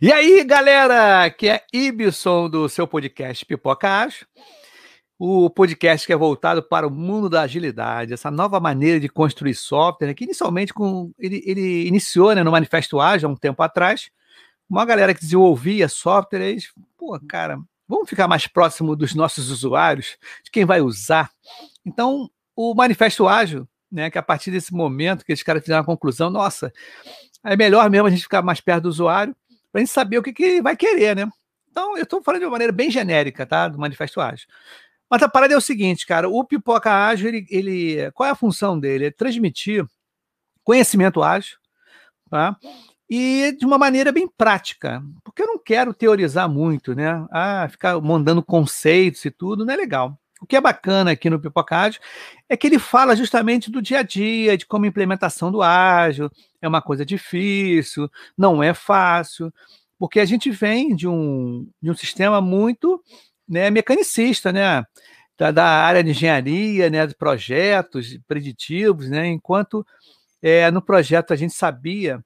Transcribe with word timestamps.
E 0.00 0.12
aí, 0.12 0.42
galera, 0.42 1.30
que 1.30 1.48
é 1.48 1.62
Ibson 1.72 2.50
do 2.50 2.68
seu 2.68 2.86
podcast 2.86 3.46
Pipoca 3.46 3.88
Acho. 3.88 4.26
O 5.16 5.48
podcast 5.48 6.04
que 6.04 6.12
é 6.12 6.16
voltado 6.16 6.62
para 6.62 6.86
o 6.86 6.90
mundo 6.90 7.30
da 7.30 7.42
agilidade, 7.42 8.12
essa 8.12 8.30
nova 8.30 8.58
maneira 8.58 8.98
de 8.98 9.08
construir 9.08 9.54
software, 9.54 10.08
né, 10.08 10.14
que 10.14 10.24
inicialmente 10.24 10.74
com, 10.74 11.12
ele, 11.16 11.40
ele 11.46 11.86
iniciou 11.86 12.34
né, 12.34 12.42
no 12.42 12.50
Manifesto 12.50 13.00
Ágil 13.00 13.28
há 13.28 13.32
um 13.32 13.36
tempo 13.36 13.62
atrás. 13.62 14.10
Uma 14.68 14.84
galera 14.84 15.14
que 15.14 15.20
desenvolvia 15.20 15.88
softwares, 15.88 16.72
pô, 16.98 17.18
cara, 17.28 17.58
vamos 17.86 18.10
ficar 18.10 18.26
mais 18.26 18.48
próximo 18.48 18.96
dos 18.96 19.14
nossos 19.14 19.48
usuários, 19.48 20.18
de 20.42 20.50
quem 20.50 20.64
vai 20.64 20.80
usar. 20.80 21.30
Então, 21.86 22.28
o 22.56 22.74
Manifesto 22.74 23.28
Ágil, 23.28 23.68
né, 23.90 24.10
que 24.10 24.18
a 24.18 24.22
partir 24.22 24.50
desse 24.50 24.74
momento 24.74 25.24
que 25.24 25.32
esses 25.32 25.44
caras 25.44 25.62
fizeram 25.62 25.82
a 25.82 25.86
conclusão, 25.86 26.30
nossa, 26.30 26.72
é 27.44 27.56
melhor 27.56 27.88
mesmo 27.90 28.08
a 28.08 28.10
gente 28.10 28.22
ficar 28.22 28.42
mais 28.42 28.60
perto 28.60 28.84
do 28.84 28.88
usuário, 28.88 29.36
para 29.74 29.80
a 29.80 29.84
gente 29.84 29.92
saber 29.92 30.18
o 30.18 30.22
que, 30.22 30.32
que 30.32 30.62
vai 30.62 30.76
querer, 30.76 31.16
né? 31.16 31.28
Então, 31.68 31.96
eu 31.96 32.04
estou 32.04 32.22
falando 32.22 32.42
de 32.42 32.46
uma 32.46 32.52
maneira 32.52 32.72
bem 32.72 32.92
genérica, 32.92 33.44
tá? 33.44 33.66
Do 33.66 33.76
Manifesto 33.76 34.20
Ágil. 34.20 34.46
Mas 35.10 35.20
a 35.20 35.28
parada 35.28 35.52
é 35.52 35.56
o 35.56 35.60
seguinte, 35.60 36.06
cara, 36.06 36.28
o 36.28 36.44
Pipoca 36.44 36.92
Ágil, 36.92 37.26
ele, 37.26 37.46
ele 37.50 38.10
qual 38.12 38.28
é 38.28 38.30
a 38.30 38.36
função 38.36 38.78
dele? 38.78 39.06
É 39.06 39.10
transmitir 39.10 39.84
conhecimento 40.62 41.24
ágil, 41.24 41.56
tá? 42.30 42.56
E 43.10 43.56
de 43.58 43.66
uma 43.66 43.76
maneira 43.76 44.12
bem 44.12 44.28
prática, 44.28 45.02
porque 45.24 45.42
eu 45.42 45.48
não 45.48 45.58
quero 45.58 45.92
teorizar 45.92 46.48
muito, 46.48 46.94
né? 46.94 47.26
Ah, 47.32 47.66
ficar 47.68 48.00
mandando 48.00 48.44
conceitos 48.44 49.24
e 49.24 49.30
tudo, 49.30 49.64
não 49.64 49.74
é 49.74 49.76
legal. 49.76 50.16
O 50.44 50.46
que 50.46 50.56
é 50.56 50.60
bacana 50.60 51.12
aqui 51.12 51.30
no 51.30 51.40
Pipoca 51.40 51.74
Ágil 51.74 52.02
é 52.50 52.54
que 52.54 52.66
ele 52.66 52.78
fala 52.78 53.16
justamente 53.16 53.70
do 53.70 53.80
dia 53.80 54.00
a 54.00 54.02
dia, 54.02 54.58
de 54.58 54.66
como 54.66 54.84
a 54.84 54.88
implementação 54.88 55.50
do 55.50 55.62
ágil 55.62 56.30
é 56.60 56.68
uma 56.68 56.82
coisa 56.82 57.02
difícil, 57.02 58.10
não 58.36 58.62
é 58.62 58.74
fácil, 58.74 59.50
porque 59.98 60.20
a 60.20 60.24
gente 60.26 60.50
vem 60.50 60.94
de 60.94 61.08
um, 61.08 61.66
de 61.80 61.90
um 61.90 61.96
sistema 61.96 62.42
muito 62.42 63.02
né, 63.48 63.70
mecanicista, 63.70 64.52
né? 64.52 64.84
Da, 65.38 65.50
da 65.50 65.64
área 65.64 66.04
de 66.04 66.10
engenharia, 66.10 66.90
né, 66.90 67.06
de 67.06 67.16
projetos 67.16 68.18
preditivos, 68.28 69.08
né? 69.08 69.26
Enquanto 69.26 69.84
é, 70.42 70.70
no 70.70 70.82
projeto 70.82 71.32
a 71.32 71.36
gente 71.36 71.54
sabia 71.54 72.22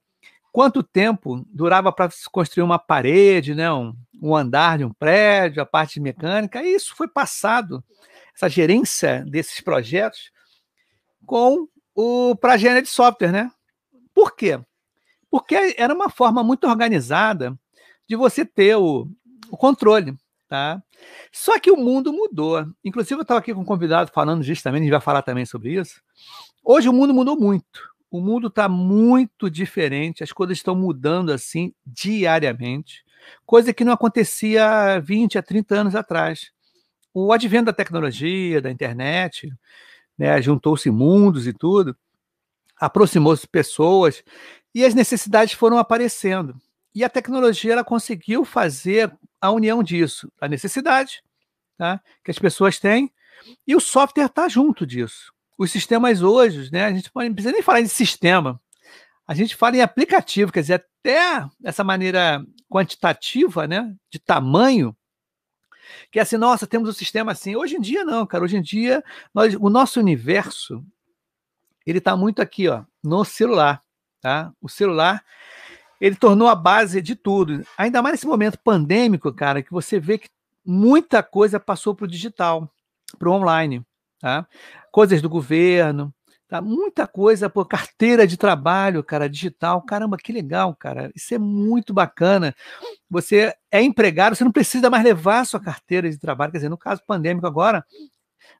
quanto 0.51 0.83
tempo 0.83 1.45
durava 1.47 1.91
para 1.91 2.09
construir 2.31 2.63
uma 2.63 2.79
parede, 2.79 3.53
né, 3.53 3.71
um, 3.71 3.93
um, 4.21 4.35
andar 4.35 4.77
de 4.77 4.85
um 4.85 4.93
prédio, 4.93 5.61
a 5.61 5.65
parte 5.65 5.99
mecânica, 5.99 6.61
e 6.63 6.73
isso 6.73 6.95
foi 6.95 7.07
passado, 7.07 7.83
essa 8.35 8.49
gerência 8.49 9.23
desses 9.27 9.61
projetos, 9.61 10.31
com 11.25 11.67
o 11.93 12.35
para 12.35 12.53
a 12.53 12.81
de 12.81 12.87
software, 12.87 13.31
né? 13.31 13.51
Por 14.13 14.35
quê? 14.35 14.59
Porque 15.29 15.75
era 15.77 15.93
uma 15.93 16.09
forma 16.09 16.43
muito 16.43 16.65
organizada 16.65 17.57
de 18.07 18.15
você 18.15 18.45
ter 18.45 18.75
o, 18.75 19.07
o 19.51 19.57
controle, 19.57 20.15
tá? 20.47 20.81
Só 21.31 21.59
que 21.59 21.69
o 21.69 21.77
mundo 21.77 22.11
mudou. 22.11 22.65
Inclusive, 22.83 23.19
eu 23.19 23.21
estava 23.21 23.39
aqui 23.39 23.53
com 23.53 23.61
um 23.61 23.65
convidado 23.65 24.11
falando 24.11 24.41
justamente, 24.41 24.81
a 24.81 24.83
gente 24.85 24.91
vai 24.91 25.01
falar 25.01 25.21
também 25.21 25.45
sobre 25.45 25.73
isso. 25.73 26.01
Hoje 26.63 26.89
o 26.89 26.93
mundo 26.93 27.13
mudou 27.13 27.39
muito 27.39 27.89
o 28.11 28.19
mundo 28.19 28.47
está 28.47 28.67
muito 28.67 29.49
diferente, 29.49 30.23
as 30.23 30.31
coisas 30.31 30.57
estão 30.57 30.75
mudando 30.75 31.31
assim 31.31 31.73
diariamente, 31.85 33.03
coisa 33.45 33.73
que 33.73 33.83
não 33.83 33.93
acontecia 33.93 34.95
há 34.95 34.99
20 34.99 35.37
a 35.37 35.43
30 35.43 35.75
anos 35.75 35.95
atrás. 35.95 36.51
O 37.13 37.31
advento 37.31 37.65
da 37.65 37.73
tecnologia, 37.73 38.61
da 38.61 38.71
internet, 38.71 39.53
né, 40.17 40.41
juntou-se 40.41 40.89
mundos 40.89 41.45
e 41.47 41.53
tudo, 41.53 41.95
aproximou-se 42.77 43.47
pessoas 43.47 44.23
e 44.73 44.83
as 44.85 44.93
necessidades 44.93 45.53
foram 45.53 45.77
aparecendo. 45.77 46.55
E 46.93 47.03
a 47.03 47.09
tecnologia 47.09 47.73
ela 47.73 47.83
conseguiu 47.83 48.43
fazer 48.43 49.11
a 49.39 49.51
união 49.51 49.83
disso, 49.83 50.31
a 50.41 50.47
necessidade 50.47 51.21
tá, 51.77 52.01
que 52.23 52.31
as 52.31 52.39
pessoas 52.39 52.79
têm, 52.79 53.11
e 53.65 53.75
o 53.75 53.79
software 53.79 54.25
está 54.25 54.49
junto 54.49 54.85
disso 54.85 55.33
os 55.59 55.69
sistemas 55.69 56.21
hoje, 56.21 56.71
né? 56.71 56.85
A 56.85 56.93
gente 56.93 57.11
não 57.13 57.33
precisa 57.33 57.51
nem 57.51 57.61
falar 57.61 57.81
de 57.81 57.89
sistema, 57.89 58.59
a 59.27 59.33
gente 59.35 59.55
fala 59.55 59.75
em 59.75 59.81
aplicativo, 59.81 60.51
quer 60.51 60.61
dizer, 60.61 60.73
até 60.73 61.45
essa 61.63 61.83
maneira 61.83 62.43
quantitativa, 62.67 63.67
né, 63.67 63.93
de 64.09 64.17
tamanho, 64.17 64.95
que 66.11 66.17
é 66.17 66.21
assim, 66.21 66.37
nossa, 66.37 66.65
temos 66.65 66.89
um 66.89 66.93
sistema 66.93 67.31
assim. 67.33 67.55
Hoje 67.55 67.75
em 67.75 67.81
dia 67.81 68.05
não, 68.05 68.25
cara. 68.25 68.43
Hoje 68.43 68.57
em 68.57 68.61
dia 68.61 69.03
nós, 69.33 69.53
o 69.55 69.69
nosso 69.69 69.99
universo 69.99 70.83
ele 71.85 71.97
está 71.97 72.15
muito 72.15 72.41
aqui, 72.41 72.67
ó, 72.67 72.83
no 73.03 73.25
celular, 73.25 73.83
tá? 74.21 74.53
O 74.61 74.69
celular 74.69 75.23
ele 75.99 76.15
tornou 76.15 76.47
a 76.47 76.55
base 76.55 77.01
de 77.01 77.15
tudo. 77.15 77.65
Ainda 77.77 78.01
mais 78.01 78.13
nesse 78.13 78.27
momento 78.27 78.57
pandêmico, 78.63 79.33
cara, 79.33 79.61
que 79.61 79.71
você 79.71 79.99
vê 79.99 80.17
que 80.17 80.29
muita 80.65 81.21
coisa 81.21 81.59
passou 81.59 81.93
para 81.93 82.05
o 82.05 82.07
digital, 82.07 82.71
para 83.17 83.29
o 83.29 83.33
online. 83.33 83.85
Tá? 84.19 84.45
Coisas 84.91 85.21
do 85.21 85.29
governo, 85.29 86.13
tá? 86.47 86.61
muita 86.61 87.07
coisa, 87.07 87.49
por 87.49 87.65
carteira 87.65 88.27
de 88.27 88.35
trabalho, 88.35 89.03
cara, 89.03 89.29
digital. 89.29 89.81
Caramba, 89.81 90.17
que 90.17 90.33
legal, 90.33 90.75
cara. 90.75 91.11
Isso 91.15 91.33
é 91.33 91.37
muito 91.37 91.93
bacana. 91.93 92.53
Você 93.09 93.53
é 93.71 93.81
empregado, 93.81 94.35
você 94.35 94.43
não 94.43 94.51
precisa 94.51 94.89
mais 94.89 95.03
levar 95.03 95.45
sua 95.45 95.59
carteira 95.59 96.09
de 96.09 96.17
trabalho. 96.17 96.51
Quer 96.51 96.57
dizer, 96.57 96.69
no 96.69 96.77
caso 96.77 97.01
pandêmico 97.07 97.47
agora, 97.47 97.85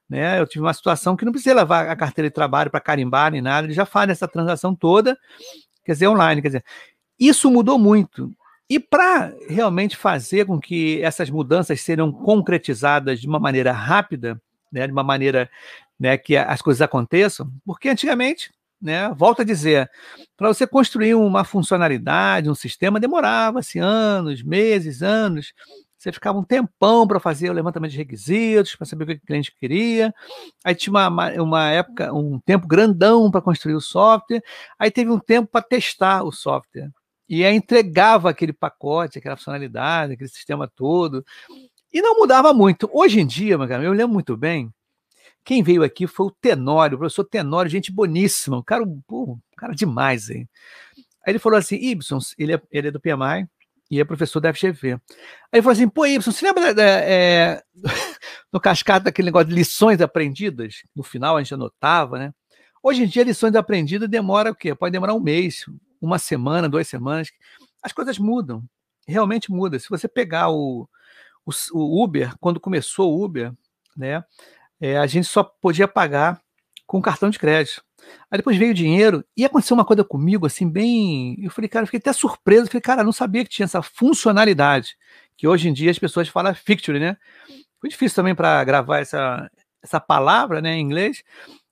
né, 0.08 0.40
eu 0.40 0.46
tive 0.46 0.64
uma 0.64 0.74
situação 0.74 1.16
que 1.16 1.24
não 1.24 1.32
precisa 1.32 1.54
levar 1.54 1.88
a 1.88 1.96
carteira 1.96 2.28
de 2.28 2.34
trabalho 2.34 2.70
para 2.70 2.80
carimbar 2.80 3.30
nem 3.30 3.40
nada, 3.40 3.66
ele 3.66 3.74
já 3.74 3.86
faz 3.86 4.10
essa 4.10 4.26
transação 4.26 4.74
toda, 4.74 5.16
quer 5.84 5.92
dizer, 5.92 6.08
online. 6.08 6.42
Quer 6.42 6.48
dizer, 6.48 6.64
isso 7.18 7.50
mudou 7.50 7.78
muito. 7.78 8.32
E 8.68 8.78
para 8.78 9.34
realmente 9.48 9.96
fazer 9.96 10.46
com 10.46 10.60
que 10.60 11.02
essas 11.02 11.28
mudanças 11.28 11.80
sejam 11.80 12.12
concretizadas 12.12 13.20
de 13.20 13.26
uma 13.26 13.40
maneira 13.40 13.72
rápida, 13.72 14.40
né, 14.70 14.86
de 14.86 14.92
uma 14.92 15.02
maneira 15.02 15.50
né, 15.98 16.16
que 16.16 16.36
as 16.36 16.62
coisas 16.62 16.80
aconteçam, 16.80 17.50
porque 17.64 17.88
antigamente, 17.88 18.50
né, 18.80 19.12
volto 19.14 19.42
a 19.42 19.44
dizer, 19.44 19.90
para 20.36 20.48
você 20.48 20.66
construir 20.66 21.14
uma 21.14 21.44
funcionalidade, 21.44 22.48
um 22.48 22.54
sistema, 22.54 22.98
demorava-se 22.98 23.78
anos, 23.78 24.42
meses, 24.42 25.02
anos. 25.02 25.52
Você 25.98 26.10
ficava 26.10 26.38
um 26.38 26.42
tempão 26.42 27.06
para 27.06 27.20
fazer 27.20 27.50
o 27.50 27.52
levantamento 27.52 27.90
de 27.90 27.98
requisitos, 27.98 28.74
para 28.74 28.86
saber 28.86 29.04
o 29.04 29.06
que 29.08 29.12
o 29.16 29.26
cliente 29.26 29.54
queria. 29.54 30.14
Aí 30.64 30.74
tinha 30.74 30.90
uma, 30.90 31.08
uma 31.42 31.70
época, 31.70 32.10
um 32.14 32.40
tempo 32.40 32.66
grandão 32.66 33.30
para 33.30 33.42
construir 33.42 33.74
o 33.74 33.82
software. 33.82 34.42
Aí 34.78 34.90
teve 34.90 35.10
um 35.10 35.18
tempo 35.18 35.50
para 35.52 35.60
testar 35.60 36.22
o 36.22 36.32
software. 36.32 36.90
E 37.28 37.44
aí 37.44 37.54
entregava 37.54 38.30
aquele 38.30 38.52
pacote, 38.52 39.18
aquela 39.18 39.36
funcionalidade, 39.36 40.14
aquele 40.14 40.28
sistema 40.28 40.66
todo. 40.66 41.24
E 41.92 42.00
não 42.00 42.16
mudava 42.16 42.52
muito. 42.54 42.88
Hoje 42.92 43.20
em 43.20 43.26
dia, 43.26 43.54
eu 43.54 43.92
lembro 43.92 44.14
muito 44.14 44.36
bem, 44.36 44.72
quem 45.44 45.62
veio 45.62 45.82
aqui 45.82 46.06
foi 46.06 46.26
o 46.26 46.30
Tenório, 46.30 46.96
o 46.96 46.98
professor 46.98 47.24
Tenório, 47.24 47.70
gente 47.70 47.90
boníssima, 47.90 48.58
um 48.58 48.62
cara, 48.62 48.84
um 48.84 49.38
cara 49.56 49.74
demais, 49.74 50.30
hein? 50.30 50.48
Aí 51.26 51.32
ele 51.32 51.38
falou 51.38 51.58
assim, 51.58 51.76
Ibson, 51.76 52.18
ele 52.38 52.54
é, 52.54 52.62
ele 52.70 52.88
é 52.88 52.90
do 52.90 53.00
PMI 53.00 53.48
e 53.90 54.00
é 54.00 54.04
professor 54.04 54.40
da 54.40 54.52
FGV. 54.54 54.92
Aí 54.92 55.00
ele 55.54 55.62
falou 55.62 55.72
assim, 55.72 55.88
pô, 55.88 56.06
Ibson, 56.06 56.30
você 56.30 56.46
lembra 56.46 56.72
da, 56.72 56.84
é, 56.84 57.62
no 58.52 58.60
cascata 58.60 59.04
daquele 59.04 59.26
negócio 59.26 59.48
de 59.48 59.54
lições 59.54 60.00
aprendidas? 60.00 60.82
No 60.94 61.02
final 61.02 61.36
a 61.36 61.42
gente 61.42 61.54
anotava, 61.54 62.18
né? 62.18 62.34
Hoje 62.82 63.02
em 63.02 63.06
dia, 63.06 63.24
lições 63.24 63.54
aprendidas 63.54 64.08
demora 64.08 64.50
o 64.50 64.54
quê? 64.54 64.74
Pode 64.74 64.92
demorar 64.92 65.14
um 65.14 65.20
mês, 65.20 65.66
uma 66.00 66.18
semana, 66.18 66.68
duas 66.68 66.88
semanas. 66.88 67.28
As 67.82 67.92
coisas 67.92 68.18
mudam, 68.18 68.64
realmente 69.06 69.50
muda. 69.50 69.78
Se 69.78 69.88
você 69.90 70.08
pegar 70.08 70.50
o, 70.50 70.88
o, 71.72 71.78
o 71.78 72.04
Uber, 72.04 72.34
quando 72.38 72.60
começou 72.60 73.12
o 73.12 73.24
Uber, 73.24 73.52
né, 73.96 74.24
é, 74.80 74.96
a 74.96 75.06
gente 75.06 75.26
só 75.26 75.42
podia 75.42 75.86
pagar 75.86 76.40
com 76.86 77.00
cartão 77.00 77.30
de 77.30 77.38
crédito. 77.38 77.84
Aí 78.30 78.38
depois 78.38 78.56
veio 78.56 78.72
o 78.72 78.74
dinheiro 78.74 79.24
e 79.36 79.44
aconteceu 79.44 79.74
uma 79.74 79.84
coisa 79.84 80.02
comigo, 80.02 80.46
assim, 80.46 80.68
bem. 80.68 81.36
Eu 81.40 81.50
falei, 81.50 81.68
cara, 81.68 81.82
eu 81.82 81.86
fiquei 81.86 81.98
até 81.98 82.12
surpreso. 82.12 82.62
Eu 82.62 82.68
falei, 82.68 82.80
cara, 82.80 83.04
não 83.04 83.12
sabia 83.12 83.44
que 83.44 83.50
tinha 83.50 83.64
essa 83.64 83.82
funcionalidade, 83.82 84.96
que 85.36 85.46
hoje 85.46 85.68
em 85.68 85.72
dia 85.72 85.90
as 85.90 85.98
pessoas 85.98 86.28
falam 86.28 86.54
Fictory, 86.54 86.98
né? 86.98 87.16
Foi 87.80 87.88
difícil 87.88 88.16
também 88.16 88.34
para 88.34 88.62
gravar 88.64 88.98
essa, 88.98 89.50
essa 89.82 90.00
palavra 90.00 90.60
né, 90.60 90.74
em 90.74 90.80
inglês, 90.80 91.22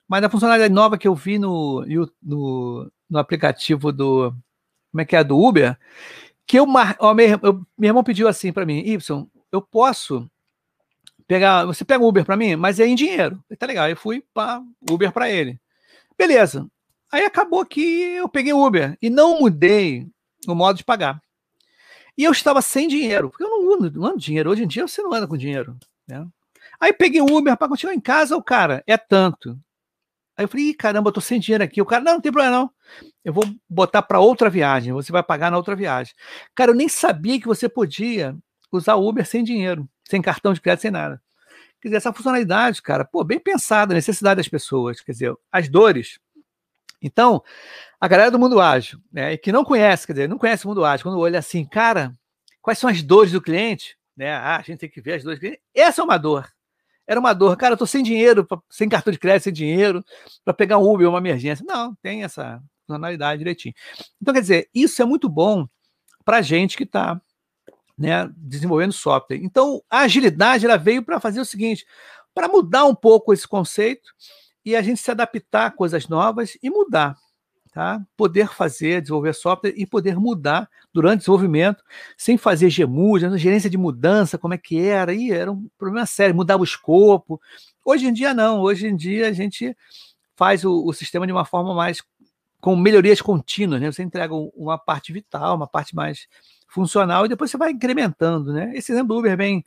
mas 0.07 0.23
a 0.25 0.31
funcionalidade 0.31 0.73
nova 0.73 0.97
que 0.97 1.09
eu 1.09 1.15
vi 1.15 1.39
no, 1.39 1.85
no, 2.23 2.93
no 3.09 3.19
aplicativo 3.19 3.93
do. 3.93 4.33
Como 4.91 5.03
é 5.03 5.05
que 5.05 5.17
é? 5.17 5.23
Do 5.23 5.39
Uber, 5.39 5.77
que 6.47 6.59
eu, 6.59 6.67
eu, 7.43 7.67
meu 7.77 7.89
irmão 7.89 8.03
pediu 8.03 8.27
assim 8.27 8.53
para 8.53 8.65
mim, 8.65 8.79
Y, 8.79 9.27
eu 9.53 9.63
posso 9.63 10.31
pegar, 11.27 11.65
você 11.67 11.85
pega 11.85 12.03
o 12.03 12.09
Uber 12.09 12.25
para 12.25 12.37
mim, 12.37 12.57
mas 12.57 12.81
é 12.81 12.87
em 12.87 12.95
dinheiro. 12.95 13.43
Tá 13.59 13.67
legal. 13.67 13.89
Eu 13.89 13.97
fui 13.97 14.25
para 14.33 14.63
Uber 14.91 15.13
para 15.13 15.31
ele. 15.31 15.61
Beleza. 16.17 16.67
Aí 17.11 17.25
acabou 17.25 17.65
que 17.65 17.81
eu 17.81 18.29
peguei 18.29 18.53
o 18.53 18.65
Uber 18.65 18.97
e 19.01 19.09
não 19.09 19.41
mudei 19.41 20.07
o 20.47 20.55
modo 20.55 20.77
de 20.77 20.85
pagar. 20.85 21.21
E 22.17 22.25
eu 22.25 22.33
estava 22.33 22.61
sem 22.61 22.89
dinheiro, 22.89 23.31
porque 23.31 23.45
eu 23.45 23.49
não 23.49 23.75
ando, 23.75 23.91
não 23.93 24.09
ando 24.09 24.19
dinheiro. 24.19 24.51
Hoje 24.51 24.65
em 24.65 24.67
dia 24.67 24.87
você 24.87 25.01
não 25.01 25.13
anda 25.13 25.27
com 25.27 25.37
dinheiro. 25.37 25.77
Né? 26.07 26.27
Aí 26.81 26.93
peguei 26.93 27.21
o 27.21 27.27
Uber 27.27 27.57
para 27.57 27.69
continuar 27.69 27.95
em 27.95 28.01
casa, 28.01 28.37
o 28.37 28.43
cara, 28.43 28.83
é 28.87 28.97
tanto. 28.97 29.59
Aí 30.37 30.45
eu 30.45 30.49
falei, 30.49 30.75
caramba, 30.75 31.09
eu 31.09 31.13
tô 31.13 31.21
sem 31.21 31.41
dinheiro 31.41 31.65
aqui. 31.65 31.81
O 31.81 31.87
cara, 31.87 32.03
não, 32.03 32.15
não 32.15 32.21
tem 32.21 32.33
problema 32.33 32.57
não. 32.57 32.71
Eu 33.25 33.33
vou 33.33 33.45
botar 33.69 34.03
para 34.03 34.21
outra 34.21 34.51
viagem, 34.51 34.93
você 34.93 35.13
vai 35.13 35.23
pagar 35.23 35.51
na 35.51 35.57
outra 35.57 35.77
viagem. 35.77 36.15
Cara, 36.55 36.73
eu 36.73 36.75
nem 36.75 36.89
sabia 36.89 37.41
que 37.41 37.47
você 37.47 37.69
podia 37.69 38.37
usar 38.73 38.97
Uber 38.97 39.27
sem 39.27 39.43
dinheiro, 39.43 39.89
sem 40.05 40.21
cartão 40.21 40.53
de 40.53 40.61
crédito, 40.61 40.83
sem 40.83 40.91
nada. 40.91 41.21
Quer 41.81 41.89
dizer, 41.89 41.99
essa 41.99 42.13
funcionalidade, 42.13 42.83
cara, 42.83 43.05
pô, 43.05 43.23
bem 43.23 43.39
pensada, 43.39 43.95
a 43.95 43.97
necessidade 43.97 44.39
das 44.39 44.49
pessoas, 44.49 45.01
quer 45.01 45.13
dizer, 45.13 45.35
as 45.51 45.69
dores. 45.69 46.19
Então, 47.01 47.43
a 48.01 48.09
galera 48.09 48.31
do 48.31 48.39
mundo 48.39 48.61
ágil, 48.61 49.01
né, 49.13 49.37
que 49.37 49.53
não 49.53 49.65
conhece, 49.65 50.07
quer 50.07 50.13
dizer, 50.13 50.29
não 50.29 50.39
conhece 50.39 50.65
o 50.65 50.69
mundo 50.69 50.85
ágil, 50.85 51.05
quando 51.05 51.21
olha 51.21 51.39
assim, 51.39 51.65
cara, 51.65 52.17
quais 52.61 52.79
são 52.79 52.91
as 52.91 53.03
dores 53.03 53.33
do 53.33 53.41
cliente, 53.41 53.97
né? 54.17 54.33
Ah, 54.33 54.57
a 54.57 54.63
gente 54.63 54.81
tem 54.81 54.91
que 54.91 55.01
ver 55.01 55.15
as 55.15 55.23
dores 55.23 55.39
do 55.39 55.43
cliente. 55.43 55.63
Essa 55.73 56.03
é 56.03 56.05
uma 56.05 56.19
dor. 56.19 56.49
Era 57.07 57.21
uma 57.21 57.33
dor. 57.33 57.57
Cara, 57.57 57.75
eu 57.75 57.79
tô 57.79 57.87
sem 57.87 58.03
dinheiro, 58.03 58.47
sem 58.69 58.89
cartão 58.89 59.13
de 59.13 59.19
crédito, 59.19 59.45
sem 59.45 59.53
dinheiro, 59.53 60.05
para 60.45 60.53
pegar 60.53 60.77
um 60.79 60.83
Uber, 60.83 61.09
uma 61.09 61.19
emergência. 61.19 61.65
Não, 61.67 61.95
tem 62.03 62.25
essa 62.25 62.61
funcionalidade 62.87 63.39
direitinho. 63.39 63.75
Então, 64.21 64.35
quer 64.35 64.41
dizer, 64.41 64.69
isso 64.75 65.01
é 65.01 65.05
muito 65.05 65.29
bom 65.29 65.67
para 66.25 66.43
gente 66.43 66.77
que 66.77 66.83
está 66.83 67.21
né, 67.99 68.31
desenvolvendo 68.37 68.93
software. 68.93 69.41
Então, 69.43 69.83
a 69.91 70.01
agilidade 70.01 70.65
ela 70.65 70.77
veio 70.77 71.03
para 71.03 71.19
fazer 71.19 71.41
o 71.41 71.45
seguinte, 71.45 71.85
para 72.35 72.49
mudar 72.49 72.85
um 72.85 72.95
pouco 72.95 73.33
esse 73.33 73.47
conceito 73.47 74.11
e 74.65 74.77
a 74.77 74.83
gente 74.83 75.01
se 75.01 75.11
adaptar 75.11 75.67
a 75.67 75.71
coisas 75.71 76.09
novas 76.09 76.57
e 76.63 76.71
mudar. 76.71 77.17
Tá? 77.73 78.01
Poder 78.17 78.49
fazer, 78.49 79.01
desenvolver 79.01 79.35
software 79.35 79.75
e 79.77 79.87
poder 79.87 80.17
mudar 80.17 80.69
durante 80.93 81.17
o 81.17 81.19
desenvolvimento, 81.21 81.83
sem 82.17 82.37
fazer 82.37 82.71
gemude, 82.71 83.39
gerência 83.39 83.69
de 83.69 83.77
mudança, 83.77 84.39
como 84.39 84.55
é 84.55 84.59
que 84.59 84.81
era, 84.81 85.13
e 85.13 85.31
era 85.31 85.53
um 85.53 85.69
problema 85.77 86.07
sério, 86.07 86.35
mudava 86.35 86.63
o 86.63 86.65
escopo. 86.65 87.41
Hoje 87.85 88.07
em 88.07 88.13
dia, 88.13 88.33
não, 88.33 88.61
hoje 88.61 88.87
em 88.87 88.97
dia 88.97 89.29
a 89.29 89.33
gente 89.33 89.77
faz 90.35 90.65
o, 90.65 90.85
o 90.87 90.93
sistema 90.93 91.27
de 91.27 91.33
uma 91.33 91.45
forma 91.45 91.75
mais 91.75 92.03
com 92.61 92.75
melhorias 92.75 93.21
contínuas, 93.21 93.81
né? 93.81 93.93
Você 93.93 94.03
entrega 94.03 94.35
uma 94.35 94.79
parte 94.79 95.13
vital, 95.13 95.57
uma 95.57 95.67
parte 95.67 95.95
mais 95.95 96.27
funcional 96.69 97.25
e 97.25 97.29
depois 97.29 97.51
você 97.51 97.57
vai 97.57 97.73
incrementando, 97.73 98.53
né? 98.53 98.73
Esse 98.75 98.93
exemplo 98.93 99.15
do 99.15 99.19
Uber 99.19 99.33
é 99.33 99.37
bem, 99.37 99.65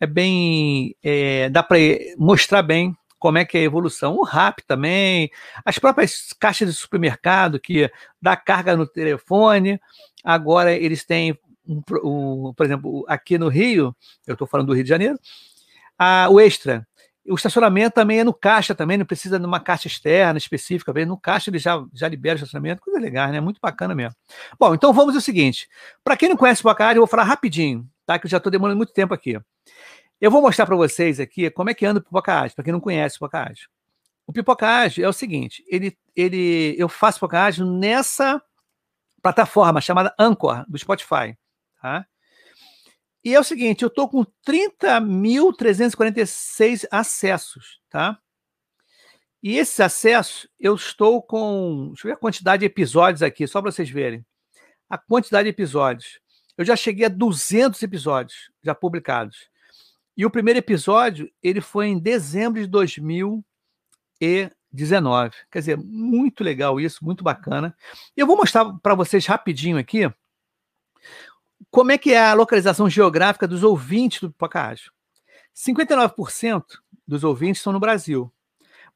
é 0.00 0.06
bem, 0.06 0.94
é, 1.02 1.48
dá 1.48 1.62
para 1.62 1.78
mostrar 2.18 2.62
bem 2.62 2.94
como 3.18 3.38
é 3.38 3.44
que 3.44 3.56
é 3.56 3.60
a 3.62 3.64
evolução. 3.64 4.16
O 4.16 4.22
RAP 4.22 4.58
também, 4.66 5.30
as 5.64 5.78
próprias 5.78 6.34
caixas 6.38 6.68
de 6.68 6.74
supermercado 6.74 7.58
que 7.58 7.90
dá 8.20 8.36
carga 8.36 8.76
no 8.76 8.86
telefone, 8.86 9.80
agora 10.22 10.72
eles 10.72 11.04
têm, 11.04 11.38
um, 11.66 11.80
um, 12.04 12.52
por 12.54 12.66
exemplo, 12.66 13.04
aqui 13.08 13.38
no 13.38 13.48
Rio, 13.48 13.96
eu 14.26 14.34
estou 14.34 14.46
falando 14.46 14.66
do 14.66 14.74
Rio 14.74 14.82
de 14.84 14.90
Janeiro, 14.90 15.18
a, 15.98 16.28
o 16.30 16.38
Extra, 16.38 16.86
o 17.26 17.34
estacionamento 17.34 17.94
também 17.94 18.20
é 18.20 18.24
no 18.24 18.34
caixa 18.34 18.74
também, 18.74 18.98
não 18.98 19.06
precisa 19.06 19.38
de 19.38 19.46
uma 19.46 19.58
caixa 19.58 19.88
externa 19.88 20.36
específica, 20.36 20.92
no 21.06 21.16
caixa 21.16 21.50
ele 21.50 21.58
já, 21.58 21.82
já 21.92 22.06
libera 22.06 22.34
o 22.34 22.36
estacionamento, 22.36 22.82
coisa 22.82 23.00
legal, 23.00 23.30
né? 23.30 23.40
Muito 23.40 23.60
bacana 23.60 23.94
mesmo. 23.94 24.14
Bom, 24.58 24.74
então 24.74 24.92
vamos 24.92 25.14
ao 25.14 25.20
seguinte. 25.20 25.68
Para 26.02 26.16
quem 26.16 26.28
não 26.28 26.36
conhece 26.36 26.60
o 26.60 26.64
Pocahad, 26.64 26.96
eu 26.96 27.00
vou 27.00 27.06
falar 27.06 27.24
rapidinho, 27.24 27.88
tá? 28.04 28.18
Que 28.18 28.26
eu 28.26 28.30
já 28.30 28.36
estou 28.36 28.52
demorando 28.52 28.76
muito 28.76 28.92
tempo 28.92 29.14
aqui. 29.14 29.40
Eu 30.20 30.30
vou 30.30 30.42
mostrar 30.42 30.66
para 30.66 30.76
vocês 30.76 31.18
aqui 31.18 31.50
como 31.50 31.70
é 31.70 31.74
que 31.74 31.86
anda 31.86 31.98
o 32.00 32.02
Pipocage, 32.02 32.54
para 32.54 32.64
quem 32.64 32.72
não 32.72 32.80
conhece 32.80 33.16
o 33.16 33.18
Pipocage. 33.20 33.68
O 34.26 34.32
Pipocage 34.32 35.02
é 35.02 35.08
o 35.08 35.12
seguinte, 35.12 35.64
ele, 35.68 35.96
ele, 36.14 36.74
eu 36.78 36.88
faço 36.88 37.18
Pipocage 37.18 37.64
nessa 37.64 38.40
plataforma 39.22 39.80
chamada 39.80 40.14
Anchor, 40.18 40.64
do 40.68 40.78
Spotify, 40.78 41.36
tá? 41.80 42.06
E 43.24 43.34
é 43.34 43.40
o 43.40 43.44
seguinte, 43.44 43.82
eu 43.82 43.88
estou 43.88 44.06
com 44.06 44.22
30.346 44.46 46.86
acessos, 46.90 47.80
tá? 47.88 48.20
E 49.42 49.56
esses 49.56 49.80
acessos, 49.80 50.46
eu 50.60 50.74
estou 50.74 51.22
com. 51.22 51.86
Deixa 51.88 52.06
eu 52.06 52.10
ver 52.10 52.16
a 52.16 52.20
quantidade 52.20 52.60
de 52.60 52.66
episódios 52.66 53.22
aqui, 53.22 53.46
só 53.46 53.62
para 53.62 53.70
vocês 53.70 53.88
verem. 53.88 54.22
A 54.88 54.98
quantidade 54.98 55.44
de 55.44 55.50
episódios. 55.50 56.20
Eu 56.56 56.64
já 56.64 56.76
cheguei 56.76 57.06
a 57.06 57.08
200 57.08 57.82
episódios 57.82 58.50
já 58.62 58.72
publicados. 58.74 59.48
E 60.16 60.24
o 60.24 60.30
primeiro 60.30 60.58
episódio, 60.58 61.30
ele 61.42 61.60
foi 61.60 61.88
em 61.88 61.98
dezembro 61.98 62.60
de 62.60 62.66
2019. 62.66 65.34
Quer 65.50 65.58
dizer, 65.58 65.76
muito 65.76 66.44
legal 66.44 66.80
isso, 66.80 67.04
muito 67.04 67.24
bacana. 67.24 67.76
Eu 68.16 68.26
vou 68.26 68.36
mostrar 68.36 68.72
para 68.80 68.94
vocês 68.94 69.26
rapidinho 69.26 69.78
aqui 69.78 70.08
como 71.70 71.92
é 71.92 71.98
que 71.98 72.12
é 72.12 72.20
a 72.20 72.34
localização 72.34 72.88
geográfica 72.88 73.46
dos 73.46 73.62
ouvintes 73.62 74.20
do 74.20 74.34
Ágil? 74.52 74.92
59% 75.54 76.64
dos 77.06 77.24
ouvintes 77.24 77.60
estão 77.60 77.72
no 77.72 77.80
Brasil. 77.80 78.32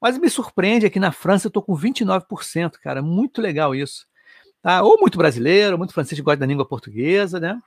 Mas 0.00 0.16
me 0.16 0.31
surpreende 0.31 0.87
aqui 0.87 1.00
na 1.00 1.12
França 1.12 1.46
eu 1.46 1.50
estou 1.50 1.62
com 1.62 1.76
29%, 1.76 2.72
cara. 2.81 3.02
Muito 3.02 3.40
legal 3.40 3.75
isso. 3.75 4.06
Tá? 4.62 4.82
Ou 4.82 4.99
muito 4.99 5.19
brasileiro, 5.19 5.78
muito 5.78 5.93
francês 5.93 6.19
que 6.19 6.25
gosta 6.25 6.38
da 6.40 6.46
língua 6.46 6.66
portuguesa, 6.66 7.38
né? 7.38 7.60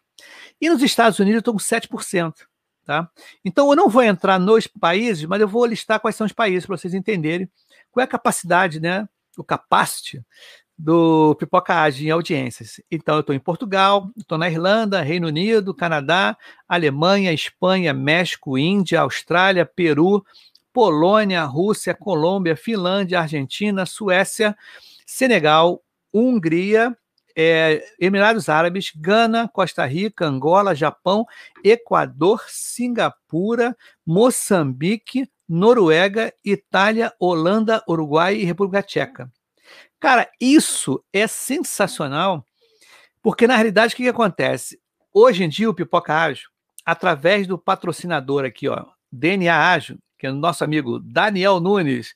E 0.59 0.69
nos 0.69 0.81
Estados 0.81 1.19
Unidos 1.19 1.35
eu 1.35 1.39
estou 1.39 1.53
com 1.53 1.59
7%. 1.59 2.33
Tá? 2.85 3.09
Então 3.45 3.69
eu 3.69 3.75
não 3.75 3.87
vou 3.87 4.01
entrar 4.01 4.39
nos 4.39 4.65
países, 4.67 5.25
mas 5.25 5.39
eu 5.39 5.47
vou 5.47 5.65
listar 5.65 5.99
quais 5.99 6.15
são 6.15 6.25
os 6.25 6.33
países 6.33 6.65
para 6.65 6.77
vocês 6.77 6.93
entenderem 6.93 7.49
qual 7.91 8.01
é 8.01 8.05
a 8.05 8.07
capacidade, 8.07 8.79
né? 8.79 9.07
O 9.37 9.43
capacity 9.43 10.23
do 10.81 11.35
Pipoca 11.35 11.75
Age 11.83 12.07
em 12.07 12.09
audiências. 12.09 12.81
Então, 12.89 13.13
eu 13.15 13.21
estou 13.21 13.35
em 13.35 13.39
Portugal, 13.39 14.09
estou 14.17 14.35
na 14.35 14.49
Irlanda, 14.49 15.01
Reino 15.01 15.27
Unido, 15.27 15.75
Canadá, 15.75 16.35
Alemanha, 16.67 17.31
Espanha, 17.31 17.93
México, 17.93 18.57
Índia, 18.57 19.01
Austrália, 19.01 19.63
Peru, 19.63 20.25
Polônia, 20.73 21.43
Rússia, 21.43 21.93
Colômbia, 21.93 22.55
Finlândia, 22.55 23.19
Argentina, 23.19 23.85
Suécia, 23.85 24.57
Senegal, 25.05 25.83
Hungria, 26.11 26.97
é, 27.35 27.83
Emirados 27.99 28.49
Árabes, 28.49 28.91
Gana, 28.95 29.47
Costa 29.47 29.85
Rica, 29.85 30.25
Angola, 30.25 30.73
Japão, 30.73 31.27
Equador, 31.63 32.43
Singapura, 32.47 33.77
Moçambique, 34.03 35.29
Noruega, 35.47 36.33
Itália, 36.43 37.13
Holanda, 37.19 37.83
Uruguai 37.87 38.35
e 38.37 38.45
República 38.45 38.81
Tcheca. 38.81 39.31
Cara, 40.01 40.27
isso 40.41 41.01
é 41.13 41.27
sensacional, 41.27 42.43
porque 43.21 43.45
na 43.45 43.55
realidade 43.55 43.93
o 43.93 43.97
que, 43.97 44.01
que 44.01 44.09
acontece? 44.09 44.81
Hoje 45.13 45.43
em 45.43 45.47
dia 45.47 45.69
o 45.69 45.75
Pipoca 45.75 46.11
Ágil, 46.11 46.49
através 46.83 47.45
do 47.45 47.55
patrocinador 47.55 48.43
aqui, 48.43 48.67
ó, 48.67 48.83
DNA 49.11 49.55
Ágil, 49.55 49.99
que 50.17 50.25
é 50.25 50.31
o 50.31 50.35
nosso 50.35 50.63
amigo 50.63 50.99
Daniel 50.99 51.59
Nunes, 51.59 52.15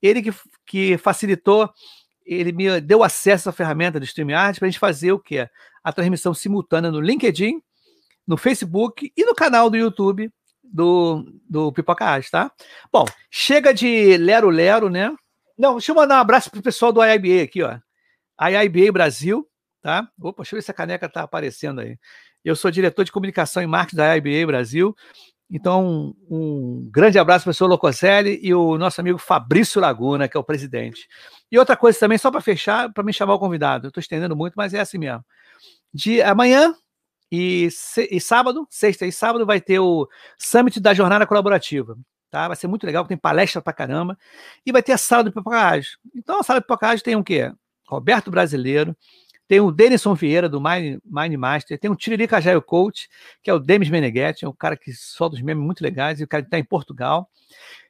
ele 0.00 0.22
que, 0.22 0.32
que 0.64 0.96
facilitou, 0.96 1.70
ele 2.24 2.52
me 2.52 2.80
deu 2.80 3.04
acesso 3.04 3.50
à 3.50 3.52
ferramenta 3.52 4.00
do 4.00 4.06
StreamYard 4.06 4.58
para 4.58 4.66
a 4.66 4.70
gente 4.70 4.80
fazer 4.80 5.12
o 5.12 5.20
que? 5.20 5.46
A 5.84 5.92
transmissão 5.92 6.32
simultânea 6.32 6.90
no 6.90 7.02
LinkedIn, 7.02 7.60
no 8.26 8.38
Facebook 8.38 9.12
e 9.14 9.24
no 9.26 9.34
canal 9.34 9.68
do 9.68 9.76
YouTube 9.76 10.32
do, 10.64 11.22
do 11.46 11.70
Pipoca 11.70 12.06
Ágil, 12.06 12.30
tá? 12.30 12.50
Bom, 12.90 13.04
chega 13.30 13.74
de 13.74 14.16
lero-lero, 14.16 14.88
né? 14.88 15.14
Não, 15.58 15.74
deixa 15.74 15.90
eu 15.92 15.96
mandar 15.96 16.16
um 16.16 16.20
abraço 16.20 16.50
pro 16.50 16.62
pessoal 16.62 16.92
do 16.92 17.02
IIBA 17.02 17.42
aqui, 17.44 17.62
ó. 17.62 17.78
IIBA 18.40 18.92
Brasil, 18.92 19.48
tá? 19.80 20.08
Opa, 20.20 20.42
deixa 20.42 20.54
eu 20.54 20.58
ver 20.58 20.62
se 20.62 20.70
a 20.70 20.74
caneca 20.74 21.08
tá 21.08 21.22
aparecendo 21.22 21.80
aí. 21.80 21.98
Eu 22.44 22.54
sou 22.54 22.70
diretor 22.70 23.04
de 23.04 23.12
comunicação 23.12 23.62
e 23.62 23.66
marketing 23.66 23.96
da 23.96 24.14
IIBA 24.14 24.46
Brasil. 24.46 24.94
Então, 25.50 26.14
um 26.28 26.88
grande 26.92 27.18
abraço 27.18 27.44
para 27.44 27.50
o 27.50 27.52
professor 27.52 27.66
Locoselli 27.68 28.38
e 28.42 28.52
o 28.52 28.76
nosso 28.76 29.00
amigo 29.00 29.16
Fabrício 29.16 29.80
Laguna, 29.80 30.28
que 30.28 30.36
é 30.36 30.40
o 30.40 30.44
presidente. 30.44 31.08
E 31.50 31.58
outra 31.58 31.76
coisa 31.76 31.98
também, 31.98 32.18
só 32.18 32.30
para 32.30 32.40
fechar, 32.40 32.92
para 32.92 33.04
me 33.04 33.12
chamar 33.12 33.34
o 33.34 33.38
convidado. 33.38 33.86
Eu 33.86 33.88
estou 33.88 34.00
estendendo 34.00 34.36
muito, 34.36 34.54
mas 34.56 34.74
é 34.74 34.80
assim 34.80 34.98
mesmo. 34.98 35.24
De 35.94 36.20
amanhã 36.20 36.74
e, 37.32 37.68
e 38.10 38.20
sábado, 38.20 38.66
sexta 38.70 39.06
e 39.06 39.12
sábado, 39.12 39.46
vai 39.46 39.60
ter 39.60 39.78
o 39.78 40.08
Summit 40.38 40.80
da 40.80 40.92
Jornada 40.92 41.26
Colaborativa 41.26 41.96
tá? 42.36 42.48
Vai 42.48 42.56
ser 42.56 42.66
muito 42.66 42.84
legal, 42.84 43.06
tem 43.06 43.16
palestra 43.16 43.62
pra 43.62 43.72
caramba. 43.72 44.18
E 44.64 44.70
vai 44.70 44.82
ter 44.82 44.92
a 44.92 44.98
sala 44.98 45.24
do 45.24 45.32
pipocagem. 45.32 45.92
Então, 46.14 46.40
a 46.40 46.42
sala 46.42 46.60
do 46.60 46.64
pipocagem 46.64 47.02
tem 47.02 47.16
o 47.16 47.24
quê? 47.24 47.50
Roberto 47.88 48.30
Brasileiro, 48.30 48.94
tem 49.48 49.60
o 49.60 49.70
Denison 49.70 50.14
Vieira, 50.14 50.48
do 50.48 50.60
Mind, 50.60 50.98
Mind 51.04 51.34
Master, 51.34 51.78
tem 51.78 51.90
o 51.90 51.96
Tiririca 51.96 52.40
Jaio 52.40 52.60
Coach, 52.60 53.08
que 53.42 53.48
é 53.48 53.54
o 53.54 53.58
Demis 53.58 53.88
Meneghetti, 53.88 54.44
é 54.44 54.48
um 54.48 54.52
cara 54.52 54.76
que 54.76 54.92
solta 54.92 55.36
os 55.36 55.42
memes 55.42 55.64
muito 55.64 55.80
legais, 55.80 56.20
e 56.20 56.24
o 56.24 56.28
cara 56.28 56.42
que 56.42 56.48
está 56.48 56.58
em 56.58 56.64
Portugal. 56.64 57.30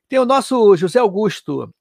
Tem 0.09 0.19
o 0.19 0.27
nosso 0.27 0.77
José 0.77 1.01
Augusto, 1.01 1.75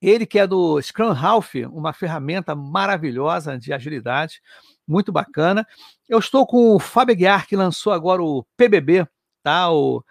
ele 0.00 0.24
que 0.24 0.38
é 0.38 0.46
do 0.46 0.80
Scrum 0.80 1.12
Half, 1.12 1.54
uma 1.70 1.92
ferramenta 1.92 2.54
maravilhosa 2.54 3.58
de 3.58 3.72
agilidade, 3.74 4.40
muito 4.88 5.12
bacana. 5.12 5.66
Eu 6.08 6.18
estou 6.18 6.46
com 6.46 6.74
o 6.74 6.78
Fábio 6.78 7.16
Guiar, 7.16 7.46
que 7.46 7.56
lançou 7.56 7.92
agora 7.92 8.22
o 8.22 8.46
PBB, 8.56 9.06
tá? 9.42 9.70
O 9.70 10.02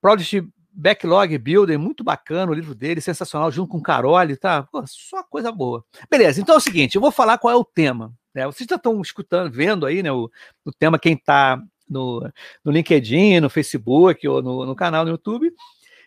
Project 0.00 0.46
Backlog 0.76 1.38
Builder, 1.38 1.78
muito 1.78 2.02
bacana 2.02 2.50
o 2.50 2.54
livro 2.54 2.74
dele, 2.74 3.00
sensacional, 3.00 3.50
junto 3.50 3.70
com 3.70 3.80
Carole, 3.80 4.36
tá? 4.36 4.64
Pô, 4.64 4.82
só 4.86 5.22
coisa 5.22 5.52
boa. 5.52 5.84
Beleza, 6.10 6.40
então 6.40 6.54
é 6.54 6.58
o 6.58 6.60
seguinte, 6.60 6.96
eu 6.96 7.00
vou 7.00 7.12
falar 7.12 7.38
qual 7.38 7.52
é 7.52 7.56
o 7.56 7.64
tema. 7.64 8.12
Né? 8.34 8.44
Vocês 8.46 8.66
já 8.68 8.76
estão 8.76 9.00
escutando, 9.00 9.52
vendo 9.52 9.86
aí, 9.86 10.02
né, 10.02 10.10
o, 10.10 10.28
o 10.64 10.72
tema, 10.72 10.98
quem 10.98 11.14
está 11.14 11.62
no, 11.88 12.28
no 12.64 12.72
LinkedIn, 12.72 13.40
no 13.40 13.48
Facebook 13.48 14.26
ou 14.26 14.42
no, 14.42 14.66
no 14.66 14.74
canal 14.74 15.04
no 15.04 15.12
YouTube. 15.12 15.52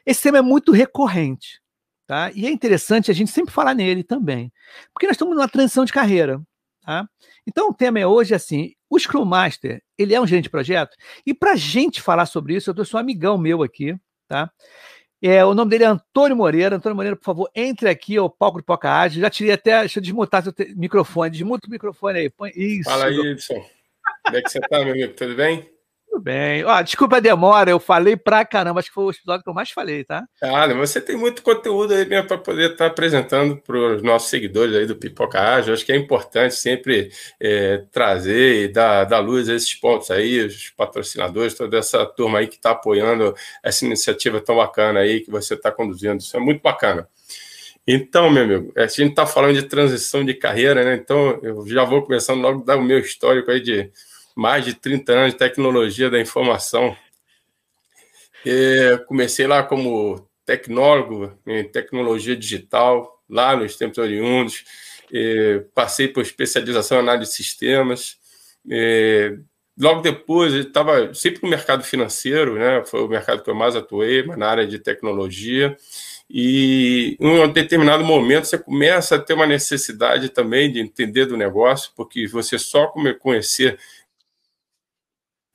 Esse 0.05 0.23
tema 0.23 0.39
é 0.39 0.41
muito 0.41 0.71
recorrente, 0.71 1.61
tá? 2.05 2.31
E 2.33 2.45
é 2.45 2.51
interessante 2.51 3.11
a 3.11 3.13
gente 3.13 3.31
sempre 3.31 3.53
falar 3.53 3.73
nele 3.73 4.03
também, 4.03 4.51
porque 4.93 5.05
nós 5.05 5.15
estamos 5.15 5.35
numa 5.35 5.49
transição 5.49 5.85
de 5.85 5.93
carreira, 5.93 6.41
tá? 6.81 7.07
Então 7.45 7.69
o 7.69 7.73
tema 7.73 7.99
é 7.99 8.07
hoje 8.07 8.33
assim, 8.33 8.73
o 8.89 8.97
Scrum 8.97 9.25
Master, 9.25 9.81
ele 9.97 10.13
é 10.13 10.21
um 10.21 10.27
gerente 10.27 10.45
de 10.45 10.49
projeto? 10.49 10.95
E 11.25 11.33
para 11.33 11.55
gente 11.55 12.01
falar 12.01 12.25
sobre 12.25 12.55
isso, 12.55 12.69
eu 12.69 12.73
trouxe 12.73 12.95
um 12.95 12.99
amigão 12.99 13.37
meu 13.37 13.63
aqui, 13.63 13.97
tá? 14.27 14.51
É, 15.21 15.43
o 15.43 15.53
nome 15.55 15.71
dele 15.71 15.83
é 15.83 15.87
Antônio 15.87 16.35
Moreira. 16.35 16.75
Antônio 16.75 16.95
Moreira, 16.95 17.15
por 17.15 17.23
favor, 17.23 17.49
entre 17.55 17.89
aqui 17.89 18.17
ao 18.17 18.29
palco 18.29 18.59
do 18.59 18.63
Poca 18.63 18.91
Ágil. 18.91 19.21
Já 19.21 19.29
tirei 19.29 19.53
até, 19.53 19.79
deixa 19.79 19.99
eu 19.99 20.03
desmutar 20.03 20.43
seu 20.43 20.53
microfone. 20.75 21.31
Desmuta 21.31 21.67
o 21.67 21.71
microfone 21.71 22.19
aí. 22.19 22.29
Põe 22.29 22.51
isso. 22.55 22.89
Fala 22.89 23.05
aí, 23.05 23.17
Edson. 23.17 23.65
Como 24.23 24.37
é 24.37 24.41
que 24.41 24.49
você 24.49 24.59
tá, 24.59 24.79
meu 24.83 24.93
amigo? 24.93 25.13
Tudo 25.13 25.35
bem? 25.35 25.76
Tudo 26.09 26.23
bem. 26.23 26.63
Ó, 26.63 26.81
desculpa 26.81 27.17
a 27.17 27.19
demora, 27.19 27.69
eu 27.69 27.79
falei 27.79 28.15
pra 28.15 28.45
caramba, 28.45 28.79
acho 28.79 28.89
que 28.89 28.95
foi 28.95 29.05
o 29.05 29.11
episódio 29.11 29.43
que 29.43 29.49
eu 29.49 29.53
mais 29.53 29.69
falei, 29.71 30.03
tá? 30.03 30.23
Ah, 30.41 30.67
você 30.73 31.01
tem 31.01 31.17
muito 31.17 31.41
conteúdo 31.41 31.93
aí 31.93 32.05
mesmo 32.07 32.27
para 32.27 32.37
poder 32.37 32.71
estar 32.71 32.85
tá 32.85 32.87
apresentando 32.87 33.57
para 33.57 33.77
os 33.77 34.01
nossos 34.01 34.29
seguidores 34.29 34.75
aí 34.75 34.85
do 34.85 34.95
Pipoca 34.95 35.39
Ágil. 35.39 35.73
Acho 35.73 35.85
que 35.85 35.91
é 35.91 35.97
importante 35.97 36.55
sempre 36.55 37.11
é, 37.39 37.83
trazer 37.91 38.63
e 38.63 38.67
dar, 38.69 39.03
dar 39.03 39.19
luz 39.19 39.49
a 39.49 39.53
esses 39.53 39.73
pontos 39.75 40.09
aí, 40.09 40.45
os 40.45 40.69
patrocinadores, 40.69 41.53
toda 41.53 41.77
essa 41.77 42.05
turma 42.05 42.39
aí 42.39 42.47
que 42.47 42.55
está 42.55 42.71
apoiando 42.71 43.35
essa 43.61 43.85
iniciativa 43.85 44.39
tão 44.39 44.55
bacana 44.55 45.01
aí 45.01 45.19
que 45.19 45.29
você 45.29 45.55
está 45.55 45.71
conduzindo. 45.71 46.19
Isso 46.19 46.35
é 46.37 46.39
muito 46.39 46.61
bacana. 46.61 47.07
Então, 47.89 48.29
meu 48.29 48.43
amigo, 48.43 48.73
a 48.75 48.85
gente 48.87 49.11
está 49.11 49.25
falando 49.25 49.53
de 49.53 49.63
transição 49.63 50.25
de 50.25 50.33
carreira, 50.33 50.83
né? 50.83 50.95
Então, 50.95 51.39
eu 51.41 51.65
já 51.67 51.85
vou 51.85 52.01
começando 52.01 52.41
logo 52.41 52.63
dar 52.63 52.75
o 52.75 52.81
meu 52.81 52.99
histórico 52.99 53.49
aí 53.49 53.61
de 53.61 53.89
mais 54.37 54.63
de 54.63 54.75
30 54.75 55.11
anos 55.11 55.31
de 55.33 55.39
tecnologia 55.39 56.11
da 56.11 56.21
informação. 56.21 56.95
E 58.45 59.03
comecei 59.07 59.47
lá 59.47 59.63
como 59.63 60.29
tecnólogo 60.45 61.35
em 61.47 61.63
tecnologia 61.63 62.35
digital, 62.35 63.19
lá 63.27 63.55
nos 63.55 63.75
tempos 63.75 63.97
oriundos. 63.97 64.63
E 65.11 65.65
passei 65.73 66.07
por 66.07 66.21
especialização 66.21 66.99
em 66.99 67.01
análise 67.01 67.31
de 67.31 67.37
sistemas. 67.37 68.17
E 68.63 69.39
logo 69.75 70.01
depois, 70.01 70.53
estava 70.53 71.11
sempre 71.15 71.41
no 71.41 71.49
mercado 71.49 71.83
financeiro, 71.83 72.59
né? 72.59 72.83
foi 72.85 73.01
o 73.01 73.07
mercado 73.07 73.41
que 73.41 73.49
eu 73.49 73.55
mais 73.55 73.75
atuei, 73.75 74.21
mas 74.21 74.37
na 74.37 74.47
área 74.47 74.67
de 74.67 74.77
tecnologia. 74.77 75.75
E 76.29 77.17
em 77.19 77.27
um 77.27 77.51
determinado 77.51 78.03
momento 78.03 78.45
você 78.45 78.57
começa 78.57 79.15
a 79.15 79.19
ter 79.19 79.33
uma 79.33 79.47
necessidade 79.47 80.29
também 80.29 80.71
de 80.71 80.79
entender 80.79 81.25
do 81.25 81.37
negócio, 81.37 81.91
porque 81.95 82.27
você 82.27 82.59
só 82.59 82.93
conhecer 83.19 83.79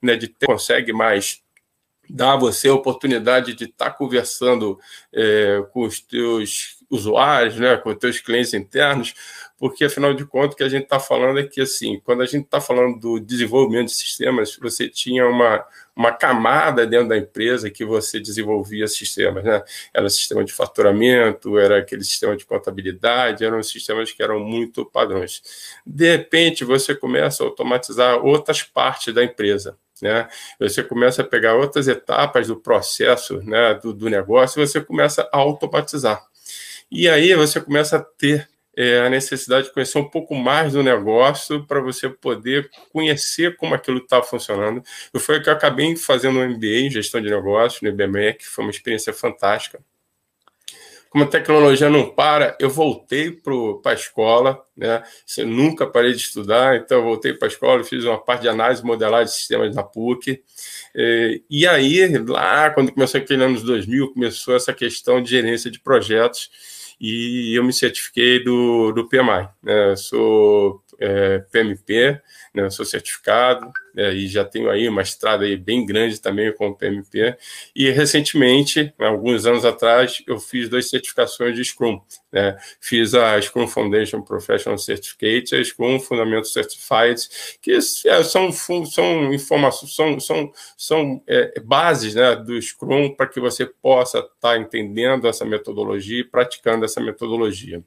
né, 0.02 0.16
de 0.16 0.28
ter, 0.28 0.46
consegue 0.46 0.92
mais 0.92 1.42
dar 2.10 2.34
a 2.34 2.36
você 2.36 2.68
a 2.68 2.74
oportunidade 2.74 3.54
de 3.54 3.64
estar 3.64 3.86
tá 3.86 3.90
conversando 3.90 4.78
é, 5.12 5.64
com 5.72 5.82
os 5.82 6.00
teus 6.00 6.82
usuários, 6.90 7.56
né, 7.56 7.76
com 7.78 7.88
os 7.88 7.96
teus 7.96 8.20
clientes 8.20 8.52
internos, 8.52 9.14
porque 9.56 9.84
afinal 9.84 10.12
de 10.12 10.26
contas 10.26 10.52
o 10.52 10.56
que 10.56 10.62
a 10.64 10.68
gente 10.68 10.82
está 10.82 11.00
falando 11.00 11.38
é 11.38 11.44
que 11.44 11.60
assim, 11.62 11.98
quando 12.04 12.20
a 12.22 12.26
gente 12.26 12.44
está 12.44 12.60
falando 12.60 12.98
do 12.98 13.18
desenvolvimento 13.18 13.86
de 13.86 13.94
sistemas, 13.94 14.54
você 14.60 14.88
tinha 14.90 15.26
uma, 15.26 15.64
uma 15.96 16.12
camada 16.12 16.86
dentro 16.86 17.08
da 17.08 17.16
empresa 17.16 17.70
que 17.70 17.82
você 17.82 18.20
desenvolvia 18.20 18.86
sistemas, 18.88 19.42
né? 19.42 19.62
Era 19.94 20.10
sistema 20.10 20.44
de 20.44 20.52
faturamento, 20.52 21.58
era 21.58 21.78
aquele 21.78 22.04
sistema 22.04 22.36
de 22.36 22.44
contabilidade, 22.44 23.44
eram 23.44 23.62
sistemas 23.62 24.12
que 24.12 24.22
eram 24.22 24.40
muito 24.40 24.84
padrões. 24.84 25.42
De 25.86 26.10
repente, 26.10 26.64
você 26.64 26.94
começa 26.94 27.42
a 27.42 27.46
automatizar 27.46 28.18
outras 28.22 28.62
partes 28.62 29.14
da 29.14 29.24
empresa. 29.24 29.78
Né? 30.00 30.28
Você 30.58 30.82
começa 30.82 31.22
a 31.22 31.24
pegar 31.24 31.54
outras 31.54 31.88
etapas 31.88 32.48
do 32.48 32.56
processo 32.56 33.42
né, 33.42 33.74
do, 33.74 33.92
do 33.92 34.08
negócio 34.08 34.64
você 34.64 34.80
começa 34.80 35.28
a 35.32 35.38
automatizar. 35.38 36.24
E 36.90 37.08
aí 37.08 37.34
você 37.34 37.60
começa 37.60 37.96
a 37.96 38.00
ter 38.00 38.48
é, 38.76 39.00
a 39.00 39.10
necessidade 39.10 39.66
de 39.66 39.72
conhecer 39.72 39.98
um 39.98 40.08
pouco 40.08 40.34
mais 40.34 40.72
do 40.72 40.82
negócio 40.82 41.66
para 41.66 41.80
você 41.80 42.08
poder 42.08 42.70
conhecer 42.90 43.56
como 43.56 43.74
aquilo 43.74 43.98
está 43.98 44.22
funcionando. 44.22 44.82
Eu 45.12 45.20
foi 45.20 45.40
que 45.42 45.48
eu 45.48 45.52
acabei 45.52 45.94
fazendo 45.96 46.38
um 46.38 46.48
MBA 46.48 46.86
em 46.86 46.90
gestão 46.90 47.20
de 47.20 47.30
negócios 47.30 47.82
no 47.82 47.88
IBMEC, 47.88 48.44
foi 48.44 48.64
uma 48.64 48.70
experiência 48.70 49.12
fantástica 49.12 49.80
como 51.12 51.24
a 51.24 51.26
tecnologia 51.26 51.90
não 51.90 52.08
para, 52.08 52.56
eu 52.58 52.70
voltei 52.70 53.30
para 53.30 53.92
a 53.92 53.94
escola, 53.94 54.64
né? 54.74 55.02
Eu 55.36 55.46
nunca 55.46 55.86
parei 55.86 56.12
de 56.12 56.16
estudar, 56.16 56.76
então 56.76 57.00
eu 57.00 57.04
voltei 57.04 57.34
para 57.34 57.48
a 57.48 57.50
escola, 57.50 57.84
fiz 57.84 58.06
uma 58.06 58.16
parte 58.16 58.42
de 58.42 58.48
análise 58.48 58.82
modelar 58.82 59.22
de 59.22 59.30
sistemas 59.30 59.76
na 59.76 59.82
PUC. 59.82 60.42
E, 60.94 61.42
e 61.50 61.66
aí, 61.66 62.16
lá, 62.16 62.70
quando 62.70 62.92
começou 62.92 63.20
aquele 63.20 63.44
anos 63.44 63.62
2000, 63.62 64.14
começou 64.14 64.56
essa 64.56 64.72
questão 64.72 65.22
de 65.22 65.28
gerência 65.28 65.70
de 65.70 65.78
projetos 65.78 66.48
e 66.98 67.54
eu 67.58 67.62
me 67.62 67.74
certifiquei 67.74 68.42
do, 68.42 68.90
do 68.92 69.06
PMI. 69.06 69.50
Né? 69.62 69.94
sou 69.96 70.81
é, 71.02 71.40
PMP, 71.50 72.20
né? 72.54 72.70
sou 72.70 72.84
certificado, 72.84 73.72
é, 73.96 74.12
e 74.12 74.26
já 74.28 74.44
tenho 74.44 74.70
aí 74.70 74.88
uma 74.88 75.02
estrada 75.02 75.44
aí 75.44 75.56
bem 75.56 75.84
grande 75.84 76.20
também 76.20 76.52
com 76.54 76.68
o 76.68 76.74
PMP. 76.74 77.36
E 77.74 77.90
recentemente, 77.90 78.94
alguns 78.98 79.44
anos 79.44 79.64
atrás, 79.64 80.22
eu 80.26 80.38
fiz 80.38 80.68
duas 80.68 80.88
certificações 80.88 81.56
de 81.56 81.64
Scrum. 81.64 82.00
Né? 82.30 82.56
Fiz 82.80 83.14
a 83.14 83.40
Scrum 83.40 83.66
Foundation 83.66 84.22
Professional 84.22 84.78
Certificate 84.78 85.54
e 85.54 85.58
a 85.58 85.64
Scrum 85.64 85.98
Fundamental 86.00 86.44
Certified, 86.44 87.20
que 87.60 87.72
é, 87.72 88.22
são, 88.22 88.50
são 88.52 89.34
informações, 89.34 89.94
são, 89.94 90.20
são, 90.20 90.52
são 90.76 91.22
é, 91.26 91.60
bases 91.60 92.14
né, 92.14 92.36
do 92.36 92.60
Scrum 92.60 93.14
para 93.14 93.26
que 93.26 93.40
você 93.40 93.66
possa 93.66 94.18
estar 94.18 94.30
tá 94.40 94.58
entendendo 94.58 95.26
essa 95.26 95.44
metodologia 95.44 96.20
e 96.20 96.24
praticando 96.24 96.84
essa 96.84 97.00
metodologia. 97.00 97.82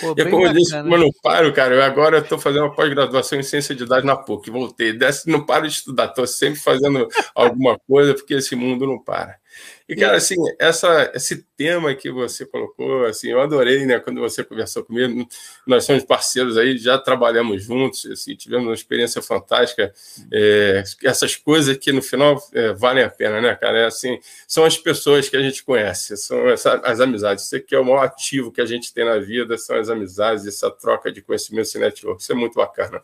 Pô, 0.00 0.14
e 0.16 0.30
como 0.30 0.46
eu 0.46 0.52
disse, 0.52 0.72
como 0.72 0.94
eu 0.94 1.00
não 1.00 1.10
paro, 1.22 1.52
cara, 1.52 1.74
eu 1.74 1.82
agora 1.82 2.18
estou 2.18 2.38
fazendo 2.38 2.64
uma 2.64 2.74
pós-graduação 2.74 3.38
em 3.38 3.42
ciência 3.42 3.74
de 3.74 3.84
dados 3.84 4.04
na 4.04 4.16
PUC, 4.16 4.50
voltei, 4.50 4.92
desse, 4.92 5.28
não 5.28 5.44
paro 5.44 5.66
de 5.66 5.74
estudar, 5.74 6.06
estou 6.06 6.26
sempre 6.26 6.60
fazendo 6.60 7.08
alguma 7.34 7.78
coisa, 7.80 8.14
porque 8.14 8.34
esse 8.34 8.54
mundo 8.54 8.86
não 8.86 9.02
para. 9.02 9.41
E, 9.88 9.96
cara, 9.96 10.16
assim, 10.16 10.36
essa, 10.58 11.10
esse 11.14 11.44
tema 11.56 11.94
que 11.94 12.10
você 12.10 12.46
colocou, 12.46 13.04
assim, 13.04 13.30
eu 13.30 13.40
adorei, 13.40 13.84
né, 13.84 13.98
quando 13.98 14.20
você 14.20 14.42
conversou 14.42 14.84
comigo, 14.84 15.28
nós 15.66 15.84
somos 15.84 16.04
parceiros 16.04 16.56
aí, 16.56 16.78
já 16.78 16.96
trabalhamos 16.98 17.62
juntos, 17.62 18.06
assim, 18.06 18.34
tivemos 18.34 18.66
uma 18.66 18.74
experiência 18.74 19.20
fantástica, 19.20 19.92
é, 20.32 20.82
essas 21.04 21.36
coisas 21.36 21.76
que 21.76 21.92
no 21.92 22.00
final 22.00 22.42
é, 22.54 22.72
valem 22.72 23.04
a 23.04 23.10
pena, 23.10 23.40
né, 23.40 23.54
cara, 23.54 23.80
é 23.80 23.86
assim, 23.86 24.18
são 24.46 24.64
as 24.64 24.78
pessoas 24.78 25.28
que 25.28 25.36
a 25.36 25.42
gente 25.42 25.62
conhece, 25.62 26.16
são 26.16 26.48
essa, 26.48 26.74
as 26.84 27.00
amizades, 27.00 27.44
isso 27.44 27.56
aqui 27.56 27.74
é 27.74 27.78
o 27.78 27.84
maior 27.84 28.04
ativo 28.04 28.50
que 28.50 28.60
a 28.60 28.66
gente 28.66 28.94
tem 28.94 29.04
na 29.04 29.18
vida, 29.18 29.58
são 29.58 29.76
as 29.76 29.88
amizades, 29.88 30.46
essa 30.46 30.70
troca 30.70 31.12
de 31.12 31.20
conhecimentos 31.20 31.74
e 31.74 31.78
network, 31.78 32.22
isso 32.22 32.32
é 32.32 32.34
muito 32.34 32.54
bacana. 32.54 33.02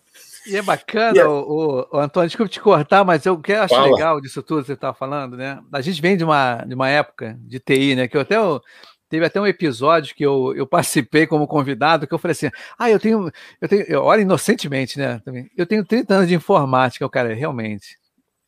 E 0.49 0.57
é 0.57 0.63
bacana, 0.63 1.15
yeah. 1.15 1.31
o, 1.31 1.87
o, 1.93 1.99
Antônio, 1.99 2.29
desculpa 2.29 2.51
te 2.51 2.61
cortar, 2.61 3.05
mas 3.05 3.27
eu 3.27 3.39
que 3.39 3.53
acho 3.53 3.75
Fala. 3.75 3.93
legal 3.93 4.21
disso 4.21 4.43
tudo 4.43 4.63
que 4.63 4.69
você 4.69 4.73
está 4.73 4.95
falando, 4.95 5.37
né? 5.37 5.61
A 5.73 5.81
gente 5.83 6.01
vem 6.01 6.17
de 6.17 6.25
uma, 6.25 6.65
de 6.65 6.75
uma 6.75 6.89
época 6.89 7.39
de 7.41 7.61
TI, 7.61 7.95
né? 7.95 8.09
Que 8.09 8.17
eu 8.17 8.23
até 8.23 8.37
eu, 8.37 8.61
teve 9.09 9.25
até 9.25 9.41
um 9.41 9.47
episódio 9.47 10.15
que 10.15 10.25
eu, 10.25 10.55
eu 10.57 10.67
participei 10.67 11.27
como 11.27 11.47
convidado, 11.47 12.07
que 12.07 12.15
eu 12.15 12.19
falei 12.19 12.33
assim: 12.33 12.51
ah, 12.79 12.91
eu 12.91 12.99
tenho, 12.99 13.31
eu 13.61 13.69
tenho, 13.69 13.83
eu, 13.83 14.03
olha, 14.03 14.23
inocentemente, 14.23 14.99
né? 14.99 15.21
Também, 15.25 15.51
eu 15.57 15.67
tenho 15.67 15.85
30 15.85 16.15
anos 16.15 16.29
de 16.29 16.35
informática, 16.35 17.05
o 17.05 17.11
cara, 17.11 17.35
realmente. 17.35 17.99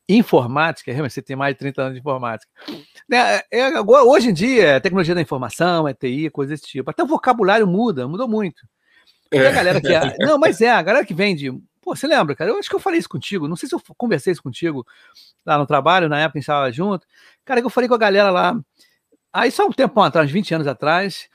Informática, 0.09 0.90
realmente, 0.90 1.14
você 1.14 1.23
tem 1.23 1.37
mais 1.37 1.54
de 1.54 1.59
30 1.61 1.83
anos 1.83 1.95
de 1.95 2.00
informática. 2.00 2.50
É, 3.12 3.45
é, 3.50 3.62
agora, 3.76 4.04
hoje 4.04 4.30
em 4.30 4.33
dia, 4.33 4.66
é 4.69 4.80
tecnologia 4.80 5.14
da 5.14 5.21
informação, 5.21 5.87
é 5.87 5.95
TI, 5.95 6.30
coisa 6.30 6.52
desse 6.52 6.66
tipo. 6.66 6.90
Até 6.90 7.02
o 7.02 7.07
vocabulário 7.07 7.66
muda, 7.66 8.09
mudou 8.09 8.28
muito. 8.28 8.61
E 9.33 9.38
a 9.38 9.52
galera 9.52 9.80
que. 9.80 9.92
É, 9.92 10.00
não, 10.26 10.38
mas 10.38 10.61
é, 10.61 10.71
a 10.71 10.83
galera 10.83 11.07
que 11.07 11.14
vem 11.14 11.37
de 11.37 11.52
Pô, 11.81 11.97
você 11.97 12.07
lembra, 12.07 12.35
cara? 12.35 12.51
Eu 12.51 12.59
acho 12.59 12.69
que 12.69 12.75
eu 12.75 12.81
falei 12.81 12.99
isso 12.99 13.09
contigo. 13.09 13.49
Não 13.49 13.57
sei 13.57 13.69
se 13.69 13.75
eu 13.75 13.83
conversei 13.97 14.33
isso 14.33 14.43
contigo 14.43 14.87
lá 15.45 15.57
no 15.59 15.67
trabalho, 15.67 16.09
na 16.09 16.19
época 16.21 16.39
a 16.39 16.41
gente 16.41 16.45
estava 16.45 16.73
junto. 16.73 17.07
Cara, 17.45 17.61
eu 17.61 17.71
falei 17.71 17.89
com 17.89 17.95
a 17.95 17.99
galera 17.99 18.31
lá. 18.31 18.61
Aí 19.33 19.51
só 19.51 19.67
um 19.67 19.73
tempo 19.73 20.01
atrás, 20.01 20.29
uns 20.29 20.33
20 20.33 20.55
anos 20.55 20.67
atrás. 20.67 21.29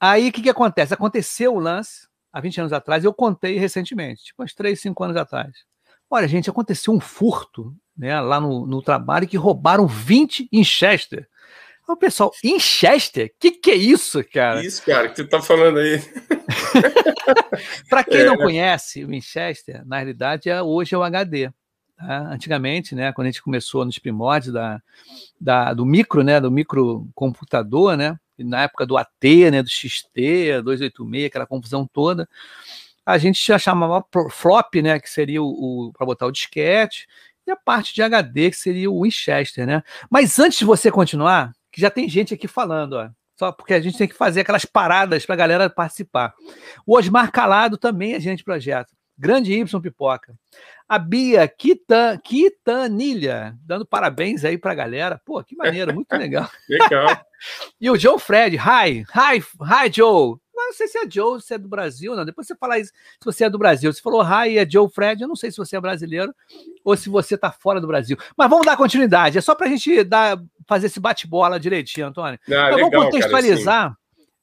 Aí 0.00 0.28
o 0.28 0.32
que, 0.32 0.42
que 0.42 0.50
acontece? 0.50 0.94
Aconteceu 0.94 1.54
o 1.54 1.58
lance 1.58 2.08
há 2.32 2.40
20 2.40 2.60
anos 2.60 2.72
atrás, 2.72 3.04
eu 3.04 3.12
contei 3.12 3.58
recentemente, 3.58 4.24
tipo 4.24 4.42
uns 4.42 4.54
3, 4.54 4.80
5 4.80 5.04
anos 5.04 5.16
atrás. 5.16 5.50
Olha, 6.08 6.26
gente, 6.26 6.50
aconteceu 6.50 6.92
um 6.92 7.00
furto 7.00 7.74
né, 7.96 8.20
lá 8.20 8.40
no, 8.40 8.66
no 8.66 8.82
trabalho 8.82 9.28
que 9.28 9.36
roubaram 9.36 9.86
20 9.86 10.48
em 10.52 10.64
O 11.90 11.96
pessoal, 11.96 12.32
em 12.44 12.60
Chester? 12.60 13.32
Que 13.38 13.50
que 13.50 13.72
é 13.72 13.74
isso, 13.74 14.22
cara? 14.32 14.64
Isso, 14.64 14.80
cara, 14.84 15.08
que 15.08 15.16
tu 15.16 15.28
tá 15.28 15.42
falando 15.42 15.80
aí. 15.80 16.00
Para 17.90 18.04
quem 18.04 18.20
é. 18.20 18.24
não 18.24 18.36
conhece, 18.36 19.04
o 19.04 19.08
Winchester, 19.08 19.84
na 19.84 19.96
realidade, 19.96 20.48
é, 20.48 20.62
hoje 20.62 20.94
é 20.94 20.98
o 20.98 21.02
HD. 21.02 21.50
Tá? 21.96 22.18
Antigamente, 22.32 22.94
né, 22.94 23.12
quando 23.12 23.26
a 23.26 23.30
gente 23.30 23.42
começou 23.42 23.84
nos 23.84 23.98
primórdios 23.98 24.54
da, 24.54 24.80
da, 25.40 25.74
do 25.74 25.84
micro, 25.84 26.22
né, 26.22 26.40
do 26.40 26.50
microcomputador, 26.50 27.96
né, 27.96 28.16
na 28.38 28.62
época 28.62 28.86
do 28.86 28.96
AT, 28.96 29.50
né, 29.50 29.60
do 29.60 29.68
XT, 29.68 30.62
286, 30.62 31.26
aquela 31.26 31.46
confusão 31.46 31.88
toda, 31.92 32.28
a 33.04 33.18
gente 33.18 33.44
já 33.44 33.58
chamava 33.58 34.04
flop, 34.30 34.76
né, 34.76 35.00
que 35.00 35.10
seria 35.10 35.42
o, 35.42 35.88
o 35.88 35.92
para 35.92 36.06
botar 36.06 36.26
o 36.26 36.32
disquete, 36.32 37.08
e 37.46 37.50
a 37.50 37.56
parte 37.56 37.92
de 37.92 38.02
HD, 38.02 38.50
que 38.50 38.56
seria 38.56 38.90
o 38.90 39.02
Winchester, 39.02 39.66
né? 39.66 39.82
Mas 40.08 40.38
antes 40.38 40.58
de 40.58 40.64
você 40.64 40.90
continuar, 40.90 41.52
que 41.70 41.80
já 41.80 41.90
tem 41.90 42.08
gente 42.08 42.34
aqui 42.34 42.48
falando, 42.48 42.94
ó. 42.94 43.08
Só 43.38 43.50
porque 43.50 43.72
a 43.72 43.80
gente 43.80 43.96
tem 43.96 44.06
que 44.06 44.14
fazer 44.14 44.40
aquelas 44.40 44.66
paradas 44.66 45.24
para 45.24 45.34
a 45.34 45.38
galera 45.38 45.70
participar. 45.70 46.34
O 46.86 46.96
Osmar 46.96 47.32
Calado 47.32 47.78
também 47.78 48.12
é 48.12 48.20
gente 48.20 48.44
projeto. 48.44 48.92
Grande 49.16 49.52
Y 49.52 49.80
Pipoca. 49.80 50.34
A 50.86 50.98
Bia 50.98 51.46
Quitan, 51.48 52.18
Quitanilha, 52.18 53.56
dando 53.64 53.86
parabéns 53.86 54.44
aí 54.44 54.58
para 54.58 54.72
a 54.72 54.74
galera. 54.74 55.20
Pô, 55.24 55.42
que 55.42 55.56
maneiro, 55.56 55.94
muito 55.94 56.12
legal. 56.12 56.50
legal. 56.68 57.24
e 57.80 57.88
o 57.88 57.96
Joe 57.98 58.18
Fred, 58.18 58.56
hi, 58.56 59.00
hi, 59.00 59.38
hi, 59.38 59.90
Joe 59.90 60.38
não 60.66 60.72
sei 60.72 60.86
se 60.86 60.98
é 60.98 61.10
Joe, 61.10 61.40
se 61.40 61.54
é 61.54 61.58
do 61.58 61.68
Brasil, 61.68 62.14
não. 62.14 62.24
Depois 62.24 62.46
você 62.46 62.54
fala 62.54 62.78
isso, 62.78 62.92
se 62.92 63.24
você 63.24 63.44
é 63.44 63.50
do 63.50 63.58
Brasil. 63.58 63.92
Você 63.92 64.00
falou 64.00 64.22
hi, 64.22 64.58
é 64.58 64.68
Joe 64.68 64.88
Fred. 64.88 65.22
Eu 65.22 65.28
não 65.28 65.36
sei 65.36 65.50
se 65.50 65.56
você 65.56 65.76
é 65.76 65.80
brasileiro 65.80 66.34
ou 66.84 66.96
se 66.96 67.08
você 67.08 67.34
está 67.34 67.50
fora 67.50 67.80
do 67.80 67.86
Brasil. 67.86 68.16
Mas 68.36 68.48
vamos 68.48 68.66
dar 68.66 68.76
continuidade. 68.76 69.38
É 69.38 69.40
só 69.40 69.54
para 69.54 69.66
a 69.66 69.70
gente 69.70 70.04
dar, 70.04 70.40
fazer 70.70 70.86
esse 70.86 71.00
bate-bola 71.00 71.58
direitinho, 71.58 72.06
Antônio. 72.06 72.38
Ah, 72.46 72.70
legal, 72.70 72.90
vamos 72.90 73.04
contextualizar 73.04 73.96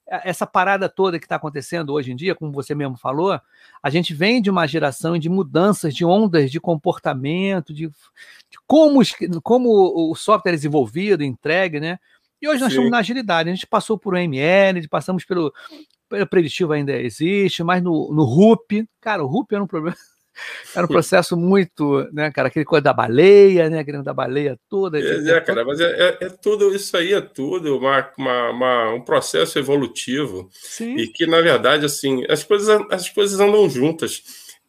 cara, 0.05 0.21
essa 0.25 0.45
parada 0.45 0.89
toda 0.89 1.17
que 1.17 1.25
está 1.25 1.37
acontecendo 1.37 1.93
hoje 1.93 2.11
em 2.11 2.15
dia, 2.15 2.35
como 2.35 2.51
você 2.51 2.75
mesmo 2.75 2.97
falou. 2.97 3.39
A 3.81 3.89
gente 3.89 4.13
vem 4.13 4.41
de 4.41 4.49
uma 4.49 4.67
geração 4.67 5.17
de 5.17 5.29
mudanças, 5.29 5.95
de 5.95 6.03
ondas 6.03 6.51
de 6.51 6.59
comportamento, 6.59 7.73
de, 7.73 7.87
de 7.87 8.57
como, 8.67 8.99
como 9.41 10.11
o 10.11 10.15
software 10.15 10.51
é 10.51 10.55
desenvolvido, 10.55 11.23
entregue, 11.23 11.79
né? 11.79 11.97
E 12.41 12.47
hoje 12.47 12.59
nós 12.59 12.69
Sim. 12.69 12.75
estamos 12.75 12.91
na 12.91 12.99
agilidade. 12.99 13.49
A 13.49 13.53
gente 13.53 13.65
passou 13.65 13.97
por 13.97 14.15
ML, 14.15 14.85
passamos 14.89 15.23
pelo, 15.23 15.53
preditivo 16.29 16.73
ainda 16.73 16.93
existe, 16.93 17.63
mas 17.63 17.81
no, 17.81 18.13
no 18.13 18.23
RUP, 18.23 18.87
cara, 18.99 19.23
o 19.23 19.27
RUP 19.27 19.53
era 19.53 19.63
um 19.63 19.67
problema. 19.67 19.97
Era 20.75 20.85
um 20.85 20.89
processo 20.89 21.35
muito, 21.35 22.07
né, 22.11 22.31
cara, 22.31 22.47
aquele 22.47 22.65
coisa 22.65 22.83
da 22.83 22.93
baleia, 22.93 23.69
né, 23.69 23.79
aquele 23.79 24.01
da 24.03 24.13
baleia 24.13 24.57
toda. 24.69 24.99
É, 24.99 25.29
é 25.29 25.41
cara, 25.41 25.65
mas 25.65 25.79
é, 25.79 25.85
é, 25.85 26.17
é, 26.25 26.29
tudo, 26.29 26.73
isso 26.75 26.95
aí 26.95 27.13
é 27.13 27.21
tudo 27.21 27.77
uma, 27.77 28.11
uma, 28.17 28.49
uma, 28.49 28.93
um 28.93 29.01
processo 29.01 29.57
evolutivo 29.57 30.49
Sim. 30.51 30.95
e 30.95 31.07
que, 31.07 31.25
na 31.25 31.41
verdade, 31.41 31.85
assim, 31.85 32.23
as 32.29 32.43
coisas, 32.43 32.81
as 32.91 33.09
coisas 33.09 33.39
andam 33.39 33.69
juntas. 33.69 34.23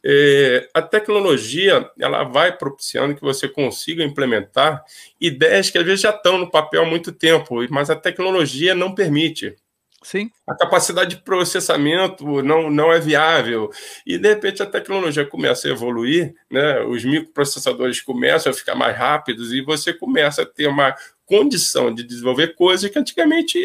É, 0.05 0.69
a 0.73 0.81
tecnologia 0.81 1.91
ela 1.99 2.23
vai 2.23 2.57
propiciando 2.57 3.17
que 3.17 3.21
você 3.21 3.49
consiga 3.49 4.05
implementar 4.05 4.85
ideias 5.21 5.71
que 5.71 5.79
às 5.79 5.85
vezes 5.85 6.03
já 6.03 6.11
estão 6.11 6.39
no 6.39 6.51
papel 6.51 6.83
há 6.83 6.87
muito 6.87 7.11
tempo, 7.11 7.57
mas 7.69 7.91
a 7.91 7.97
tecnologia 7.97 8.75
não 8.75 8.95
permite. 8.95 9.57
Sim. 10.03 10.31
A 10.47 10.55
capacidade 10.55 11.17
de 11.17 11.23
processamento 11.23 12.43
não, 12.43 12.71
não 12.71 12.93
é 12.93 13.01
viável. 13.01 13.71
E, 14.07 14.17
de 14.17 14.29
repente, 14.29 14.63
a 14.63 14.67
tecnologia 14.67 15.27
começa 15.27 15.67
a 15.67 15.71
evoluir, 15.71 16.35
né? 16.51 16.81
os 16.83 17.05
microprocessadores 17.05 18.01
começam 18.01 18.51
a 18.51 18.55
ficar 18.55 18.75
mais 18.75 18.97
rápidos 18.97 19.53
e 19.53 19.61
você 19.61 19.93
começa 19.93 20.43
a 20.43 20.47
ter 20.47 20.69
uma 20.69 20.95
condição 21.27 21.93
de 21.93 22.05
desenvolver 22.05 22.55
coisas 22.55 22.91
que 22.91 22.99
antigamente 22.99 23.59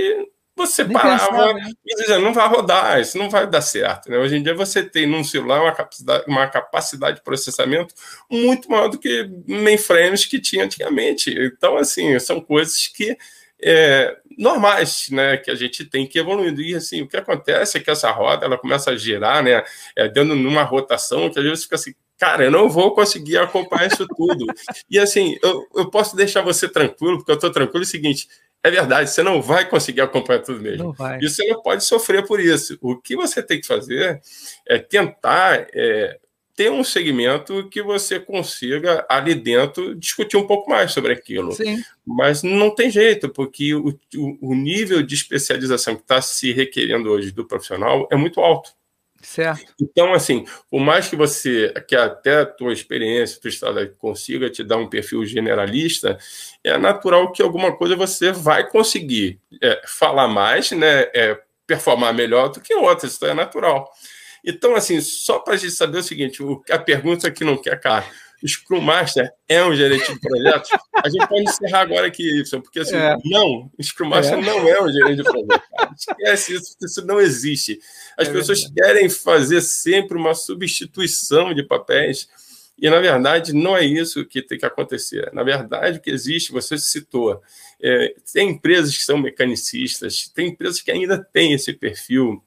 você 0.56 0.84
Nem 0.84 0.94
parava 0.94 1.30
pensar, 1.32 1.54
né? 1.54 1.72
e 1.86 1.96
dizia, 1.96 2.20
não 2.20 2.34
vai 2.34 2.48
rodar, 2.48 3.00
isso 3.00 3.18
não 3.18 3.30
vai 3.30 3.48
dar 3.48 3.62
certo. 3.62 4.10
Né? 4.10 4.18
Hoje 4.18 4.36
em 4.36 4.44
dia 4.44 4.54
você 4.54 4.84
tem 4.84 5.08
num 5.08 5.24
celular 5.24 5.62
uma 5.62 5.72
capacidade, 5.72 6.24
uma 6.28 6.48
capacidade 6.48 7.18
de 7.18 7.24
processamento 7.24 7.96
muito 8.30 8.70
maior 8.70 8.88
do 8.88 9.00
que 9.00 9.30
mainframes 9.48 10.26
que 10.26 10.40
tinha 10.40 10.66
antigamente. 10.66 11.32
Então, 11.32 11.78
assim, 11.78 12.18
são 12.20 12.40
coisas 12.40 12.88
que 12.88 13.18
é, 13.64 14.16
normais, 14.38 15.08
né, 15.10 15.38
que 15.38 15.52
a 15.52 15.56
gente 15.56 15.86
tem 15.86 16.08
que 16.08 16.20
evoluir. 16.20 16.58
E 16.60 16.76
assim, 16.76 17.02
o 17.02 17.08
que 17.08 17.18
acontece 17.18 17.78
é 17.78 17.82
que 17.82 17.90
essa 17.90 18.12
roda 18.12 18.46
ela 18.46 18.58
começa 18.58 18.92
a 18.92 18.96
girar, 18.96 19.44
né, 19.44 19.64
é, 19.96 20.08
dando 20.08 20.36
numa 20.36 20.64
rotação 20.64 21.30
que 21.30 21.40
às 21.40 21.46
vezes 21.46 21.64
fica 21.64 21.76
assim, 21.76 21.94
cara, 22.18 22.46
eu 22.46 22.52
não 22.52 22.70
vou 22.70 22.94
conseguir 22.94 23.38
acompanhar 23.38 23.88
isso 23.88 24.08
tudo. 24.08 24.46
e 24.90 25.00
assim, 25.00 25.38
eu, 25.42 25.68
eu 25.76 25.90
posso 25.90 26.16
deixar 26.16 26.42
você 26.42 26.68
tranquilo, 26.70 27.18
porque 27.18 27.32
eu 27.32 27.36
estou 27.36 27.52
tranquilo 27.52 27.84
é 27.84 27.88
o 27.88 27.90
seguinte. 27.90 28.28
É 28.66 28.72
verdade, 28.72 29.10
você 29.10 29.22
não 29.22 29.42
vai 29.42 29.68
conseguir 29.68 30.00
acompanhar 30.00 30.42
tudo 30.42 30.62
mesmo. 30.62 30.96
E 31.22 31.30
você 31.30 31.46
não 31.48 31.62
pode 31.62 31.84
sofrer 31.84 32.26
por 32.26 32.40
isso. 32.40 32.78
O 32.82 32.96
que 32.96 33.14
você 33.14 33.44
tem 33.44 33.60
que 33.60 33.68
fazer 33.68 34.22
é 34.66 34.80
tentar 34.80 35.68
é, 35.74 36.18
ter 36.56 36.72
um 36.72 36.84
segmento 36.84 37.68
que 37.70 37.82
você 37.82 38.20
consiga 38.20 39.06
ali 39.10 39.34
dentro 39.34 39.96
discutir 39.96 40.38
um 40.38 40.46
pouco 40.46 40.70
mais 40.70 40.92
sobre 40.92 41.14
aquilo. 41.14 41.52
Sim. 41.52 41.82
Mas 42.06 42.44
não 42.44 42.74
tem 42.74 42.92
jeito, 42.92 43.30
porque 43.30 43.74
o, 43.74 43.98
o 44.42 44.54
nível 44.54 45.02
de 45.02 45.16
especialização 45.16 45.96
que 45.96 46.02
está 46.02 46.22
se 46.22 46.52
requerendo 46.52 47.10
hoje 47.10 47.32
do 47.32 47.46
profissional 47.46 48.08
é 48.12 48.16
muito 48.16 48.40
alto. 48.40 48.72
Certo. 49.24 49.74
Então, 49.82 50.14
assim, 50.14 50.46
por 50.70 50.82
mais 50.82 51.08
que 51.08 51.16
você, 51.16 51.74
que 51.88 51.96
até 51.96 52.42
a 52.42 52.46
tua 52.46 52.74
experiência, 52.74 53.40
tua 53.40 53.50
história 53.50 53.88
consiga 53.98 54.50
te 54.50 54.64
dar 54.66 54.76
um 54.76 54.90
perfil 54.90 55.26
generalista, 55.26 56.18
é 56.62 56.78
natural 56.78 57.32
que 57.32 57.42
alguma 57.42 57.76
coisa 57.76 57.96
você 57.96 58.34
vai 58.34 58.70
conseguir 58.70 59.40
é, 59.62 59.82
falar 59.88 60.28
mais, 60.28 60.72
né, 60.72 61.04
é, 61.16 61.40
performar 61.66 62.14
melhor 62.14 62.50
do 62.50 62.60
que 62.60 62.76
outras, 62.76 63.14
isso 63.14 63.26
é 63.26 63.34
natural. 63.34 63.90
Então, 64.44 64.76
assim, 64.76 65.00
só 65.00 65.40
para 65.40 65.54
a 65.54 65.58
gente 65.58 65.72
saber 65.72 66.00
o 66.00 66.04
seguinte, 66.04 66.40
a 66.70 66.78
pergunta 66.78 67.32
que 67.32 67.44
não 67.44 67.58
quer 67.58 67.80
calar. 67.80 68.12
Scrum 68.46 68.82
Master 68.82 69.32
é 69.48 69.64
um 69.64 69.74
gerente 69.74 70.14
de 70.14 70.20
projetos? 70.20 70.70
A 70.96 71.10
gente 71.10 71.28
pode 71.28 71.44
encerrar 71.44 71.82
agora 71.82 72.08
aqui, 72.08 72.42
Y, 72.42 72.62
porque 72.62 72.80
assim, 72.80 72.96
é. 72.96 73.16
não, 73.24 73.72
Scrum 73.82 74.10
Master 74.10 74.38
é. 74.38 74.42
não 74.42 74.68
é 74.68 74.82
um 74.82 74.92
gerente 74.92 75.18
de 75.18 75.24
projetos. 75.24 75.64
Esquece 75.98 76.56
isso, 76.56 76.76
isso 76.82 77.06
não 77.06 77.22
existe. 77.22 77.80
As 78.18 78.28
é 78.28 78.32
pessoas 78.34 78.64
verdade. 78.64 78.82
querem 78.82 79.10
fazer 79.10 79.62
sempre 79.62 80.18
uma 80.18 80.36
substituição 80.36 81.54
de 81.54 81.64
papéis, 81.64 82.28
e, 82.78 82.90
na 82.90 83.00
verdade, 83.00 83.54
não 83.54 83.78
é 83.78 83.86
isso 83.86 84.26
que 84.26 84.42
tem 84.42 84.58
que 84.58 84.66
acontecer. 84.66 85.32
Na 85.32 85.44
verdade, 85.44 86.00
o 86.00 86.02
que 86.02 86.10
existe, 86.10 86.52
você 86.52 86.78
citou, 86.78 87.42
é, 87.82 88.16
tem 88.34 88.50
empresas 88.50 88.98
que 88.98 89.04
são 89.04 89.18
mecanicistas, 89.18 90.28
tem 90.34 90.50
empresas 90.50 90.82
que 90.82 90.92
ainda 90.92 91.24
têm 91.24 91.54
esse 91.54 91.72
perfil 91.72 92.44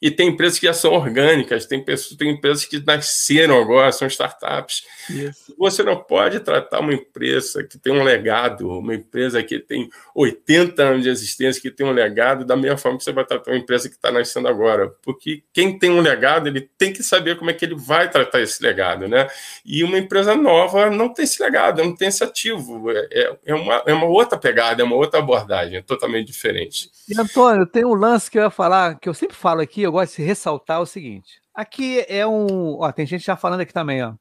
e 0.00 0.10
tem 0.10 0.28
empresas 0.28 0.58
que 0.58 0.66
já 0.66 0.72
são 0.72 0.92
orgânicas, 0.92 1.66
tem, 1.66 1.84
pessoas, 1.84 2.16
tem 2.16 2.30
empresas 2.30 2.64
que 2.64 2.82
nasceram 2.84 3.60
agora, 3.60 3.92
são 3.92 4.08
startups. 4.08 4.84
Isso. 5.10 5.54
Você 5.58 5.82
não 5.82 5.96
pode 5.96 6.40
tratar 6.40 6.80
uma 6.80 6.94
empresa 6.94 7.62
que 7.62 7.78
tem 7.78 7.92
um 7.92 8.02
legado, 8.02 8.68
uma 8.68 8.94
empresa 8.94 9.42
que 9.42 9.58
tem 9.58 9.90
80 10.14 10.82
anos 10.82 11.02
de 11.02 11.10
existência, 11.10 11.60
que 11.60 11.70
tem 11.70 11.86
um 11.86 11.92
legado, 11.92 12.46
da 12.46 12.56
mesma 12.56 12.78
forma 12.78 12.96
que 12.96 13.04
você 13.04 13.12
vai 13.12 13.26
tratar 13.26 13.50
uma 13.50 13.58
empresa 13.58 13.88
que 13.88 13.94
está 13.94 14.10
nascendo 14.10 14.48
agora. 14.48 14.88
Porque 15.02 15.42
quem 15.52 15.78
tem 15.78 15.90
um 15.90 16.00
legado, 16.00 16.46
ele 16.46 16.68
tem 16.78 16.92
que 16.92 17.02
saber 17.02 17.36
como 17.36 17.50
é 17.50 17.52
que 17.52 17.64
ele 17.64 17.74
vai 17.74 18.10
tratar 18.10 18.40
esse 18.40 18.62
legado. 18.62 19.06
Né? 19.06 19.28
E 19.66 19.84
uma 19.84 19.98
empresa 19.98 20.34
nova 20.34 20.88
não 20.88 21.12
tem 21.12 21.24
esse 21.24 21.42
legado, 21.42 21.84
não 21.84 21.94
tem 21.94 22.08
esse 22.08 22.24
ativo. 22.24 22.90
É, 22.90 23.36
é, 23.44 23.54
uma, 23.54 23.82
é 23.86 23.92
uma 23.92 24.06
outra 24.06 24.38
pegada, 24.38 24.80
é 24.80 24.84
uma 24.84 24.96
outra 24.96 25.18
abordagem, 25.18 25.76
é 25.76 25.82
totalmente 25.82 26.28
diferente. 26.28 26.90
E, 27.06 27.20
Antônio, 27.20 27.66
tem 27.66 27.84
um 27.84 27.94
lance 27.94 28.30
que 28.30 28.38
eu 28.38 28.44
ia 28.44 28.50
falar, 28.50 28.98
que 28.98 29.08
eu 29.08 29.14
sempre 29.14 29.36
falo 29.36 29.60
aqui, 29.60 29.89
eu 29.90 29.92
gosto 29.92 30.16
de 30.16 30.22
ressaltar 30.22 30.80
o 30.80 30.86
seguinte. 30.86 31.40
Aqui 31.54 32.04
é 32.08 32.26
um. 32.26 32.78
Ó, 32.78 32.90
tem 32.92 33.04
gente 33.04 33.24
já 33.26 33.36
falando 33.36 33.60
aqui 33.60 33.72
também, 33.72 34.02
ó. 34.02 34.14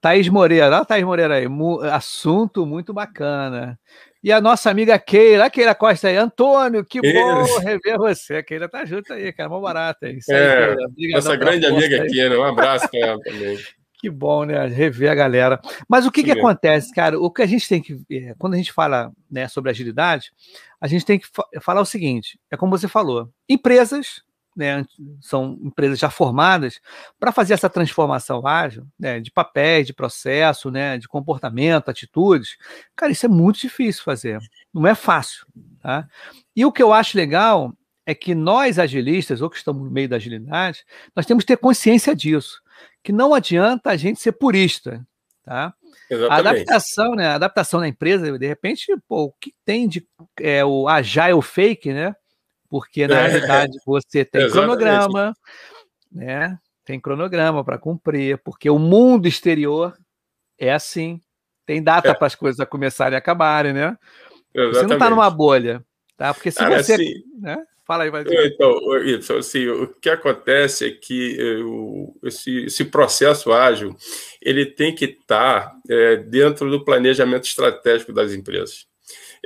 Thaís 0.00 0.28
Moreira, 0.28 0.66
olha 0.66 0.78
a 0.78 0.84
Thaís 0.84 1.04
Moreira 1.04 1.36
aí, 1.36 1.46
assunto 1.92 2.66
muito 2.66 2.92
bacana. 2.92 3.78
E 4.22 4.32
a 4.32 4.40
nossa 4.40 4.70
amiga 4.70 4.98
Keira, 4.98 5.48
Keira 5.48 5.74
Costa 5.74 6.08
aí, 6.08 6.16
Antônio, 6.16 6.84
que 6.84 7.00
bom 7.00 7.58
rever 7.60 7.96
você. 7.96 8.36
A 8.36 8.42
Keira 8.42 8.68
tá 8.68 8.84
junto 8.84 9.12
aí, 9.12 9.32
cara, 9.32 9.48
mó 9.48 9.60
barata. 9.60 10.08
Isso 10.08 10.30
é, 10.32 10.72
aí, 10.72 11.12
nossa 11.12 11.36
grande 11.36 11.66
amiga 11.66 12.06
Keira, 12.06 12.38
um 12.38 12.44
abraço 12.44 12.88
para 12.90 13.00
ela 13.00 13.20
também. 13.20 13.58
Que 13.96 14.10
bom, 14.10 14.44
né? 14.44 14.66
Rever 14.66 15.10
a 15.10 15.14
galera. 15.14 15.58
Mas 15.88 16.04
o 16.04 16.12
que, 16.12 16.22
que 16.22 16.30
acontece, 16.30 16.92
cara? 16.92 17.18
O 17.18 17.30
que 17.30 17.40
a 17.40 17.46
gente 17.46 17.66
tem 17.66 17.80
que. 17.80 17.98
É, 18.10 18.34
quando 18.38 18.52
a 18.52 18.56
gente 18.58 18.70
fala 18.70 19.10
né, 19.30 19.48
sobre 19.48 19.70
agilidade, 19.70 20.30
a 20.78 20.86
gente 20.86 21.06
tem 21.06 21.18
que 21.18 21.26
fa 21.26 21.42
falar 21.62 21.80
o 21.80 21.86
seguinte: 21.86 22.38
é 22.50 22.56
como 22.58 22.76
você 22.76 22.86
falou, 22.86 23.30
empresas 23.48 24.22
né, 24.54 24.84
são 25.20 25.58
empresas 25.62 25.98
já 25.98 26.10
formadas, 26.10 26.80
para 27.18 27.32
fazer 27.32 27.54
essa 27.54 27.68
transformação 27.68 28.46
ágil, 28.46 28.86
né, 28.98 29.20
de 29.20 29.30
papéis, 29.30 29.86
de 29.86 29.92
processo, 29.92 30.70
né, 30.70 30.98
de 30.98 31.08
comportamento, 31.08 31.88
atitudes, 31.88 32.56
cara, 32.94 33.12
isso 33.12 33.26
é 33.26 33.28
muito 33.28 33.60
difícil 33.60 34.02
fazer, 34.02 34.38
não 34.72 34.86
é 34.86 34.94
fácil. 34.94 35.46
Tá? 35.80 36.08
E 36.54 36.64
o 36.64 36.72
que 36.72 36.82
eu 36.82 36.92
acho 36.92 37.16
legal 37.16 37.72
é 38.06 38.14
que 38.14 38.34
nós 38.34 38.78
agilistas, 38.78 39.40
ou 39.40 39.50
que 39.50 39.56
estamos 39.56 39.82
no 39.82 39.90
meio 39.90 40.08
da 40.08 40.16
agilidade, 40.16 40.84
nós 41.16 41.26
temos 41.26 41.42
que 41.42 41.48
ter 41.48 41.56
consciência 41.56 42.14
disso, 42.14 42.60
que 43.02 43.12
não 43.12 43.34
adianta 43.34 43.90
a 43.90 43.96
gente 43.96 44.20
ser 44.20 44.32
purista, 44.32 45.06
tá? 45.42 45.74
A 46.28 46.36
adaptação, 46.36 47.14
né? 47.14 47.28
A 47.28 47.34
adaptação 47.34 47.80
na 47.80 47.88
empresa, 47.88 48.38
de 48.38 48.46
repente, 48.46 48.86
pô, 49.08 49.24
o 49.24 49.32
que 49.32 49.54
tem 49.64 49.88
de 49.88 50.06
é, 50.40 50.64
o 50.64 50.88
agile 50.88 51.40
fake, 51.42 51.92
né? 51.92 52.14
Porque 52.68 53.06
na 53.06 53.20
é. 53.20 53.26
realidade 53.28 53.78
você 53.86 54.24
tem 54.26 54.50
cronograma, 54.50 55.32
né? 56.10 56.58
Tem 56.84 57.00
cronograma 57.00 57.64
para 57.64 57.78
cumprir, 57.78 58.38
porque 58.44 58.68
o 58.68 58.78
mundo 58.78 59.26
exterior 59.26 59.96
é 60.58 60.72
assim, 60.72 61.20
tem 61.66 61.82
data 61.82 62.10
é. 62.10 62.14
para 62.14 62.26
as 62.26 62.34
coisas 62.34 62.66
começarem 62.68 63.16
e 63.16 63.18
acabarem, 63.18 63.72
né? 63.72 63.96
Exatamente. 64.54 64.74
Você 64.74 64.86
não 64.86 64.94
está 64.94 65.10
numa 65.10 65.30
bolha, 65.30 65.84
tá? 66.16 66.32
Porque 66.32 66.50
se 66.50 66.58
Cara, 66.58 66.82
você, 66.82 66.94
assim, 66.94 67.14
né? 67.40 67.64
Fala 67.86 68.04
aí, 68.04 68.10
vai. 68.10 68.24
Então, 68.24 69.36
assim, 69.36 69.68
o 69.68 69.88
que 69.88 70.08
acontece 70.08 70.86
é 70.86 70.90
que 70.90 71.36
eh, 71.38 72.26
esse, 72.26 72.64
esse 72.64 72.84
processo 72.86 73.52
ágil 73.52 73.94
ele 74.40 74.64
tem 74.64 74.94
que 74.94 75.04
estar 75.04 75.68
tá, 75.68 75.76
é, 75.90 76.16
dentro 76.16 76.70
do 76.70 76.82
planejamento 76.82 77.44
estratégico 77.44 78.10
das 78.10 78.32
empresas. 78.32 78.86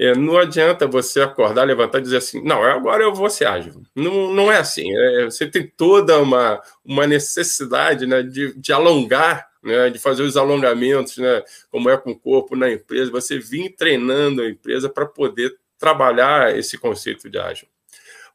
É, 0.01 0.15
não 0.15 0.39
adianta 0.39 0.87
você 0.87 1.21
acordar, 1.21 1.65
levantar 1.65 1.99
e 1.99 2.03
dizer 2.03 2.19
assim, 2.19 2.41
não, 2.41 2.63
agora 2.63 3.03
eu 3.03 3.13
vou 3.13 3.29
ser 3.29 3.47
ágil. 3.47 3.83
Não, 3.97 4.33
não 4.33 4.53
é 4.53 4.59
assim. 4.59 4.85
É, 4.97 5.25
você 5.25 5.45
tem 5.45 5.67
toda 5.67 6.21
uma, 6.21 6.63
uma 6.85 7.05
necessidade 7.05 8.07
né, 8.07 8.23
de, 8.23 8.55
de 8.55 8.73
alongar, 8.73 9.49
né, 9.61 9.91
de 9.91 9.99
fazer 9.99 10.23
os 10.23 10.37
alongamentos, 10.37 11.19
né, 11.19 11.43
como 11.69 11.91
é 11.91 11.97
com 11.97 12.13
o 12.13 12.19
corpo 12.19 12.55
na 12.55 12.71
empresa, 12.71 13.11
você 13.11 13.41
vir 13.41 13.75
treinando 13.75 14.43
a 14.43 14.49
empresa 14.49 14.89
para 14.89 15.05
poder 15.05 15.57
trabalhar 15.77 16.57
esse 16.57 16.79
conceito 16.79 17.29
de 17.29 17.37
ágil. 17.37 17.67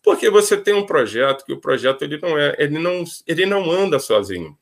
Porque 0.04 0.30
você 0.30 0.58
tem 0.58 0.74
um 0.74 0.86
projeto 0.86 1.46
que 1.46 1.54
o 1.54 1.62
projeto 1.62 2.02
ele 2.02 2.20
não 2.22 2.38
é, 2.38 2.56
ele 2.60 2.78
não, 2.78 3.06
ele 3.26 3.46
não 3.46 3.72
anda 3.72 4.00
sozinho. 4.00 4.58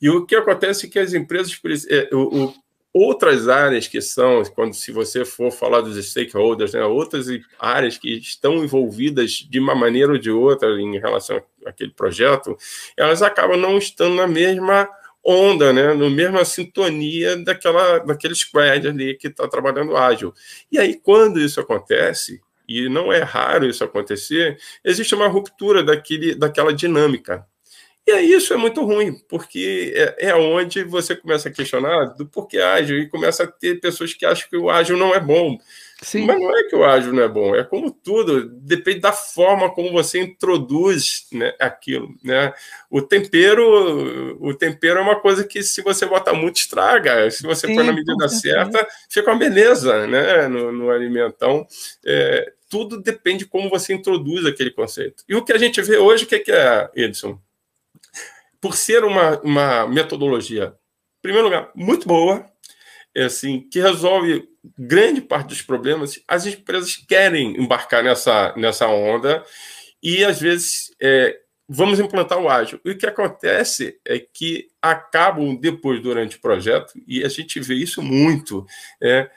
E 0.00 0.08
o 0.08 0.24
que 0.24 0.34
acontece 0.34 0.86
é 0.86 0.88
que 0.88 0.98
as 0.98 1.12
empresas, 1.12 1.60
é, 1.90 2.08
o, 2.12 2.46
o, 2.46 2.54
outras 2.92 3.48
áreas 3.48 3.88
que 3.88 4.00
são, 4.00 4.42
quando 4.54 4.74
se 4.74 4.92
você 4.92 5.24
for 5.24 5.50
falar 5.50 5.80
dos 5.80 5.96
stakeholders, 6.04 6.74
né, 6.74 6.84
outras 6.84 7.26
áreas 7.58 7.96
que 7.96 8.12
estão 8.18 8.62
envolvidas 8.62 9.46
de 9.48 9.58
uma 9.58 9.74
maneira 9.74 10.12
ou 10.12 10.18
de 10.18 10.30
outra 10.30 10.68
em 10.80 10.98
relação 10.98 11.42
àquele 11.64 11.92
projeto, 11.92 12.56
elas 12.96 13.22
acabam 13.22 13.58
não 13.58 13.78
estando 13.78 14.14
na 14.14 14.26
mesma 14.26 14.88
onda, 15.24 15.72
né, 15.72 15.94
na 15.94 16.10
mesma 16.10 16.44
sintonia 16.44 17.36
daquela, 17.36 17.98
daquele 17.98 18.34
squad 18.34 18.86
ali 18.88 19.16
que 19.16 19.28
está 19.28 19.48
trabalhando 19.48 19.96
ágil. 19.96 20.34
E 20.70 20.78
aí, 20.78 20.98
quando 21.00 21.40
isso 21.40 21.60
acontece, 21.60 22.40
e 22.68 22.88
não 22.88 23.12
é 23.12 23.22
raro 23.22 23.66
isso 23.66 23.84
acontecer, 23.84 24.58
existe 24.84 25.14
uma 25.14 25.28
ruptura 25.28 25.82
daquele, 25.82 26.34
daquela 26.34 26.72
dinâmica. 26.72 27.46
E 28.04 28.10
aí 28.10 28.32
isso 28.32 28.52
é 28.52 28.56
muito 28.56 28.84
ruim, 28.84 29.16
porque 29.28 29.92
é, 29.94 30.30
é 30.30 30.34
onde 30.34 30.82
você 30.82 31.14
começa 31.14 31.48
a 31.48 31.52
questionar 31.52 32.06
do 32.06 32.26
porquê 32.26 32.58
ágil 32.58 32.98
e 32.98 33.08
começa 33.08 33.44
a 33.44 33.46
ter 33.46 33.80
pessoas 33.80 34.12
que 34.12 34.26
acham 34.26 34.48
que 34.50 34.56
o 34.56 34.68
ágil 34.68 34.96
não 34.96 35.14
é 35.14 35.20
bom. 35.20 35.56
Sim. 36.02 36.26
Mas 36.26 36.40
não 36.40 36.56
é 36.56 36.64
que 36.64 36.74
o 36.74 36.84
ágil 36.84 37.12
não 37.12 37.22
é 37.22 37.28
bom, 37.28 37.54
é 37.54 37.62
como 37.62 37.92
tudo, 37.92 38.48
depende 38.48 38.98
da 38.98 39.12
forma 39.12 39.70
como 39.70 39.92
você 39.92 40.18
introduz 40.18 41.28
né, 41.32 41.54
aquilo. 41.60 42.12
Né? 42.24 42.52
O 42.90 43.00
tempero, 43.00 44.36
o 44.40 44.52
tempero 44.52 44.98
é 44.98 45.02
uma 45.02 45.20
coisa 45.20 45.44
que 45.44 45.62
se 45.62 45.80
você 45.80 46.04
bota 46.04 46.32
muito 46.32 46.56
estraga, 46.56 47.30
se 47.30 47.44
você 47.44 47.68
Sim, 47.68 47.76
põe 47.76 47.86
na 47.86 47.92
medida 47.92 48.28
certa, 48.28 48.84
fica 49.08 49.30
uma 49.30 49.38
beleza 49.38 50.08
né, 50.08 50.48
no, 50.48 50.72
no 50.72 50.90
alimento. 50.90 51.34
Então, 51.36 51.64
é, 52.04 52.52
tudo 52.68 53.00
depende 53.00 53.44
de 53.44 53.46
como 53.46 53.70
você 53.70 53.94
introduz 53.94 54.44
aquele 54.44 54.72
conceito. 54.72 55.22
E 55.28 55.36
o 55.36 55.44
que 55.44 55.52
a 55.52 55.58
gente 55.58 55.80
vê 55.82 55.98
hoje, 55.98 56.24
o 56.24 56.26
que 56.26 56.50
é, 56.50 56.90
Edson? 56.96 57.38
Por 58.62 58.76
ser 58.76 59.02
uma, 59.02 59.40
uma 59.40 59.88
metodologia, 59.88 60.68
em 61.18 61.22
primeiro 61.22 61.48
lugar, 61.48 61.72
muito 61.74 62.06
boa, 62.06 62.46
é 63.14 63.24
assim, 63.24 63.68
que 63.68 63.80
resolve 63.80 64.48
grande 64.78 65.20
parte 65.20 65.48
dos 65.48 65.62
problemas, 65.62 66.22
as 66.28 66.46
empresas 66.46 66.96
querem 66.96 67.60
embarcar 67.60 68.04
nessa, 68.04 68.54
nessa 68.56 68.86
onda 68.86 69.44
e, 70.00 70.24
às 70.24 70.40
vezes, 70.40 70.94
é, 71.02 71.36
vamos 71.68 71.98
implantar 71.98 72.38
o 72.38 72.48
ágil. 72.48 72.80
E 72.84 72.92
o 72.92 72.96
que 72.96 73.04
acontece 73.04 73.98
é 74.06 74.20
que 74.20 74.68
acabam 74.80 75.56
depois, 75.56 76.00
durante 76.00 76.36
o 76.36 76.40
projeto, 76.40 76.92
e 77.06 77.24
a 77.24 77.28
gente 77.28 77.58
vê 77.58 77.74
isso 77.74 78.00
muito, 78.00 78.64
é, 79.02 79.28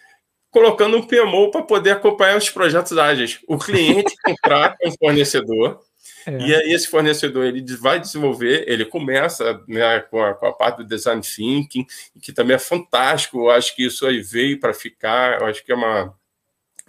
colocando 0.52 0.98
um 0.98 1.04
PMO 1.06 1.50
para 1.50 1.64
poder 1.64 1.92
acompanhar 1.92 2.38
os 2.38 2.50
projetos 2.50 2.96
ágeis. 2.96 3.40
O 3.48 3.58
cliente 3.58 4.16
contrata 4.24 4.78
um 4.86 4.92
fornecedor, 4.92 5.80
é. 6.26 6.38
E 6.38 6.56
aí 6.56 6.74
esse 6.74 6.88
fornecedor 6.88 7.46
ele 7.46 7.64
vai 7.78 8.00
desenvolver, 8.00 8.66
ele 8.68 8.86
começa 8.86 9.62
né, 9.68 10.00
com, 10.00 10.24
a, 10.24 10.34
com, 10.34 10.48
a, 10.48 10.54
parte 10.54 10.78
do 10.78 10.86
design 10.86 11.22
thinking, 11.22 11.86
que 12.22 12.34
também 12.34 12.56
é 12.56 12.60
fantástico. 12.60 13.40
Eu 13.40 13.52
acho 13.52 13.76
que 13.76 13.86
isso 13.86 14.06
aí 14.06 14.22
veio 14.22 14.60
para 14.60 14.74
ficar. 14.74 15.40
Eu 15.40 15.48
acho 15.48 15.64
que 15.64 15.72
é 15.72 15.76
uma, 15.76 16.14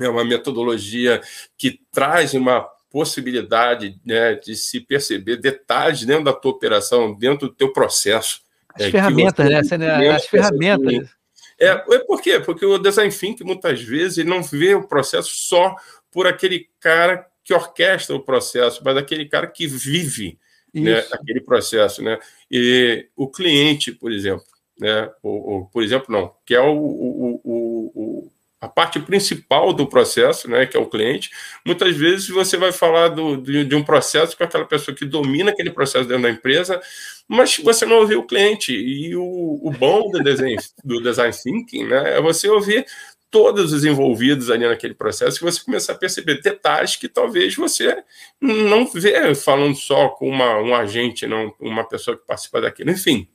é 0.01 0.09
uma 0.09 0.25
metodologia 0.25 1.21
que 1.57 1.81
traz 1.93 2.35
uma 2.35 2.61
possibilidade 2.91 4.01
né, 4.05 4.35
de 4.37 4.57
se 4.57 4.81
perceber 4.81 5.37
detalhes 5.37 6.05
dentro 6.05 6.25
da 6.25 6.33
tua 6.33 6.53
operação, 6.53 7.15
dentro 7.15 7.49
do 7.49 7.55
teu 7.55 7.73
processo. 7.73 8.41
As 8.75 8.87
é, 8.87 8.91
ferramentas, 8.91 9.47
né? 9.79 10.09
As 10.11 10.27
ferramentas. 10.27 11.11
É, 11.59 11.69
é 11.69 11.99
por 12.01 12.21
quê? 12.21 12.41
Porque 12.41 12.65
o 12.65 12.79
design 12.79 13.13
thinking, 13.13 13.45
muitas 13.45 13.83
vezes, 13.83 14.19
ele 14.19 14.29
não 14.29 14.43
vê 14.43 14.75
o 14.75 14.87
processo 14.87 15.31
só 15.31 15.75
por 16.11 16.27
aquele 16.27 16.69
cara 16.81 17.27
que 17.47 17.55
orquestra 17.55 18.17
o 18.17 18.21
processo, 18.21 18.83
mas 18.85 18.97
aquele 18.97 19.25
cara 19.25 19.47
que 19.47 19.69
vive 19.69 20.37
né, 20.75 20.99
aquele 21.13 21.41
processo. 21.41 22.03
Né? 22.03 22.19
E 22.51 23.07
o 23.17 23.29
cliente, 23.29 23.93
por 23.93 24.13
exemplo, 24.13 24.45
né, 24.79 25.09
ou, 25.23 25.49
ou 25.49 25.67
por 25.67 25.83
exemplo, 25.83 26.07
não, 26.11 26.35
que 26.45 26.55
é 26.55 26.61
o, 26.61 26.75
o, 26.75 27.41
o, 27.45 28.33
a 28.61 28.69
parte 28.69 28.99
principal 28.99 29.73
do 29.73 29.87
processo, 29.87 30.51
né, 30.51 30.67
que 30.67 30.77
é 30.77 30.81
o 30.81 30.89
cliente, 30.89 31.31
muitas 31.65 31.97
vezes 31.97 32.29
você 32.29 32.57
vai 32.57 32.73
falar 32.73 33.09
do, 33.09 33.37
de, 33.37 33.65
de, 33.65 33.75
um 33.77 33.85
processo 33.85 34.37
com 34.37 34.43
aquela 34.43 34.65
pessoa 34.65 34.95
que 34.95 35.05
domina 35.05 35.53
aquele 35.53 35.71
processo 35.71 36.05
dentro 36.07 36.25
da 36.25 36.31
empresa, 36.31 36.81
mas 37.29 37.57
você 37.59 37.87
não 37.87 37.99
ouviu 38.01 38.21
o 38.21 38.27
cliente. 38.27 38.73
E 38.73 39.15
o, 39.15 39.61
o 39.63 39.71
bom 39.71 40.11
do 40.11 40.23
design, 40.23 40.57
do 40.85 41.01
design 41.01 41.33
thinking 41.33 41.87
né, 41.87 42.17
é 42.17 42.21
você 42.21 42.49
ouvir 42.49 42.85
todos 43.31 43.73
os 43.73 43.85
envolvidos 43.85 44.51
ali 44.51 44.67
naquele 44.67 44.95
processo, 44.95 45.39
e 45.39 45.41
você 45.41 45.63
começar 45.63 45.93
a 45.93 45.99
perceber 45.99 46.41
detalhes 46.41 46.97
que 46.97 47.09
talvez 47.09 47.55
você 47.55 48.03
não 48.41 48.87
vê 48.87 49.35
falando 49.35 49.77
só 49.77 50.09
com 50.11 50.29
uma, 50.29 50.59
um 50.61 50.75
agente, 50.75 51.27
não 51.27 51.55
uma 51.61 51.85
pessoa 51.85 52.17
que 52.17 52.27
participa 52.27 52.61
daquilo. 52.61 52.91
Enfim, 52.91 53.29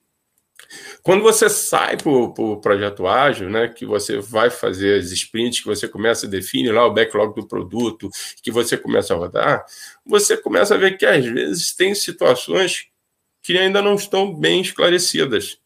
quando 1.04 1.24
você 1.24 1.50
sai 1.50 1.98
para 1.98 2.10
o 2.10 2.34
pro 2.34 2.62
projeto 2.62 3.08
ágil, 3.08 3.50
né, 3.50 3.68
que 3.68 3.86
você 3.86 4.20
vai 4.20 4.50
fazer 4.50 5.00
as 5.00 5.12
sprints, 5.12 5.62
que 5.62 5.68
você 5.68 5.88
começa 5.88 6.26
a 6.26 6.30
definir 6.30 6.72
lá 6.72 6.86
o 6.86 6.94
backlog 6.94 7.36
do 7.36 7.48
produto, 7.48 8.10
que 8.42 8.52
você 8.52 8.78
começa 8.78 9.14
a 9.14 9.18
rodar, 9.18 9.66
você 10.06 10.38
começa 10.38 10.76
a 10.76 10.78
ver 10.78 10.98
que 10.98 11.06
às 11.06 11.26
vezes 11.26 11.76
tem 11.76 11.94
situações 11.96 12.88
que 13.42 13.58
ainda 13.58 13.82
não 13.82 13.96
estão 13.96 14.34
bem 14.34 14.62
esclarecidas 14.62 15.61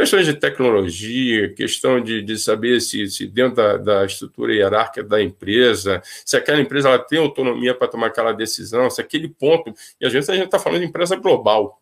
questões 0.00 0.24
de 0.24 0.32
tecnologia, 0.32 1.52
questão 1.52 2.00
de, 2.00 2.22
de 2.22 2.38
saber 2.38 2.80
se, 2.80 3.06
se 3.10 3.26
dentro 3.26 3.56
da, 3.56 3.76
da, 3.76 4.06
estrutura 4.06 4.54
hierárquica 4.54 5.06
da 5.06 5.20
empresa, 5.20 6.00
se 6.24 6.38
aquela 6.38 6.58
empresa 6.58 6.88
ela 6.88 6.98
tem 6.98 7.18
autonomia 7.18 7.74
para 7.74 7.86
tomar 7.86 8.06
aquela 8.06 8.32
decisão, 8.32 8.88
se 8.88 8.98
aquele 8.98 9.28
ponto, 9.28 9.74
e 10.00 10.06
às 10.06 10.12
vezes 10.12 10.30
a 10.30 10.34
gente 10.34 10.46
está 10.46 10.58
falando 10.58 10.80
de 10.80 10.86
empresa 10.86 11.16
global. 11.16 11.78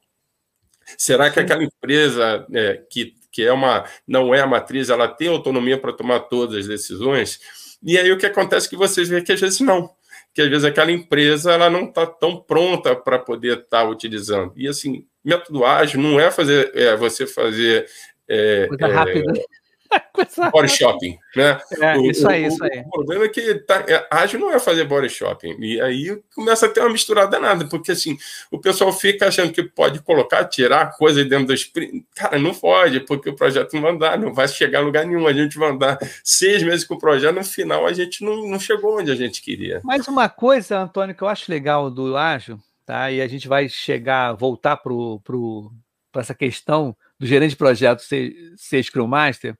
Será 0.97 1.31
que 1.31 1.39
aquela 1.39 1.63
empresa 1.63 2.45
é, 2.53 2.83
que, 2.91 3.15
que 3.31 3.45
é 3.45 3.53
uma, 3.53 3.85
não 4.05 4.35
é 4.35 4.41
a 4.41 4.47
matriz, 4.49 4.91
ela 4.91 5.07
tem 5.07 5.29
autonomia 5.29 5.79
para 5.79 5.93
tomar 5.93 6.21
todas 6.21 6.57
as 6.57 6.67
decisões? 6.67 7.39
E 7.81 7.97
aí 7.97 8.11
o 8.11 8.19
que 8.19 8.27
acontece 8.27 8.67
é 8.67 8.71
que 8.71 8.77
vocês 8.77 9.09
veem 9.09 9.23
que 9.23 9.31
às 9.31 9.41
vezes 9.41 9.61
não 9.61 9.89
que 10.35 10.43
às 10.43 10.49
vezes 10.49 10.65
aquela 10.65 10.93
empresa 10.93 11.53
ela 11.53 11.69
não 11.69 11.87
está 11.87 12.07
tão 12.07 12.37
pronta 12.37 12.95
para 12.95 13.19
poder 13.19 13.59
estar 13.59 13.83
tá 13.83 13.89
utilizando. 13.89 14.53
E 14.55 14.69
assim, 14.69 15.05
método 15.29 15.65
ágil 15.65 16.01
não 16.01 16.19
é 16.19 16.31
fazer 16.31 16.73
é 16.75 16.97
você 16.97 17.27
fazer 17.27 17.87
é, 18.29 18.67
Coisa 18.69 18.87
é, 18.87 18.93
rápida. 18.93 19.33
body 20.53 20.69
shopping, 20.69 21.19
né? 21.35 21.59
É, 21.81 21.97
o, 21.97 22.11
isso 22.11 22.29
aí, 22.29 22.45
o, 22.45 22.49
isso 22.49 22.63
aí. 22.63 22.81
O 22.81 22.91
problema 22.91 23.25
é 23.25 23.29
que 23.29 23.55
tá, 23.61 23.85
é, 23.89 24.07
ágil 24.11 24.39
não 24.39 24.53
é 24.53 24.59
fazer 24.59 24.85
body 24.85 25.09
shopping. 25.09 25.57
E 25.61 25.81
aí 25.81 26.21
começa 26.35 26.67
a 26.67 26.69
ter 26.69 26.81
uma 26.81 26.91
misturada 26.91 27.31
danada, 27.31 27.67
porque 27.67 27.93
assim, 27.93 28.17
o 28.51 28.59
pessoal 28.59 28.93
fica 28.93 29.29
achando 29.29 29.53
que 29.53 29.63
pode 29.63 30.01
colocar, 30.01 30.45
tirar 30.45 30.97
coisa 30.97 31.25
dentro 31.25 31.47
do 31.47 31.55
sprint. 31.55 32.05
Cara, 32.15 32.39
não 32.39 32.55
pode, 32.55 33.01
porque 33.01 33.31
o 33.31 33.35
projeto 33.37 33.73
não 33.75 33.83
vai 33.83 33.93
andar, 33.93 34.19
não 34.19 34.35
vai 34.35 34.47
chegar 34.47 34.81
a 34.81 34.83
lugar 34.83 35.07
nenhum. 35.07 35.27
A 35.27 35.33
gente 35.33 35.59
vai 35.59 35.71
andar 35.71 35.99
seis 36.23 36.63
meses 36.63 36.85
com 36.85 36.95
o 36.95 36.99
projeto, 36.99 37.35
no 37.35 37.45
final 37.45 37.87
a 37.87 37.93
gente 37.93 38.23
não, 38.23 38.47
não 38.47 38.61
chegou 38.61 38.99
onde 38.99 39.11
a 39.11 39.17
gente 39.17 39.41
queria. 39.41 39.81
Mas 39.83 40.07
uma 40.07 40.29
coisa, 40.29 40.79
Antônio, 40.79 41.15
que 41.15 41.23
eu 41.23 41.29
acho 41.29 41.51
legal 41.51 41.91
do 41.91 42.17
ágil, 42.17 42.61
tá? 42.89 43.13
E 43.13 43.21
a 43.21 43.29
gente 43.29 43.47
vai 43.47 43.69
chegar, 43.69 44.33
voltar 44.33 44.79
para 44.79 44.95
pro, 45.23 45.71
essa 46.17 46.35
questão 46.35 46.97
do 47.21 47.27
gerente 47.27 47.51
de 47.51 47.57
projeto 47.57 48.01
ser, 48.01 48.35
ser 48.57 48.83
Scrum 48.83 49.07
Master, 49.07 49.55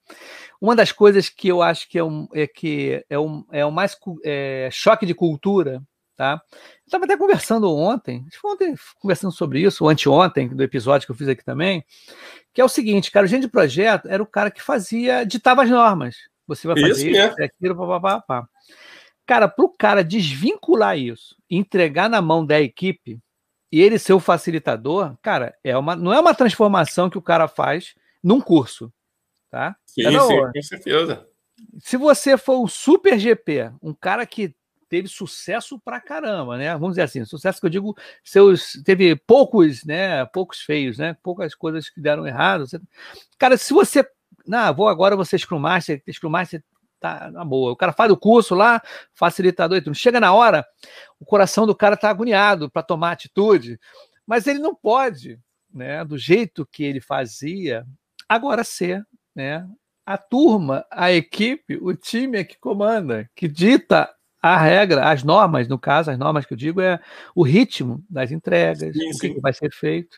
uma 0.59 0.75
das 0.75 0.93
coisas 0.93 1.29
que 1.29 1.47
eu 1.47 1.61
acho 1.61 1.87
que 1.91 1.99
é, 1.99 2.03
um, 2.03 2.27
é 2.33 2.47
que 2.47 3.05
é, 3.11 3.19
um, 3.19 3.45
é 3.53 3.67
o 3.67 3.71
mais 3.71 3.95
é, 4.25 4.71
choque 4.73 5.05
de 5.05 5.13
cultura, 5.13 5.83
tá? 6.17 6.41
Eu 6.51 6.59
estava 6.87 7.05
até 7.05 7.19
conversando 7.19 7.71
ontem, 7.71 8.25
ontem 8.43 8.75
conversando 8.99 9.33
sobre 9.33 9.61
isso, 9.61 9.85
ou 9.85 9.91
anteontem, 9.91 10.49
do 10.49 10.63
episódio 10.63 11.07
que 11.07 11.13
eu 11.13 11.17
fiz 11.17 11.29
aqui 11.29 11.45
também, 11.45 11.85
que 12.55 12.63
é 12.63 12.65
o 12.65 12.69
seguinte, 12.69 13.11
cara, 13.11 13.27
o 13.27 13.29
gerente 13.29 13.45
de 13.45 13.53
projeto 13.53 14.09
era 14.09 14.23
o 14.23 14.27
cara 14.27 14.51
que 14.51 14.63
fazia, 14.63 15.27
ditava 15.27 15.65
as 15.65 15.71
normas. 15.71 16.17
Você 16.47 16.67
vai 16.67 16.81
fazer 16.81 16.93
isso, 16.93 17.07
isso 17.09 17.43
é. 17.43 17.45
aquilo, 17.45 17.77
papapá. 17.77 18.49
Cara, 19.29 19.47
para 19.47 19.63
o 19.63 19.69
cara 19.69 20.03
desvincular 20.03 20.97
isso 20.97 21.37
entregar 21.51 22.09
na 22.09 22.23
mão 22.23 22.47
da 22.47 22.59
equipe, 22.59 23.21
e 23.71 23.79
ele 23.79 23.99
ser 23.99 24.15
o 24.15 24.21
facilitador, 24.21 25.19
cara, 25.21 25.55
é 25.63 25.77
uma, 25.77 25.95
não 25.95 26.15
é 26.15 26.19
uma 26.19 26.35
transformação 26.35 27.11
que 27.11 27.19
o 27.19 27.23
cara 27.23 27.47
faz 27.47 27.95
num 28.25 28.41
curso, 28.41 28.91
tá? 29.51 29.77
Sim, 29.85 30.07
é 30.07 30.11
sim, 30.13 30.53
com 30.55 30.63
certeza. 30.63 31.29
Se 31.79 31.99
você 31.99 32.39
for 32.39 32.59
um 32.59 32.67
super 32.67 33.19
GP, 33.19 33.71
um 33.83 33.93
cara 33.93 34.25
que 34.25 34.55
teve 34.89 35.09
sucesso 35.09 35.79
pra 35.79 36.01
caramba, 36.01 36.57
né? 36.57 36.73
Vamos 36.73 36.93
dizer 36.93 37.03
assim, 37.03 37.23
sucesso 37.27 37.61
que 37.61 37.67
eu 37.67 37.71
digo, 37.71 37.95
seus 38.25 38.81
teve 38.83 39.15
poucos, 39.15 39.85
né? 39.85 40.25
Poucos 40.25 40.61
feios, 40.61 40.97
né? 40.97 41.15
Poucas 41.23 41.55
coisas 41.55 41.91
que 41.91 42.01
deram 42.01 42.27
errado. 42.27 42.65
Cara, 43.39 43.59
se 43.59 43.75
você, 43.75 44.09
não, 44.47 44.75
vou 44.75 44.89
agora 44.89 45.15
você 45.15 45.37
Scrum 45.37 45.59
Master, 45.59 46.03
Scrum 46.11 46.31
Master 46.31 46.65
tá 47.01 47.31
na 47.31 47.45
boa. 47.45 47.73
O 47.73 47.77
cara 47.77 47.93
faz 47.93 48.11
o 48.11 48.17
curso 48.17 48.55
lá, 48.55 48.83
facilitador 49.13 49.79
e 49.79 49.81
tudo. 49.81 49.95
Chega 49.95 50.21
na 50.21 50.33
hora, 50.33 50.67
o 51.19 51.25
coração 51.25 51.67
do 51.67 51.75
cara 51.75 51.97
tá 51.97 52.11
agoniado 52.11 52.71
para 52.71 52.83
tomar 52.83 53.13
atitude, 53.13 53.79
mas 54.27 54.47
ele 54.47 54.59
não 54.59 54.75
pode, 54.75 55.39
né, 55.73 56.05
do 56.05 56.19
jeito 56.19 56.67
que 56.67 56.85
ele 56.85 57.01
fazia, 57.01 57.87
agora 58.29 58.63
ser, 58.65 59.07
né, 59.35 59.67
a 60.05 60.17
turma, 60.17 60.87
a 60.91 61.13
equipe, 61.13 61.77
o 61.77 61.95
time 61.95 62.39
é 62.39 62.45
que 62.45 62.59
comanda, 62.59 63.29
que 63.35 63.47
dita 63.47 64.11
a 64.41 64.57
regra, 64.57 65.11
as 65.11 65.23
normas, 65.23 65.69
no 65.69 65.79
caso, 65.79 66.11
as 66.11 66.19
normas 66.19 66.47
que 66.47 66.53
eu 66.53 66.57
digo 66.57 66.81
é 66.81 67.01
o 67.35 67.43
ritmo 67.43 68.05
das 68.09 68.31
entregas, 68.31 68.95
sim, 68.95 69.11
o 69.11 69.19
que 69.19 69.41
vai 69.41 69.53
ser 69.53 69.71
feito. 69.73 70.17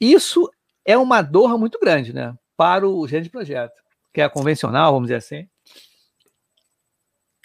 Isso 0.00 0.48
é 0.84 0.96
uma 0.96 1.22
dor 1.22 1.58
muito 1.58 1.78
grande, 1.80 2.12
né, 2.12 2.34
para 2.56 2.86
o 2.88 3.06
gerente 3.06 3.24
de 3.24 3.30
projeto, 3.30 3.74
que 4.12 4.20
é 4.20 4.24
a 4.24 4.30
convencional, 4.30 4.92
vamos 4.92 5.08
dizer 5.08 5.16
assim, 5.16 5.48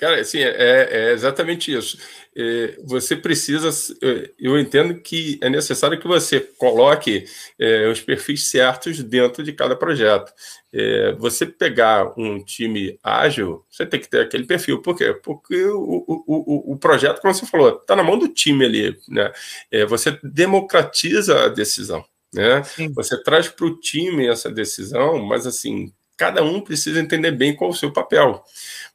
Cara, 0.02 0.20
assim, 0.20 0.40
é, 0.40 0.88
é 0.90 1.12
exatamente 1.12 1.72
isso. 1.72 1.96
É, 2.36 2.76
você 2.84 3.16
precisa, 3.16 3.70
é, 4.02 4.32
eu 4.40 4.58
entendo 4.58 5.00
que 5.00 5.38
é 5.44 5.48
necessário 5.48 6.00
que 6.00 6.08
você 6.08 6.40
coloque 6.40 7.26
é, 7.60 7.88
os 7.88 8.02
perfis 8.02 8.50
certos 8.50 9.04
dentro 9.04 9.44
de 9.44 9.54
cada 9.54 9.76
projeto. 9.76 10.34
É, 10.74 11.12
você 11.20 11.46
pegar 11.46 12.18
um 12.18 12.44
time 12.44 12.98
ágil, 13.04 13.64
você 13.70 13.86
tem 13.86 14.00
que 14.00 14.10
ter 14.10 14.22
aquele 14.22 14.46
perfil. 14.46 14.82
Por 14.82 14.98
quê? 14.98 15.14
Porque 15.14 15.66
o, 15.66 16.04
o, 16.08 16.74
o, 16.74 16.78
projeto, 16.80 17.22
como 17.22 17.32
você 17.32 17.46
falou, 17.46 17.78
está 17.78 17.96
na 17.96 18.02
mão 18.02 18.18
do 18.18 18.28
time 18.28 18.66
ali. 18.66 18.98
Né? 19.08 19.32
É, 19.70 19.86
você 19.86 20.18
democratiza 20.24 21.46
a 21.46 21.48
decisão. 21.48 22.04
Né? 22.34 22.64
Você 22.96 23.22
traz 23.22 23.50
para 23.50 23.68
o 23.68 23.80
time 23.80 24.26
essa 24.26 24.50
decisão, 24.50 25.20
mas 25.20 25.46
assim, 25.46 25.94
cada 26.22 26.44
um 26.44 26.62
precisa 26.62 27.00
entender 27.00 27.32
bem 27.32 27.56
qual 27.56 27.72
é 27.72 27.74
o 27.74 27.76
seu 27.76 27.92
papel. 27.92 28.44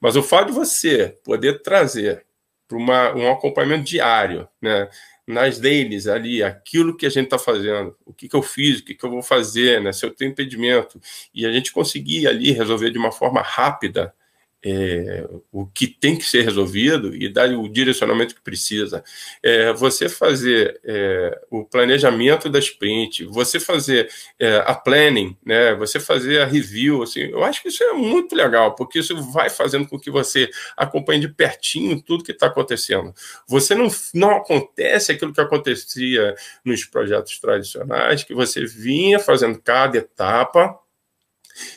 Mas 0.01 0.15
o 0.15 0.23
fato 0.23 0.47
de 0.47 0.53
você 0.53 1.19
poder 1.25 1.61
trazer 1.61 2.25
para 2.69 2.79
um 2.79 3.33
acompanhamento 3.33 3.83
diário, 3.83 4.49
né, 4.63 4.89
nas 5.27 5.59
dailies 5.59 6.07
ali, 6.07 6.41
aquilo 6.41 6.97
que 6.97 7.05
a 7.05 7.09
gente 7.09 7.25
está 7.25 7.37
fazendo, 7.37 7.97
o 8.05 8.13
que, 8.13 8.29
que 8.29 8.37
eu 8.37 8.43
fiz, 8.43 8.79
o 8.79 8.85
que, 8.85 8.95
que 8.95 9.05
eu 9.05 9.11
vou 9.11 9.25
fazer, 9.25 9.81
né, 9.81 9.93
se 9.93 10.07
eu 10.07 10.15
tenho 10.15 10.31
impedimento, 10.31 11.01
e 11.35 11.45
a 11.45 11.51
gente 11.51 11.73
conseguir 11.73 12.29
ali 12.29 12.53
resolver 12.53 12.93
de 12.93 12.99
uma 12.99 13.11
forma 13.11 13.43
rápida, 13.43 14.15
é, 14.69 15.25
o 15.53 15.65
que 15.65 15.87
tem 15.87 16.17
que 16.17 16.25
ser 16.25 16.43
resolvido 16.43 17.15
e 17.15 17.29
dar 17.29 17.49
o 17.51 17.69
direcionamento 17.69 18.35
que 18.35 18.41
precisa. 18.41 19.05
É, 19.41 19.73
você 19.73 20.09
fazer 20.09 20.81
é, 20.85 21.41
o 21.49 21.65
planejamento 21.65 22.51
da 22.51 22.59
sprint, 22.59 23.25
você 23.27 23.61
fazer 23.61 24.11
é, 24.41 24.57
a 24.67 24.75
planning, 24.75 25.37
né, 25.47 25.73
você 25.77 26.01
fazer 26.01 26.41
a 26.41 26.47
review, 26.47 27.05
assim, 27.05 27.21
eu 27.21 27.45
acho 27.45 27.63
que 27.63 27.69
isso 27.69 27.85
é 27.85 27.93
muito 27.93 28.35
legal, 28.35 28.75
porque 28.75 28.99
isso 28.99 29.17
vai 29.31 29.49
fazendo 29.49 29.87
com 29.87 30.01
que 30.01 30.11
você 30.11 30.51
acompanhe 30.77 31.21
de 31.21 31.29
pertinho 31.29 32.03
tudo 32.03 32.25
que 32.25 32.33
está 32.33 32.49
acontecendo. 32.49 33.15
Você 33.47 33.73
não, 33.73 33.87
não 34.13 34.33
acontece 34.33 35.13
aquilo 35.13 35.33
que 35.33 35.41
acontecia 35.41 36.35
nos 36.65 36.85
projetos 36.85 37.39
tradicionais, 37.39 38.25
que 38.25 38.35
você 38.35 38.67
vinha 38.67 39.21
fazendo 39.21 39.61
cada 39.63 39.97
etapa, 39.97 40.77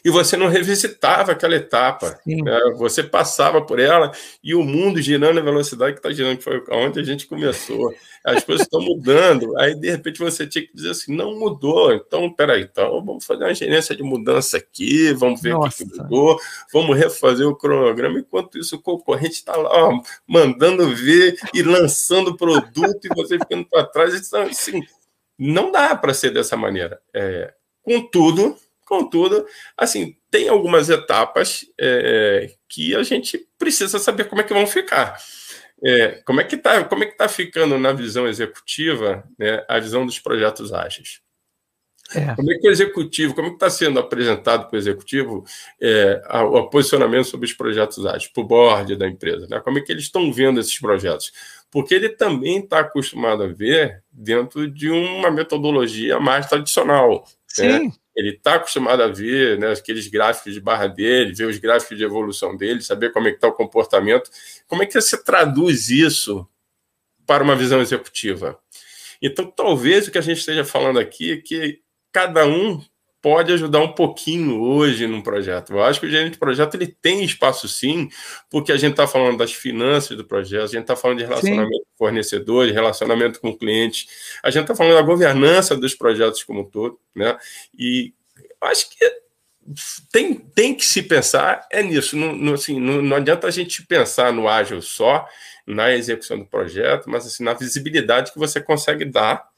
e 0.04 0.10
você 0.10 0.36
não 0.38 0.48
revisitava 0.48 1.32
aquela 1.32 1.56
etapa. 1.56 2.20
Né? 2.26 2.60
Você 2.78 3.04
passava 3.04 3.62
por 3.62 3.80
ela 3.80 4.12
e 4.44 4.54
o 4.56 4.64
mundo 4.64 5.02
girando 5.02 5.40
a 5.40 5.44
velocidade 5.44 5.94
que 5.94 6.00
está 6.00 6.12
girando, 6.12 6.38
que 6.38 6.44
foi 6.44 6.64
onde 6.72 7.00
a 7.00 7.04
gente 7.04 7.28
começou. 7.28 7.94
As 8.24 8.44
coisas 8.44 8.66
estão 8.66 8.82
mudando. 8.82 9.58
Aí, 9.58 9.74
de 9.76 9.90
repente, 9.90 10.20
você 10.20 10.46
tinha 10.46 10.66
que 10.66 10.74
dizer 10.74 10.92
assim: 10.92 11.16
não 11.16 11.40
mudou. 11.40 11.94
Então, 11.94 12.32
peraí, 12.32 12.64
então 12.64 13.04
vamos 13.04 13.26
fazer 13.26 13.44
uma 13.44 13.54
gerência 13.54 13.96
de 13.96 14.04
mudança 14.04 14.58
aqui, 14.58 15.14
vamos 15.14 15.42
ver 15.42 15.56
o 15.56 15.70
que 15.70 15.86
mudou, 15.86 16.38
vamos 16.74 16.98
refazer 16.98 17.48
o 17.48 17.56
cronograma. 17.56 18.20
Enquanto 18.20 18.58
isso, 18.58 18.76
o 18.76 18.82
concorrente 18.82 19.36
está 19.36 19.56
lá 19.56 19.70
ó, 19.72 20.02
mandando 20.28 20.94
ver 20.94 21.38
e 21.54 21.62
lançando 21.64 22.36
produto 22.36 23.00
e 23.06 23.16
você 23.16 23.40
ficando 23.40 23.66
para 23.66 23.86
trás. 23.86 24.14
Então, 24.14 24.44
assim, 24.44 24.82
não 25.38 25.72
dá 25.72 25.96
para 25.96 26.14
ser 26.14 26.32
dessa 26.32 26.58
maneira. 26.58 27.00
É, 27.14 27.54
contudo, 27.82 28.58
Contudo, 28.90 29.46
assim, 29.78 30.18
tem 30.32 30.50
algumas 30.50 30.90
etapas 30.90 31.64
é, 31.80 32.56
que 32.68 32.96
a 32.96 33.04
gente 33.04 33.48
precisa 33.56 34.00
saber 34.00 34.24
como 34.24 34.42
é 34.42 34.44
que 34.44 34.52
vão 34.52 34.66
ficar. 34.66 35.16
É, 35.84 36.24
como 36.26 36.42
é 36.42 36.44
que 36.44 36.56
está 36.56 36.84
como 36.84 37.04
é 37.04 37.06
que 37.06 37.16
tá 37.16 37.30
ficando 37.30 37.78
na 37.78 37.94
visão 37.94 38.28
executiva 38.28 39.24
né, 39.38 39.64
a 39.70 39.78
visão 39.80 40.08
dos 40.08 40.18
projetos 40.18 40.74
ágeis? 40.74 41.22
É. 42.16 42.34
Como 42.34 42.52
é 42.52 42.58
que 42.58 42.68
o 42.68 42.72
executivo, 42.72 43.36
como 43.36 43.48
é 43.48 43.50
que 43.52 43.58
está 43.58 43.70
sendo 43.70 44.00
apresentado 44.00 44.68
para 44.68 44.76
o 44.76 44.80
executivo 44.80 45.46
é, 45.80 46.20
o 46.42 46.68
posicionamento 46.68 47.26
sobre 47.26 47.46
os 47.46 47.54
projetos 47.54 48.04
ágeis, 48.08 48.28
para 48.28 48.42
o 48.42 48.48
board 48.48 48.96
da 48.96 49.08
empresa? 49.08 49.46
Né? 49.48 49.60
Como 49.60 49.78
é 49.78 49.82
que 49.82 49.92
eles 49.92 50.06
estão 50.06 50.34
vendo 50.34 50.60
esses 50.60 50.80
projetos? 50.80 51.32
Porque 51.70 51.94
ele 51.94 52.10
também 52.10 52.58
está 52.58 52.80
acostumado 52.80 53.44
a 53.44 53.48
ver 53.48 54.04
dentro 54.12 54.68
de 54.68 54.90
uma 54.90 55.30
metodologia 55.30 56.20
mais 56.20 56.48
tradicional. 56.48 57.12
Né? 57.20 57.26
Sim. 57.48 57.68
Né? 57.68 57.92
Ele 58.20 58.32
está 58.32 58.56
acostumado 58.56 59.02
a 59.02 59.08
ver 59.08 59.58
né, 59.58 59.72
aqueles 59.72 60.08
gráficos 60.08 60.54
de 60.54 60.60
barra 60.60 60.88
dele, 60.88 61.34
ver 61.34 61.46
os 61.46 61.58
gráficos 61.58 61.98
de 61.98 62.04
evolução 62.04 62.56
dele, 62.58 62.82
saber 62.82 63.14
como 63.14 63.28
é 63.30 63.32
que 63.32 63.38
está 63.38 63.48
o 63.48 63.54
comportamento. 63.54 64.30
Como 64.68 64.84
é 64.84 64.86
que 64.86 65.00
você 65.00 65.24
traduz 65.24 65.90
isso 65.90 66.46
para 67.26 67.42
uma 67.42 67.56
visão 67.56 67.80
executiva? 67.80 68.60
Então, 69.22 69.50
talvez 69.50 70.08
o 70.08 70.12
que 70.12 70.18
a 70.18 70.22
gente 70.22 70.40
esteja 70.40 70.66
falando 70.66 71.00
aqui 71.00 71.32
é 71.32 71.38
que 71.38 71.80
cada 72.12 72.46
um 72.46 72.84
pode 73.22 73.52
ajudar 73.54 73.80
um 73.80 73.92
pouquinho 73.92 74.62
hoje 74.62 75.06
num 75.08 75.22
projeto. 75.22 75.74
Eu 75.74 75.84
acho 75.84 76.00
que 76.00 76.06
o 76.06 76.10
gerente 76.10 76.34
de 76.34 76.40
projeto 76.40 76.76
ele 76.76 76.88
tem 76.88 77.24
espaço 77.24 77.68
sim, 77.68 78.10
porque 78.50 78.72
a 78.72 78.78
gente 78.78 78.92
está 78.92 79.06
falando 79.06 79.38
das 79.38 79.54
finanças 79.54 80.16
do 80.16 80.26
projeto, 80.26 80.64
a 80.64 80.68
gente 80.68 80.82
está 80.82 80.96
falando 80.96 81.20
de 81.20 81.26
relacionamento 81.26 81.74
sim. 81.74 81.84
com 81.98 82.06
fornecedores, 82.06 82.74
relacionamento 82.74 83.40
com 83.42 83.58
clientes, 83.58 84.08
a 84.44 84.50
gente 84.50 84.64
está 84.64 84.76
falando 84.76 84.96
da 84.96 85.02
governança 85.02 85.76
dos 85.76 85.94
projetos 85.94 86.44
como 86.44 86.62
um 86.62 86.66
todo, 86.66 87.00
né? 87.16 87.38
E 87.78 88.14
acho 88.62 88.90
que 88.90 89.06
tem, 90.12 90.36
tem 90.36 90.74
que 90.74 90.86
se 90.86 91.04
pensar 91.04 91.68
é 91.72 91.84
nisso. 91.84 92.16
Não, 92.18 92.36
não, 92.36 92.54
assim, 92.54 92.80
não, 92.80 93.02
não 93.02 93.18
adianta 93.18 93.48
a 93.48 93.52
gente 93.52 93.86
pensar 93.86 94.32
no 94.34 94.48
ágil 94.48 94.82
só, 94.82 95.28
na 95.68 95.94
execução 95.94 96.40
do 96.40 96.46
projeto, 96.46 97.10
mas 97.10 97.28
assim, 97.28 97.44
na 97.44 97.54
visibilidade 97.54 98.32
que 98.32 98.40
você 98.40 98.60
consegue 98.60 99.06
dar 99.06 99.49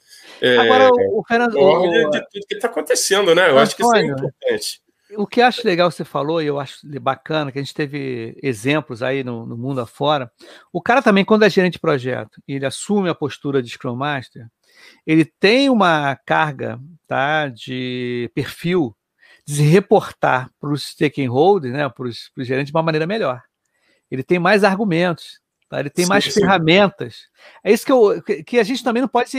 é, 0.42 0.58
Agora, 0.58 0.90
o 0.92 1.24
Fernando. 1.28 1.56
O, 1.56 2.10
de 2.10 2.20
tudo 2.32 2.48
que 2.48 2.56
está 2.56 2.68
acontecendo, 2.68 3.36
né? 3.36 3.44
Eu 3.44 3.46
Antônio, 3.46 3.62
acho 3.62 3.76
que 3.76 3.84
isso 3.84 3.96
é 3.96 4.02
importante. 4.02 4.82
O 5.18 5.28
que 5.28 5.42
acho 5.42 5.68
legal 5.68 5.92
você 5.92 6.06
falou, 6.06 6.42
e 6.42 6.48
eu 6.48 6.60
acho 6.60 6.80
bacana, 7.02 7.52
que 7.52 7.60
a 7.60 7.62
gente 7.62 7.74
teve 7.74 8.38
exemplos 8.42 9.04
aí 9.04 9.24
no, 9.24 9.46
no 9.46 9.58
mundo 9.58 9.82
afora. 9.82 10.32
O 10.72 10.82
cara 10.82 11.02
também, 11.02 11.26
quando 11.26 11.44
é 11.44 11.50
gerente 11.50 11.74
de 11.74 11.80
projeto 11.80 12.42
e 12.48 12.56
ele 12.56 12.66
assume 12.66 13.10
a 13.10 13.16
postura 13.16 13.62
de 13.62 13.70
Scrum 13.70 13.96
Master, 13.96 14.48
ele 15.06 15.26
tem 15.26 15.70
uma 15.70 16.16
carga 16.26 16.80
tá, 17.08 17.50
de 17.50 18.32
perfil 18.34 18.96
de 19.46 19.56
se 19.56 19.64
reportar 19.64 20.50
para 20.60 20.72
os 20.72 20.84
stakeholders, 20.84 21.74
né, 21.74 21.90
para 21.90 22.08
os 22.08 22.32
gerentes, 22.38 22.72
de 22.72 22.78
uma 22.78 22.84
maneira 22.84 23.06
melhor. 23.06 23.42
Ele 24.10 24.24
tem 24.24 24.40
mais 24.40 24.64
argumentos, 24.64 25.41
Tá? 25.72 25.80
Ele 25.80 25.90
tem 25.90 26.04
sim, 26.04 26.10
mais 26.10 26.26
sim. 26.26 26.42
ferramentas. 26.42 27.30
É 27.64 27.72
isso 27.72 27.86
que, 27.86 27.92
eu, 27.94 28.22
que 28.46 28.60
a 28.60 28.64
gente 28.64 28.84
também 28.84 29.00
não 29.00 29.08
pode 29.08 29.38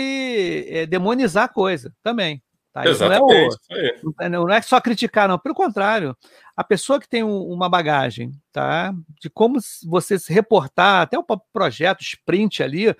é, 0.66 0.86
demonizar 0.86 1.44
a 1.44 1.48
coisa 1.48 1.94
também. 2.02 2.42
Tá? 2.72 2.88
Exatamente. 2.88 3.54
Não 4.02 4.14
é, 4.18 4.28
o, 4.40 4.46
não 4.46 4.50
é 4.50 4.62
só 4.62 4.80
criticar, 4.80 5.28
não. 5.28 5.38
Pelo 5.38 5.54
contrário, 5.54 6.16
a 6.56 6.64
pessoa 6.64 6.98
que 6.98 7.06
tem 7.06 7.22
um, 7.22 7.42
uma 7.52 7.68
bagagem 7.68 8.32
tá? 8.50 8.94
de 9.20 9.28
como 9.28 9.58
você 9.84 10.18
se 10.18 10.32
reportar, 10.32 11.02
até 11.02 11.18
o 11.18 11.24
projeto, 11.52 12.00
sprint 12.00 12.62
ali, 12.62 12.96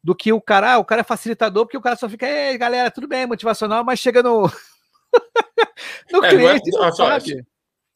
do 0.00 0.14
que 0.14 0.32
o 0.32 0.40
cara, 0.40 0.74
ah, 0.74 0.78
o 0.78 0.84
cara 0.84 1.00
é 1.00 1.04
facilitador, 1.04 1.66
porque 1.66 1.76
o 1.76 1.82
cara 1.82 1.96
só 1.96 2.08
fica, 2.08 2.28
ei, 2.28 2.56
galera, 2.56 2.92
tudo 2.92 3.08
bem, 3.08 3.26
motivacional, 3.26 3.84
mas 3.84 3.98
chega 3.98 4.22
no. 4.22 4.42
no 6.12 6.24
é, 6.24 6.28
cliente, 6.28 6.70
não 6.70 6.84
é, 6.84 6.86
não 6.86 6.92
sabe. 6.92 7.44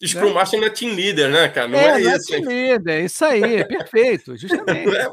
Scrum 0.04 0.28
né? 0.28 0.34
Master 0.34 0.60
não 0.60 0.66
é 0.66 0.70
team 0.70 0.94
leader, 0.94 1.30
né, 1.30 1.48
cara? 1.48 1.68
Não 1.68 1.78
é, 1.78 1.84
é 1.84 1.88
não 1.88 2.10
é 2.10 2.16
isso. 2.16 2.34
É 2.34 2.40
team 2.40 2.48
leader, 2.48 3.04
isso 3.04 3.24
aí, 3.24 3.64
perfeito, 3.64 4.36
justamente. 4.36 4.86
É, 4.96 5.06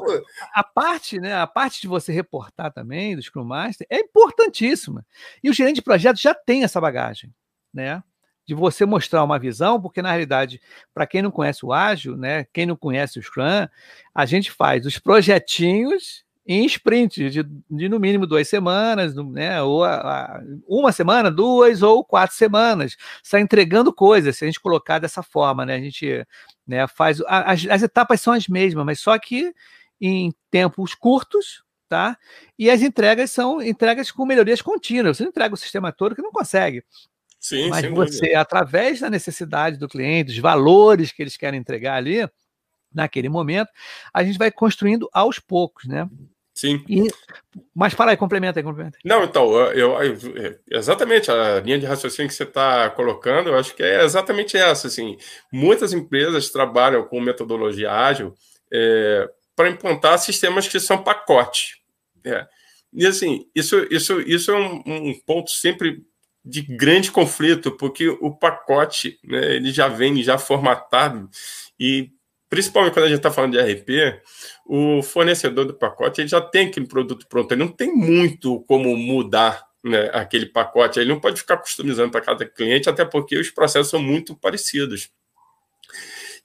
a 0.52 0.62
parte, 0.62 1.18
né, 1.18 1.34
a 1.34 1.46
parte 1.46 1.80
de 1.80 1.88
você 1.88 2.12
reportar 2.12 2.72
também 2.72 3.16
do 3.16 3.22
Scrum 3.22 3.44
Master 3.44 3.86
é 3.88 3.98
importantíssima. 3.98 5.04
E 5.42 5.48
o 5.48 5.52
gerente 5.52 5.76
de 5.76 5.82
projeto 5.82 6.18
já 6.18 6.34
tem 6.34 6.64
essa 6.64 6.80
bagagem, 6.80 7.32
né? 7.72 8.02
De 8.46 8.54
você 8.54 8.84
mostrar 8.84 9.24
uma 9.24 9.38
visão, 9.38 9.80
porque 9.80 10.02
na 10.02 10.10
realidade, 10.10 10.60
para 10.92 11.06
quem 11.06 11.22
não 11.22 11.30
conhece 11.30 11.64
o 11.64 11.72
ágil, 11.72 12.16
né, 12.16 12.46
quem 12.52 12.66
não 12.66 12.76
conhece 12.76 13.18
o 13.18 13.22
Scrum, 13.22 13.66
a 14.14 14.26
gente 14.26 14.50
faz 14.50 14.84
os 14.84 14.98
projetinhos 14.98 16.24
em 16.46 16.64
sprint 16.66 17.30
de, 17.30 17.42
de, 17.42 17.88
no 17.88 17.98
mínimo 17.98 18.26
duas 18.26 18.46
semanas, 18.48 19.14
né, 19.14 19.62
ou 19.62 19.82
a, 19.82 19.94
a, 19.94 20.42
uma 20.66 20.92
semana, 20.92 21.30
duas 21.30 21.82
ou 21.82 22.04
quatro 22.04 22.36
semanas, 22.36 22.96
está 23.22 23.40
entregando 23.40 23.92
coisas, 23.92 24.36
se 24.36 24.44
a 24.44 24.46
gente 24.46 24.60
colocar 24.60 24.98
dessa 24.98 25.22
forma, 25.22 25.64
né, 25.64 25.76
a 25.76 25.80
gente 25.80 26.26
né, 26.66 26.86
faz, 26.86 27.20
a, 27.22 27.52
as, 27.52 27.66
as 27.66 27.82
etapas 27.82 28.20
são 28.20 28.32
as 28.32 28.46
mesmas, 28.46 28.84
mas 28.84 29.00
só 29.00 29.18
que 29.18 29.54
em 30.00 30.34
tempos 30.50 30.94
curtos, 30.94 31.64
tá, 31.88 32.18
e 32.58 32.70
as 32.70 32.82
entregas 32.82 33.30
são 33.30 33.62
entregas 33.62 34.10
com 34.10 34.26
melhorias 34.26 34.60
contínuas, 34.60 35.16
você 35.16 35.22
não 35.22 35.30
entrega 35.30 35.54
o 35.54 35.58
sistema 35.58 35.92
todo 35.92 36.14
que 36.14 36.22
não 36.22 36.32
consegue, 36.32 36.84
Sim, 37.44 37.68
Mas 37.68 37.84
você, 37.90 38.20
dúvida. 38.20 38.40
através 38.40 39.00
da 39.00 39.10
necessidade 39.10 39.76
do 39.76 39.86
cliente, 39.86 40.28
dos 40.28 40.38
valores 40.38 41.12
que 41.12 41.22
eles 41.22 41.36
querem 41.36 41.60
entregar 41.60 41.96
ali, 41.96 42.26
naquele 42.90 43.28
momento, 43.28 43.68
a 44.14 44.24
gente 44.24 44.38
vai 44.38 44.50
construindo 44.50 45.10
aos 45.12 45.38
poucos, 45.38 45.84
né? 45.84 46.08
Sim. 46.64 46.82
E, 46.88 47.08
mas 47.74 47.92
fala 47.92 48.12
aí, 48.12 48.16
complementa 48.16 48.58
aí, 48.58 48.64
complementa. 48.64 48.98
Não, 49.04 49.22
então, 49.22 49.54
eu, 49.72 49.92
eu, 50.02 50.58
exatamente 50.70 51.30
a 51.30 51.60
linha 51.60 51.78
de 51.78 51.84
raciocínio 51.84 52.26
que 52.30 52.34
você 52.34 52.44
está 52.44 52.88
colocando, 52.88 53.50
eu 53.50 53.58
acho 53.58 53.74
que 53.74 53.82
é 53.82 54.02
exatamente 54.02 54.56
essa. 54.56 54.86
Assim, 54.86 55.18
muitas 55.52 55.92
empresas 55.92 56.48
trabalham 56.48 57.04
com 57.04 57.20
metodologia 57.20 57.92
ágil 57.92 58.32
é, 58.72 59.28
para 59.54 59.68
implantar 59.68 60.18
sistemas 60.18 60.66
que 60.66 60.80
são 60.80 61.04
pacote. 61.04 61.82
É. 62.24 62.46
E 62.94 63.06
assim, 63.06 63.46
isso, 63.54 63.86
isso, 63.90 64.20
isso 64.22 64.50
é 64.50 64.56
um, 64.56 64.82
um 64.86 65.20
ponto 65.26 65.50
sempre 65.50 66.02
de 66.42 66.62
grande 66.62 67.10
conflito, 67.10 67.72
porque 67.72 68.08
o 68.08 68.30
pacote 68.34 69.18
né, 69.22 69.54
ele 69.56 69.70
já 69.70 69.88
vem 69.88 70.22
já 70.22 70.38
formatado 70.38 71.28
e 71.78 72.10
principalmente 72.54 72.92
quando 72.92 73.06
a 73.06 73.08
gente 73.08 73.16
está 73.16 73.32
falando 73.32 73.50
de 73.50 73.58
RP, 73.58 74.22
o 74.64 75.02
fornecedor 75.02 75.64
do 75.64 75.74
pacote 75.74 76.20
ele 76.20 76.28
já 76.28 76.40
tem 76.40 76.68
aquele 76.68 76.86
produto 76.86 77.26
pronto, 77.28 77.50
ele 77.50 77.64
não 77.64 77.68
tem 77.68 77.92
muito 77.92 78.60
como 78.60 78.96
mudar 78.96 79.66
né, 79.82 80.08
aquele 80.12 80.46
pacote, 80.46 81.00
ele 81.00 81.08
não 81.08 81.18
pode 81.18 81.40
ficar 81.40 81.56
customizando 81.56 82.12
para 82.12 82.20
cada 82.20 82.46
cliente, 82.46 82.88
até 82.88 83.04
porque 83.04 83.36
os 83.36 83.50
processos 83.50 83.90
são 83.90 84.00
muito 84.00 84.36
parecidos. 84.36 85.10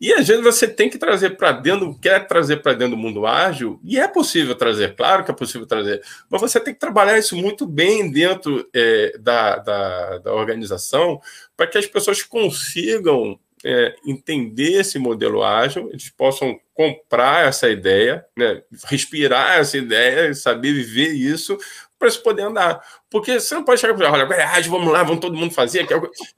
E 0.01 0.11
às 0.11 0.27
vezes 0.27 0.43
você 0.43 0.67
tem 0.67 0.89
que 0.89 0.97
trazer 0.97 1.37
para 1.37 1.51
dentro, 1.51 1.95
quer 1.99 2.25
trazer 2.25 2.57
para 2.57 2.73
dentro 2.73 2.95
do 2.95 2.97
mundo 2.97 3.27
ágil, 3.27 3.79
e 3.83 3.99
é 3.99 4.07
possível 4.07 4.55
trazer, 4.55 4.95
claro 4.95 5.23
que 5.23 5.29
é 5.29 5.33
possível 5.35 5.67
trazer, 5.67 6.01
mas 6.27 6.41
você 6.41 6.59
tem 6.59 6.73
que 6.73 6.79
trabalhar 6.79 7.19
isso 7.19 7.35
muito 7.35 7.67
bem 7.67 8.09
dentro 8.09 8.67
é, 8.73 9.15
da, 9.19 9.57
da, 9.57 10.17
da 10.17 10.33
organização 10.33 11.21
para 11.55 11.67
que 11.67 11.77
as 11.77 11.85
pessoas 11.85 12.23
consigam 12.23 13.39
é, 13.63 13.95
entender 14.05 14.79
esse 14.79 14.97
modelo 14.97 15.43
ágil, 15.43 15.89
eles 15.89 16.09
possam 16.09 16.59
comprar 16.73 17.47
essa 17.47 17.69
ideia, 17.69 18.25
né, 18.37 18.61
respirar 18.85 19.59
essa 19.59 19.77
ideia, 19.77 20.33
saber 20.33 20.73
viver 20.73 21.11
isso, 21.11 21.57
para 21.97 22.07
eles 22.07 22.17
poderem 22.17 22.49
andar. 22.49 22.81
Porque 23.09 23.37
você 23.37 23.53
não 23.53 23.65
pode 23.65 23.81
chegar 23.81 23.93
e 23.93 23.97
falar, 23.97 24.13
olha, 24.13 24.33
é 24.33 24.43
ágil, 24.43 24.71
vamos 24.71 24.93
lá, 24.93 25.03
vamos 25.03 25.19
todo 25.19 25.35
mundo 25.35 25.53
fazer. 25.53 25.81
Eu 25.81 25.87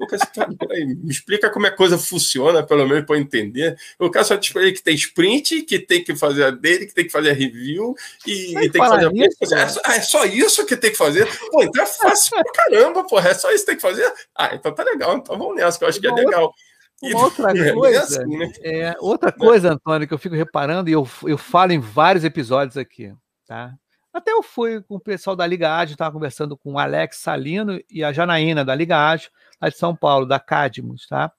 quero, 0.07 0.57
peraí, 0.57 0.85
me 0.85 1.11
explica 1.11 1.51
como 1.51 1.67
é 1.67 1.69
a 1.69 1.75
coisa 1.75 1.95
funciona, 1.95 2.63
pelo 2.63 2.87
menos 2.87 3.05
para 3.05 3.19
entender. 3.19 3.77
Eu 3.99 4.09
quero 4.09 4.25
só 4.25 4.35
te 4.35 4.47
explicar 4.47 4.71
que 4.71 4.81
tem 4.81 4.95
sprint, 4.95 5.61
que 5.61 5.77
tem 5.77 6.03
que 6.03 6.15
fazer 6.15 6.45
a 6.45 6.49
dele, 6.49 6.87
que 6.87 6.93
tem 6.93 7.05
que 7.05 7.11
fazer 7.11 7.29
a 7.29 7.33
review 7.33 7.93
e, 8.25 8.57
e 8.57 8.71
tem 8.71 8.71
que 8.71 8.77
fazer 8.79 9.07
a 9.07 9.11
isso, 9.13 9.53
é, 9.53 9.95
é, 9.95 10.01
só 10.01 10.25
isso 10.25 10.65
que 10.65 10.75
tem 10.75 10.89
que 10.89 10.97
fazer? 10.97 11.27
Pô, 11.51 11.61
então 11.61 11.83
é 11.83 11.85
fácil 11.85 12.31
pra 12.31 12.51
caramba, 12.51 13.03
porra, 13.03 13.29
é 13.29 13.33
só 13.35 13.51
isso 13.51 13.63
que 13.63 13.71
tem 13.71 13.75
que 13.75 13.81
fazer? 13.81 14.11
Ah, 14.35 14.55
então 14.55 14.73
tá 14.73 14.83
legal, 14.83 15.17
então 15.17 15.37
vamos 15.37 15.55
nessa, 15.55 15.77
que 15.77 15.83
eu 15.83 15.89
acho 15.89 16.01
que 16.01 16.07
é 16.07 16.11
legal. 16.11 16.55
Uma 17.01 17.23
outra 17.23 17.51
é 17.51 17.73
coisa, 17.73 18.01
assim, 18.01 18.37
né? 18.37 18.51
é, 18.61 18.95
outra 18.99 19.31
coisa, 19.31 19.73
Antônio, 19.73 20.07
que 20.07 20.13
eu 20.13 20.19
fico 20.19 20.35
reparando, 20.35 20.89
e 20.89 20.93
eu, 20.93 21.07
eu 21.23 21.37
falo 21.37 21.71
em 21.71 21.79
vários 21.79 22.23
episódios 22.23 22.77
aqui, 22.77 23.13
tá? 23.47 23.73
Até 24.13 24.31
eu 24.31 24.43
fui 24.43 24.81
com 24.81 24.95
o 24.95 24.99
pessoal 24.99 25.35
da 25.35 25.47
Liga 25.47 25.73
Ágil, 25.73 25.93
estava 25.93 26.11
conversando 26.11 26.57
com 26.57 26.73
o 26.73 26.79
Alex 26.79 27.17
Salino 27.17 27.79
e 27.89 28.03
a 28.03 28.11
Janaína 28.11 28.63
da 28.63 28.75
Liga 28.75 28.97
Ágil, 28.97 29.29
lá 29.59 29.69
de 29.69 29.77
São 29.77 29.95
Paulo, 29.95 30.25
da 30.25 30.39
Cadmus, 30.39 31.07
tá? 31.07 31.31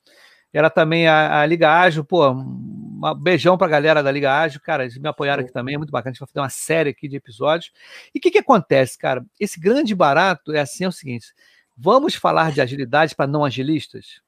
Era 0.52 0.68
também 0.68 1.06
a, 1.06 1.40
a 1.40 1.46
Liga 1.46 1.70
Ágil, 1.70 2.04
pô, 2.04 2.30
um 2.30 3.14
beijão 3.20 3.56
para 3.56 3.66
a 3.66 3.70
galera 3.70 4.02
da 4.02 4.10
Liga 4.10 4.32
Ágil, 4.32 4.60
cara, 4.60 4.84
eles 4.84 4.98
me 4.98 5.08
apoiaram 5.08 5.42
aqui 5.42 5.52
também, 5.52 5.74
é 5.74 5.78
muito 5.78 5.90
bacana, 5.90 6.10
a 6.10 6.12
gente 6.12 6.20
vai 6.20 6.28
fazer 6.28 6.40
uma 6.40 6.50
série 6.50 6.90
aqui 6.90 7.08
de 7.08 7.16
episódios. 7.16 7.70
E 8.14 8.18
o 8.18 8.22
que, 8.22 8.30
que 8.30 8.38
acontece, 8.38 8.98
cara? 8.98 9.24
Esse 9.38 9.60
grande 9.60 9.94
barato 9.94 10.52
é 10.52 10.60
assim, 10.60 10.84
é 10.84 10.88
o 10.88 10.92
seguinte, 10.92 11.26
vamos 11.76 12.14
falar 12.14 12.52
de 12.52 12.60
agilidade 12.60 13.14
para 13.14 13.26
não 13.26 13.44
agilistas? 13.44 14.20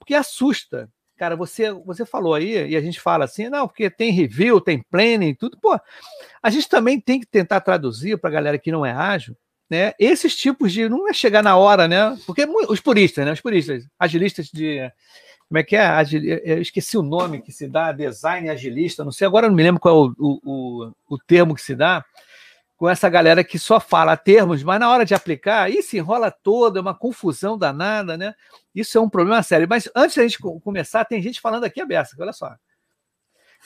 Porque 0.00 0.14
assusta. 0.14 0.88
Cara, 1.16 1.36
você, 1.36 1.70
você 1.70 2.06
falou 2.06 2.32
aí, 2.34 2.70
e 2.70 2.74
a 2.74 2.80
gente 2.80 2.98
fala 2.98 3.26
assim, 3.26 3.50
não, 3.50 3.68
porque 3.68 3.90
tem 3.90 4.10
review, 4.10 4.58
tem 4.58 4.82
planning, 4.90 5.34
tudo, 5.34 5.58
pô. 5.60 5.78
A 6.42 6.48
gente 6.48 6.66
também 6.66 6.98
tem 6.98 7.20
que 7.20 7.26
tentar 7.26 7.60
traduzir 7.60 8.18
para 8.18 8.30
a 8.30 8.32
galera 8.32 8.58
que 8.58 8.72
não 8.72 8.86
é 8.86 8.90
ágil, 8.90 9.36
né? 9.68 9.92
Esses 9.98 10.34
tipos 10.34 10.72
de. 10.72 10.88
Não 10.88 11.08
é 11.08 11.12
chegar 11.12 11.42
na 11.42 11.56
hora, 11.56 11.86
né? 11.86 12.18
Porque 12.26 12.46
os 12.68 12.80
puristas, 12.80 13.26
né? 13.26 13.32
Os 13.32 13.40
puristas, 13.40 13.86
agilistas 13.98 14.46
de. 14.46 14.90
Como 15.46 15.58
é 15.58 15.62
que 15.62 15.76
é? 15.76 15.84
Agil, 15.84 16.22
eu 16.24 16.62
esqueci 16.62 16.96
o 16.96 17.02
nome 17.02 17.42
que 17.42 17.52
se 17.52 17.68
dá, 17.68 17.92
design 17.92 18.48
agilista, 18.48 19.04
não 19.04 19.10
sei, 19.10 19.26
agora 19.26 19.48
não 19.48 19.54
me 19.54 19.62
lembro 19.64 19.80
qual 19.80 19.94
é 19.94 19.98
o, 19.98 20.14
o, 20.16 20.40
o, 20.44 20.92
o 21.08 21.18
termo 21.18 21.56
que 21.56 21.60
se 21.60 21.74
dá 21.74 22.04
com 22.80 22.88
essa 22.88 23.10
galera 23.10 23.44
que 23.44 23.58
só 23.58 23.78
fala 23.78 24.16
termos, 24.16 24.62
mas 24.62 24.80
na 24.80 24.88
hora 24.88 25.04
de 25.04 25.12
aplicar, 25.12 25.70
se 25.82 25.98
enrola 25.98 26.30
toda, 26.30 26.78
é 26.78 26.80
uma 26.80 26.94
confusão 26.94 27.58
danada, 27.58 28.16
né? 28.16 28.34
Isso 28.74 28.96
é 28.96 29.00
um 29.02 29.08
problema 29.08 29.42
sério. 29.42 29.66
Mas 29.68 29.86
antes 29.94 30.16
da 30.16 30.22
gente 30.22 30.38
começar, 30.38 31.04
tem 31.04 31.20
gente 31.20 31.42
falando 31.42 31.64
aqui 31.64 31.78
a 31.78 31.84
beça, 31.84 32.16
olha 32.18 32.32
só. 32.32 32.56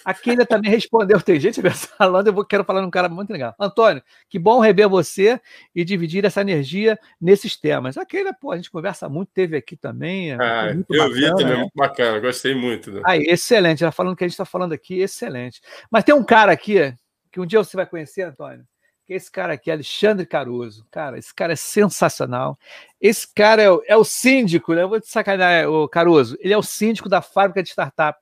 A 0.04 0.12
Keila 0.12 0.44
também 0.44 0.68
respondeu, 0.68 1.20
tem 1.22 1.38
gente 1.38 1.62
falando, 1.96 2.26
eu 2.26 2.32
vou, 2.32 2.44
quero 2.44 2.64
falar 2.64 2.82
num 2.82 2.90
cara 2.90 3.08
muito 3.08 3.32
legal. 3.32 3.54
Antônio, 3.56 4.02
que 4.28 4.36
bom 4.36 4.58
rever 4.58 4.88
você 4.88 5.40
e 5.72 5.84
dividir 5.84 6.24
essa 6.24 6.40
energia 6.40 6.98
nesses 7.20 7.56
temas. 7.56 7.96
A 7.96 8.04
Keila, 8.04 8.34
pô, 8.34 8.50
a 8.50 8.56
gente 8.56 8.68
conversa 8.68 9.08
muito, 9.08 9.30
teve 9.32 9.56
aqui 9.56 9.76
também. 9.76 10.32
É 10.32 10.38
ah, 10.40 10.74
eu 10.74 10.84
bacana, 10.88 11.14
vi 11.14 11.28
também, 11.28 11.46
né? 11.46 11.56
muito 11.58 11.72
bacana, 11.76 12.18
gostei 12.18 12.56
muito. 12.56 12.90
Né? 12.90 13.00
Aí, 13.04 13.20
excelente, 13.28 13.84
ela 13.84 13.92
falando 13.92 14.16
que 14.16 14.24
a 14.24 14.26
gente 14.26 14.34
está 14.34 14.44
falando 14.44 14.72
aqui, 14.72 15.00
excelente. 15.00 15.60
Mas 15.88 16.02
tem 16.02 16.12
um 16.12 16.24
cara 16.24 16.50
aqui, 16.50 16.92
que 17.30 17.38
um 17.38 17.46
dia 17.46 17.62
você 17.62 17.76
vai 17.76 17.86
conhecer, 17.86 18.22
Antônio, 18.22 18.66
que 19.06 19.12
esse 19.12 19.30
cara 19.30 19.54
aqui, 19.54 19.70
Alexandre 19.70 20.26
Caruso. 20.26 20.86
Cara, 20.90 21.18
esse 21.18 21.34
cara 21.34 21.52
é 21.52 21.56
sensacional. 21.56 22.58
Esse 23.00 23.32
cara 23.32 23.62
é 23.62 23.70
o, 23.70 23.82
é 23.86 23.96
o 23.96 24.04
síndico, 24.04 24.74
né? 24.74 24.82
Eu 24.82 24.88
vou 24.88 25.00
te 25.00 25.08
sacanear, 25.08 25.68
o 25.68 25.88
Caruso. 25.88 26.36
Ele 26.40 26.52
é 26.52 26.58
o 26.58 26.62
síndico 26.62 27.08
da 27.08 27.20
fábrica 27.20 27.62
de 27.62 27.68
startup 27.68 28.18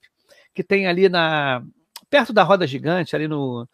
que 0.55 0.63
tem 0.63 0.87
ali 0.87 1.09
na 1.09 1.63
perto 2.11 2.33
da 2.33 2.43
roda 2.43 2.67
gigante, 2.67 3.17
ali 3.17 3.27
no 3.27 3.67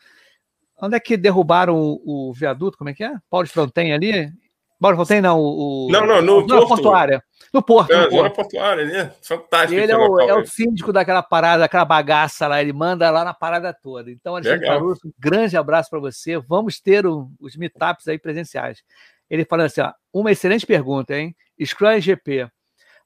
onde 0.81 0.97
é 0.97 1.01
que 1.01 1.17
derrubaram 1.17 1.77
o, 1.77 2.29
o 2.29 2.33
viaduto? 2.33 2.79
Como 2.79 2.91
é 2.91 2.95
que 2.95 3.03
é? 3.03 3.13
Paulo 3.29 3.47
de 3.47 3.53
Fronten 3.53 3.93
ali? 3.93 4.33
De 4.81 4.95
Fronten 4.95 5.21
não, 5.21 5.41
o 5.41 5.89
não, 5.91 6.07
não, 6.07 6.23
no, 6.23 6.47
no 6.47 6.69
portuária. 6.69 7.23
No 7.53 7.63
Porto. 7.63 7.91
É, 7.91 8.05
no 8.05 8.11
Porto. 8.11 8.35
portuária, 8.35 8.85
né? 8.85 9.13
Fantástico. 9.23 9.81
Ele 9.81 9.91
é 9.91 9.97
o, 9.97 10.21
é 10.21 10.35
o, 10.35 10.47
síndico 10.47 10.93
daquela 10.93 11.23
parada, 11.23 11.61
daquela 11.61 11.85
bagaça 11.85 12.47
lá, 12.47 12.61
ele 12.61 12.73
manda 12.73 13.11
lá 13.11 13.25
na 13.25 13.35
parada 13.35 13.73
toda. 13.73 14.11
Então, 14.11 14.37
Alexandre 14.37 14.67
Caruso, 14.67 15.01
um 15.05 15.13
grande 15.19 15.57
abraço 15.57 15.91
para 15.91 15.99
você. 15.99 16.39
Vamos 16.39 16.79
ter 16.79 17.07
o, 17.07 17.31
os 17.41 17.57
meetups 17.57 18.07
aí 18.07 18.19
presenciais. 18.19 18.83
Ele 19.29 19.45
falando 19.45 19.67
assim: 19.67 19.81
ó, 19.81 19.93
uma 20.13 20.31
excelente 20.31 20.67
pergunta, 20.67 21.17
hein? 21.17 21.35
Scrum 21.65 21.99
GP. 22.01 22.49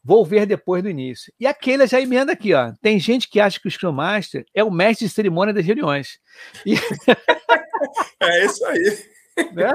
Vou 0.04 0.26
ver 0.26 0.44
depois 0.46 0.82
do 0.82 0.90
início. 0.90 1.32
E 1.38 1.46
aquele 1.46 1.86
já 1.86 2.00
emenda 2.00 2.32
aqui, 2.32 2.52
ó. 2.52 2.72
Tem 2.82 2.98
gente 2.98 3.30
que 3.30 3.38
acha 3.38 3.60
que 3.60 3.68
o 3.68 3.70
Scrum 3.70 3.92
Master 3.92 4.44
é 4.52 4.64
o 4.64 4.70
mestre 4.70 5.06
de 5.06 5.12
cerimônia 5.14 5.54
das 5.54 5.64
reuniões. 5.64 6.18
E... 6.66 6.74
é 8.20 8.44
isso 8.44 8.64
aí. 8.66 9.12
Né? 9.54 9.72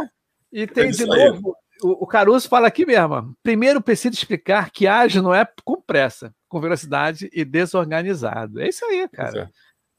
E 0.54 0.68
tem 0.68 0.90
é 0.90 0.92
de 0.92 1.04
novo 1.04 1.58
o, 1.82 2.04
o 2.04 2.08
Caruso 2.08 2.48
fala 2.48 2.68
aqui 2.68 2.86
mesmo. 2.86 3.36
Primeiro 3.44 3.82
preciso 3.82 4.16
explicar 4.16 4.72
que 4.72 4.88
ágil 4.88 5.22
não 5.22 5.34
é 5.34 5.48
com 5.64 5.82
pressa, 5.82 6.34
com 6.48 6.62
velocidade 6.62 7.30
e 7.34 7.44
desorganizado. 7.44 8.62
É 8.62 8.70
isso 8.70 8.86
aí, 8.86 9.08
cara. 9.10 9.52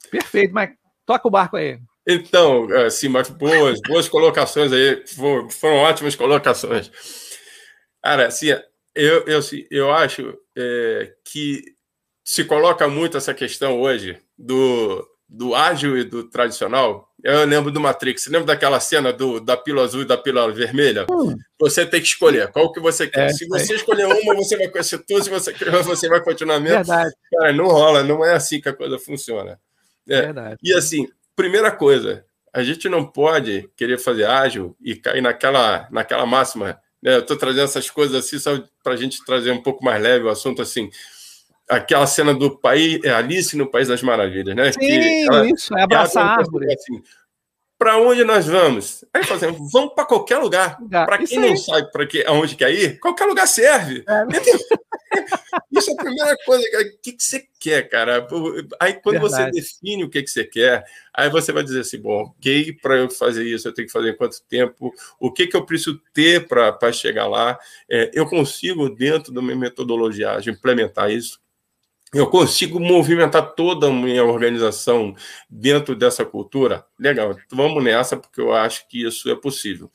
É. 0.06 0.10
Perfeito, 0.10 0.54
mas 0.54 0.70
toca 1.04 1.28
o 1.28 1.30
barco 1.30 1.56
aí. 1.56 1.78
Então, 2.06 2.66
assim, 2.86 3.08
mas 3.08 3.28
boas, 3.28 3.80
boas 3.86 4.08
colocações 4.08 4.72
aí, 4.72 5.04
foram 5.06 5.76
ótimas 5.76 6.16
colocações. 6.16 6.90
Cara, 8.02 8.28
assim, 8.28 8.48
eu, 8.94 9.24
eu, 9.26 9.38
assim, 9.38 9.66
eu 9.70 9.92
acho 9.92 10.34
é, 10.56 11.12
que 11.24 11.62
se 12.24 12.44
coloca 12.44 12.88
muito 12.88 13.16
essa 13.16 13.34
questão 13.34 13.80
hoje 13.80 14.20
do, 14.36 15.06
do 15.28 15.54
ágil 15.54 15.98
e 15.98 16.04
do 16.04 16.28
tradicional, 16.28 17.07
eu 17.22 17.44
lembro 17.44 17.70
do 17.70 17.80
Matrix. 17.80 18.22
Você 18.22 18.30
lembra 18.30 18.46
daquela 18.46 18.78
cena 18.78 19.12
do, 19.12 19.40
da 19.40 19.56
pílula 19.56 19.84
azul 19.84 20.02
e 20.02 20.04
da 20.04 20.16
pílula 20.16 20.52
vermelha? 20.52 21.06
Hum. 21.10 21.36
Você 21.58 21.84
tem 21.84 22.00
que 22.00 22.06
escolher 22.06 22.50
qual 22.52 22.72
que 22.72 22.80
você 22.80 23.08
quer. 23.08 23.26
É, 23.26 23.32
se 23.32 23.46
você 23.48 23.72
é. 23.72 23.76
escolher 23.76 24.06
uma, 24.06 24.34
você 24.36 24.56
vai 24.56 24.68
conhecer 24.68 24.98
tudo. 25.06 25.24
Se 25.24 25.30
você 25.30 25.52
quer, 25.52 25.70
você 25.82 26.08
vai 26.08 26.22
continuar 26.22 26.60
mesmo. 26.60 26.76
Verdade. 26.76 27.14
Cara, 27.32 27.52
não 27.52 27.66
rola. 27.66 28.04
Não 28.04 28.24
é 28.24 28.34
assim 28.34 28.60
que 28.60 28.68
a 28.68 28.72
coisa 28.72 28.98
funciona. 28.98 29.58
É. 30.08 30.22
Verdade. 30.22 30.56
E 30.62 30.72
assim, 30.72 31.08
primeira 31.34 31.72
coisa, 31.72 32.24
a 32.52 32.62
gente 32.62 32.88
não 32.88 33.04
pode 33.04 33.68
querer 33.76 33.98
fazer 33.98 34.24
ágil 34.24 34.76
e 34.80 34.94
cair 34.94 35.20
naquela, 35.20 35.88
naquela 35.90 36.24
máxima. 36.24 36.80
Né? 37.02 37.16
Eu 37.16 37.20
estou 37.20 37.36
trazendo 37.36 37.64
essas 37.64 37.90
coisas 37.90 38.14
assim 38.24 38.38
só 38.38 38.62
para 38.82 38.94
a 38.94 38.96
gente 38.96 39.24
trazer 39.24 39.50
um 39.50 39.62
pouco 39.62 39.84
mais 39.84 40.00
leve 40.00 40.24
o 40.24 40.30
assunto 40.30 40.62
assim 40.62 40.88
aquela 41.68 42.06
cena 42.06 42.32
do 42.32 42.58
país, 42.58 43.02
é 43.04 43.10
Alice 43.10 43.56
no 43.56 43.70
País 43.70 43.88
das 43.88 44.02
Maravilhas, 44.02 44.56
né? 44.56 44.72
Sim, 44.72 45.26
ela, 45.26 45.46
isso, 45.48 45.76
é 45.76 45.82
abraçar 45.82 46.24
a 46.24 46.30
árvore. 46.38 46.72
Assim, 46.72 47.02
para 47.78 47.96
onde 47.96 48.24
nós 48.24 48.46
vamos? 48.46 49.04
Aí 49.14 49.22
fazemos, 49.22 49.70
vamos 49.70 49.94
para 49.94 50.04
qualquer 50.04 50.38
lugar. 50.38 50.76
Para 50.90 51.18
quem 51.18 51.38
não 51.38 51.56
sabe 51.56 51.92
para 51.92 52.06
que 52.06 52.24
aonde 52.26 52.56
quer 52.56 52.72
ir, 52.72 52.98
qualquer 52.98 53.26
lugar 53.26 53.46
serve. 53.46 54.04
É. 54.08 54.24
Isso 55.70 55.90
é 55.90 55.92
a 55.92 55.96
primeira 55.96 56.36
coisa. 56.44 56.66
O 56.66 57.00
que, 57.00 57.12
que 57.12 57.22
você 57.22 57.46
quer, 57.60 57.88
cara? 57.88 58.26
Aí, 58.80 58.94
quando 58.94 59.20
Verdade. 59.20 59.44
você 59.44 59.50
define 59.52 60.04
o 60.04 60.10
que, 60.10 60.22
que 60.22 60.28
você 60.28 60.44
quer, 60.44 60.84
aí 61.14 61.30
você 61.30 61.52
vai 61.52 61.62
dizer 61.62 61.80
assim: 61.80 62.00
bom, 62.00 62.34
ok, 62.36 62.76
para 62.82 62.96
eu 62.96 63.08
fazer 63.08 63.44
isso, 63.44 63.68
eu 63.68 63.72
tenho 63.72 63.86
que 63.86 63.92
fazer 63.92 64.16
quanto 64.16 64.42
tempo? 64.48 64.92
O 65.18 65.32
que, 65.32 65.46
que 65.46 65.56
eu 65.56 65.64
preciso 65.64 66.00
ter 66.12 66.46
para 66.46 66.92
chegar 66.92 67.26
lá? 67.26 67.58
É, 67.88 68.10
eu 68.12 68.26
consigo, 68.26 68.90
dentro 68.90 69.32
da 69.32 69.40
minha 69.40 69.56
metodologia, 69.56 70.38
implementar 70.46 71.10
isso? 71.10 71.40
Eu 72.12 72.26
consigo 72.26 72.80
movimentar 72.80 73.54
toda 73.54 73.88
a 73.88 73.92
minha 73.92 74.24
organização 74.24 75.14
dentro 75.48 75.94
dessa 75.94 76.24
cultura, 76.24 76.84
legal, 76.98 77.36
vamos 77.50 77.82
nessa, 77.84 78.16
porque 78.16 78.40
eu 78.40 78.52
acho 78.52 78.88
que 78.88 79.06
isso 79.06 79.30
é 79.30 79.34
possível. 79.34 79.90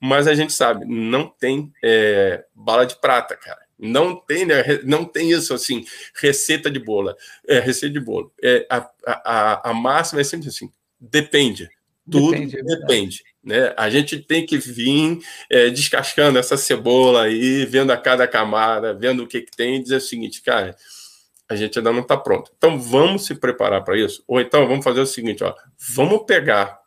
Mas 0.00 0.26
a 0.26 0.34
gente 0.34 0.52
sabe, 0.52 0.86
não 0.86 1.26
tem 1.26 1.70
é, 1.84 2.44
bala 2.54 2.86
de 2.86 2.98
prata, 2.98 3.36
cara. 3.36 3.60
Não 3.78 4.14
tem, 4.16 4.46
né, 4.46 4.62
não 4.84 5.04
tem 5.04 5.30
isso 5.30 5.52
assim, 5.52 5.84
receita 6.14 6.70
de 6.70 6.78
bolo. 6.78 7.14
É, 7.46 7.58
receita 7.60 7.92
de 7.92 8.00
bolo. 8.00 8.32
É, 8.42 8.66
a, 8.70 8.90
a, 9.06 9.70
a 9.70 9.74
máxima 9.74 10.20
é 10.20 10.24
sempre 10.24 10.48
assim: 10.48 10.70
depende. 10.98 11.68
Tudo 12.10 12.32
depende. 12.32 12.58
É 12.58 12.62
depende 12.62 13.22
né? 13.42 13.74
A 13.76 13.88
gente 13.88 14.18
tem 14.18 14.44
que 14.44 14.58
vir 14.58 15.18
é, 15.48 15.70
descascando 15.70 16.38
essa 16.38 16.56
cebola 16.56 17.24
aí, 17.24 17.64
vendo 17.64 17.90
a 17.90 17.96
cada 17.96 18.26
camada, 18.26 18.92
vendo 18.94 19.24
o 19.24 19.26
que, 19.26 19.40
que 19.40 19.56
tem, 19.56 19.76
e 19.76 19.82
dizer 19.82 19.96
o 19.96 20.00
seguinte, 20.00 20.42
cara 20.42 20.76
a 21.50 21.56
gente 21.56 21.76
ainda 21.78 21.92
não 21.92 22.00
está 22.00 22.16
pronto. 22.16 22.52
Então 22.56 22.78
vamos 22.80 23.26
se 23.26 23.34
preparar 23.34 23.82
para 23.82 23.98
isso. 23.98 24.22
Ou 24.28 24.40
então 24.40 24.68
vamos 24.68 24.84
fazer 24.84 25.00
o 25.00 25.06
seguinte: 25.06 25.42
ó, 25.42 25.52
vamos 25.94 26.24
pegar 26.24 26.78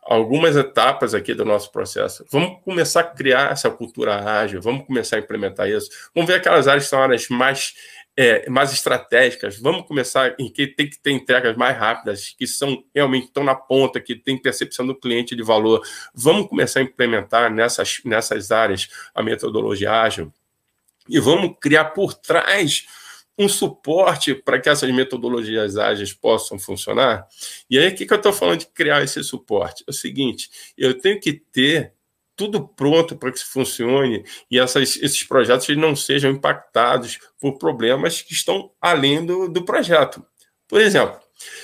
algumas 0.00 0.54
etapas 0.54 1.12
aqui 1.12 1.34
do 1.34 1.44
nosso 1.44 1.72
processo, 1.72 2.24
vamos 2.30 2.62
começar 2.62 3.00
a 3.00 3.04
criar 3.04 3.50
essa 3.50 3.68
cultura 3.68 4.40
ágil, 4.40 4.62
vamos 4.62 4.86
começar 4.86 5.16
a 5.16 5.18
implementar 5.18 5.68
isso, 5.68 5.90
vamos 6.14 6.30
ver 6.30 6.36
aquelas 6.36 6.68
áreas 6.68 6.84
que 6.84 6.90
são 6.90 7.02
áreas 7.02 7.28
mais 7.28 7.74
é, 8.16 8.48
mais 8.48 8.72
estratégicas, 8.72 9.58
vamos 9.58 9.84
começar 9.84 10.36
em 10.38 10.48
que 10.48 10.68
tem 10.68 10.88
que 10.88 10.98
ter 10.98 11.10
entregas 11.10 11.56
mais 11.56 11.76
rápidas, 11.76 12.30
que 12.38 12.46
são 12.46 12.84
realmente 12.94 13.26
estão 13.26 13.42
na 13.42 13.54
ponta, 13.56 14.00
que 14.00 14.14
tem 14.14 14.40
percepção 14.40 14.86
do 14.86 14.94
cliente 14.94 15.36
de 15.36 15.42
valor. 15.42 15.82
Vamos 16.14 16.48
começar 16.48 16.80
a 16.80 16.82
implementar 16.84 17.52
nessas, 17.52 18.00
nessas 18.04 18.50
áreas 18.52 18.88
a 19.12 19.22
metodologia 19.22 19.92
ágil 19.92 20.32
e 21.08 21.20
vamos 21.20 21.56
criar 21.60 21.86
por 21.86 22.14
trás 22.14 22.86
um 23.38 23.48
suporte 23.48 24.34
para 24.34 24.60
que 24.60 24.68
essas 24.68 24.90
metodologias 24.90 25.76
ágeis 25.76 26.12
possam 26.12 26.58
funcionar. 26.58 27.26
E 27.68 27.78
aí, 27.78 27.88
o 27.88 27.94
que, 27.94 28.06
que 28.06 28.12
eu 28.12 28.16
estou 28.16 28.32
falando 28.32 28.60
de 28.60 28.66
criar 28.66 29.02
esse 29.02 29.22
suporte? 29.22 29.84
É 29.86 29.90
o 29.90 29.94
seguinte: 29.94 30.50
eu 30.76 30.98
tenho 30.98 31.20
que 31.20 31.32
ter 31.32 31.92
tudo 32.34 32.68
pronto 32.68 33.16
para 33.16 33.32
que 33.32 33.38
isso 33.38 33.50
funcione 33.50 34.24
e 34.50 34.58
essas, 34.58 34.96
esses 34.96 35.24
projetos 35.24 35.74
não 35.76 35.96
sejam 35.96 36.30
impactados 36.30 37.18
por 37.40 37.58
problemas 37.58 38.20
que 38.20 38.34
estão 38.34 38.70
além 38.80 39.24
do, 39.24 39.48
do 39.48 39.64
projeto. 39.64 40.24
Por 40.68 40.80
exemplo, 40.80 41.18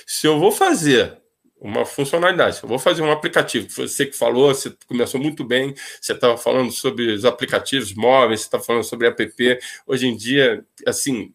se 0.05 0.25
eu 0.25 0.39
vou 0.39 0.51
fazer 0.51 1.21
uma 1.63 1.85
funcionalidade. 1.85 2.59
Eu 2.61 2.67
vou 2.67 2.77
fazer 2.77 3.01
um 3.01 3.11
aplicativo. 3.11 3.69
Você 3.69 4.05
que 4.05 4.17
falou, 4.17 4.53
você 4.53 4.75
começou 4.85 5.19
muito 5.19 5.45
bem. 5.45 5.73
Você 6.01 6.11
estava 6.11 6.37
falando 6.37 6.71
sobre 6.73 7.13
os 7.13 7.23
aplicativos 7.23 7.93
móveis, 7.93 8.41
você 8.41 8.47
está 8.47 8.59
falando 8.59 8.83
sobre 8.83 9.07
app. 9.07 9.59
Hoje 9.87 10.07
em 10.07 10.17
dia, 10.17 10.65
assim, 10.85 11.33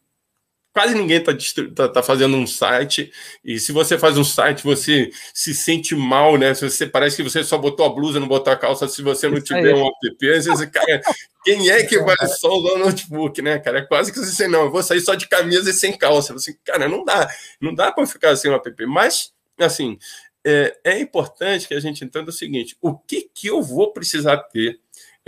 quase 0.79 0.95
ninguém 0.95 1.17
está 1.17 1.33
tá, 1.75 1.89
tá 1.89 2.03
fazendo 2.05 2.37
um 2.37 2.47
site. 2.47 3.13
E 3.45 3.59
se 3.59 3.73
você 3.73 3.99
faz 3.99 4.17
um 4.17 4.23
site, 4.23 4.63
você 4.63 5.11
se 5.35 5.53
sente 5.53 5.97
mal, 5.97 6.37
né? 6.37 6.55
Se 6.55 6.71
você 6.71 6.87
parece 6.87 7.17
que 7.17 7.23
você 7.25 7.43
só 7.43 7.59
botou 7.59 7.85
a 7.85 7.89
blusa, 7.89 8.21
não 8.21 8.29
botou 8.29 8.53
a 8.53 8.57
calça. 8.57 8.87
Se 8.87 9.03
você 9.03 9.29
não 9.29 9.41
tiver 9.41 9.75
um 9.75 9.89
app, 9.89 10.41
você, 10.41 10.69
cara, 10.69 11.03
quem 11.45 11.69
é 11.69 11.83
que 11.83 11.99
vai 11.99 12.15
só 12.29 12.53
usar 12.53 12.75
o 12.75 12.79
notebook, 12.79 13.43
né, 13.43 13.59
cara? 13.59 13.81
É 13.81 13.83
quase 13.83 14.13
que 14.13 14.21
você 14.21 14.47
não, 14.47 14.67
eu 14.67 14.71
vou 14.71 14.81
sair 14.85 15.01
só 15.01 15.17
de 15.17 15.27
camisa 15.27 15.69
e 15.69 15.73
sem 15.73 15.99
calça. 15.99 16.33
Assim, 16.33 16.55
cara, 16.65 16.89
não 16.89 17.05
dá, 17.05 17.29
não 17.61 17.75
dá 17.75 17.91
para 17.91 18.07
ficar 18.07 18.37
sem 18.37 18.49
um 18.49 18.55
app. 18.55 18.87
Mas, 18.87 19.33
assim, 19.59 19.99
é, 20.47 20.79
é 20.85 21.01
importante 21.01 21.67
que 21.67 21.75
a 21.75 21.81
gente 21.81 22.05
entenda 22.05 22.31
o 22.31 22.33
seguinte: 22.33 22.77
o 22.81 22.97
que 22.97 23.29
que 23.35 23.49
eu 23.49 23.61
vou 23.65 23.93
precisar 23.93 24.37
ter 24.37 24.79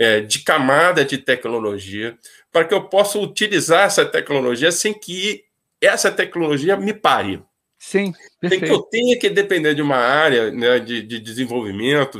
é, 0.01 0.19
de 0.19 0.39
camada 0.39 1.05
de 1.05 1.19
tecnologia 1.19 2.17
para 2.51 2.65
que 2.65 2.73
eu 2.73 2.85
possa 2.85 3.19
utilizar 3.19 3.85
essa 3.85 4.03
tecnologia 4.03 4.71
sem 4.71 4.95
que 4.95 5.43
essa 5.79 6.11
tecnologia 6.11 6.75
me 6.75 6.91
pare. 6.91 7.39
Sim, 7.77 8.11
Tem 8.41 8.59
que 8.59 8.69
eu 8.69 8.81
tenha 8.81 9.17
que 9.19 9.29
depender 9.29 9.75
de 9.75 9.81
uma 9.81 9.97
área 9.97 10.51
né, 10.51 10.79
de, 10.79 11.03
de 11.03 11.19
desenvolvimento 11.19 12.19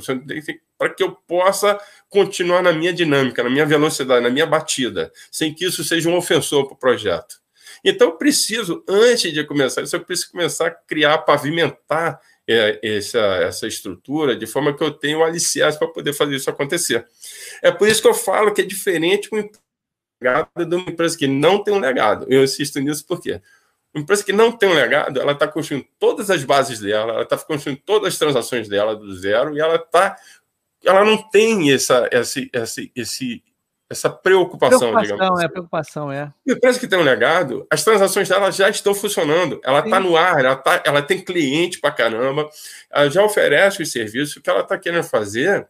para 0.78 0.94
que 0.94 1.02
eu 1.02 1.12
possa 1.28 1.80
continuar 2.08 2.62
na 2.62 2.72
minha 2.72 2.94
dinâmica, 2.94 3.44
na 3.44 3.50
minha 3.50 3.66
velocidade, 3.66 4.24
na 4.24 4.30
minha 4.30 4.46
batida, 4.46 5.12
sem 5.32 5.52
que 5.52 5.66
isso 5.66 5.84
seja 5.84 6.08
um 6.08 6.16
ofensor 6.16 6.66
para 6.66 6.76
o 6.76 6.80
projeto. 6.80 7.42
Então, 7.84 8.10
eu 8.10 8.16
preciso, 8.16 8.84
antes 8.88 9.34
de 9.34 9.44
começar 9.44 9.82
isso, 9.82 9.96
eu 9.96 10.06
preciso 10.06 10.32
começar 10.32 10.68
a 10.68 10.72
criar, 10.72 11.18
pavimentar 11.20 12.20
essa, 12.48 13.20
essa 13.20 13.68
estrutura 13.68 14.36
de 14.36 14.46
forma 14.48 14.76
que 14.76 14.84
eu 14.84 14.92
tenha 14.92 15.18
um 15.18 15.24
alicerce 15.24 15.78
para 15.78 15.88
poder 15.88 16.14
fazer 16.14 16.36
isso 16.36 16.50
acontecer. 16.50 17.08
É 17.62 17.72
por 17.72 17.88
isso 17.88 18.02
que 18.02 18.08
eu 18.08 18.14
falo 18.14 18.54
que 18.54 18.62
é 18.62 18.66
diferente 18.66 19.30
um 19.34 19.50
legado 20.22 20.66
de 20.66 20.76
uma 20.76 20.90
empresa 20.90 21.18
que 21.18 21.28
não 21.28 21.64
tem 21.64 21.74
um 21.74 21.80
legado. 21.80 22.26
Eu 22.30 22.44
insisto 22.44 22.80
nisso 22.80 23.06
porque 23.08 23.42
uma 23.94 24.04
empresa 24.04 24.24
que 24.24 24.32
não 24.32 24.52
tem 24.52 24.70
um 24.70 24.74
legado, 24.74 25.20
ela 25.20 25.34
está 25.34 25.48
construindo 25.48 25.86
todas 26.00 26.30
as 26.30 26.44
bases 26.44 26.80
dela, 26.80 27.14
ela 27.14 27.24
está 27.24 27.38
construindo 27.38 27.82
todas 27.86 28.14
as 28.14 28.20
transações 28.20 28.70
dela 28.70 28.96
do 28.96 29.14
zero 29.14 29.56
e 29.56 29.60
ela 29.60 29.78
tá, 29.78 30.18
ela 30.84 31.04
não 31.04 31.18
tem 31.30 31.74
essa, 31.74 32.08
esse, 32.12 32.50
esse, 32.54 32.92
esse, 32.96 33.44
essa 33.92 34.10
preocupação, 34.10 34.80
preocupação 34.80 35.18
digamos 35.18 35.38
assim. 35.38 35.46
É, 35.46 35.48
preocupação, 35.50 36.12
é. 36.12 36.22
A 36.24 36.52
empresa 36.52 36.80
que 36.80 36.88
tem 36.88 36.98
um 36.98 37.04
legado, 37.04 37.68
as 37.70 37.84
transações 37.84 38.30
dela 38.30 38.50
já 38.50 38.70
estão 38.70 38.96
funcionando, 38.96 39.60
ela 39.64 39.80
está 39.80 40.00
no 40.00 40.16
ar, 40.16 40.40
ela, 40.40 40.56
tá, 40.56 40.82
ela 40.86 41.02
tem 41.02 41.20
cliente 41.20 41.78
para 41.78 41.92
caramba, 41.92 42.50
ela 42.90 43.10
já 43.10 43.22
oferece 43.22 43.84
os 43.84 43.92
serviços, 43.92 44.38
o 44.38 44.42
que 44.42 44.50
ela 44.50 44.62
está 44.62 44.78
querendo 44.78 45.04
fazer 45.04 45.68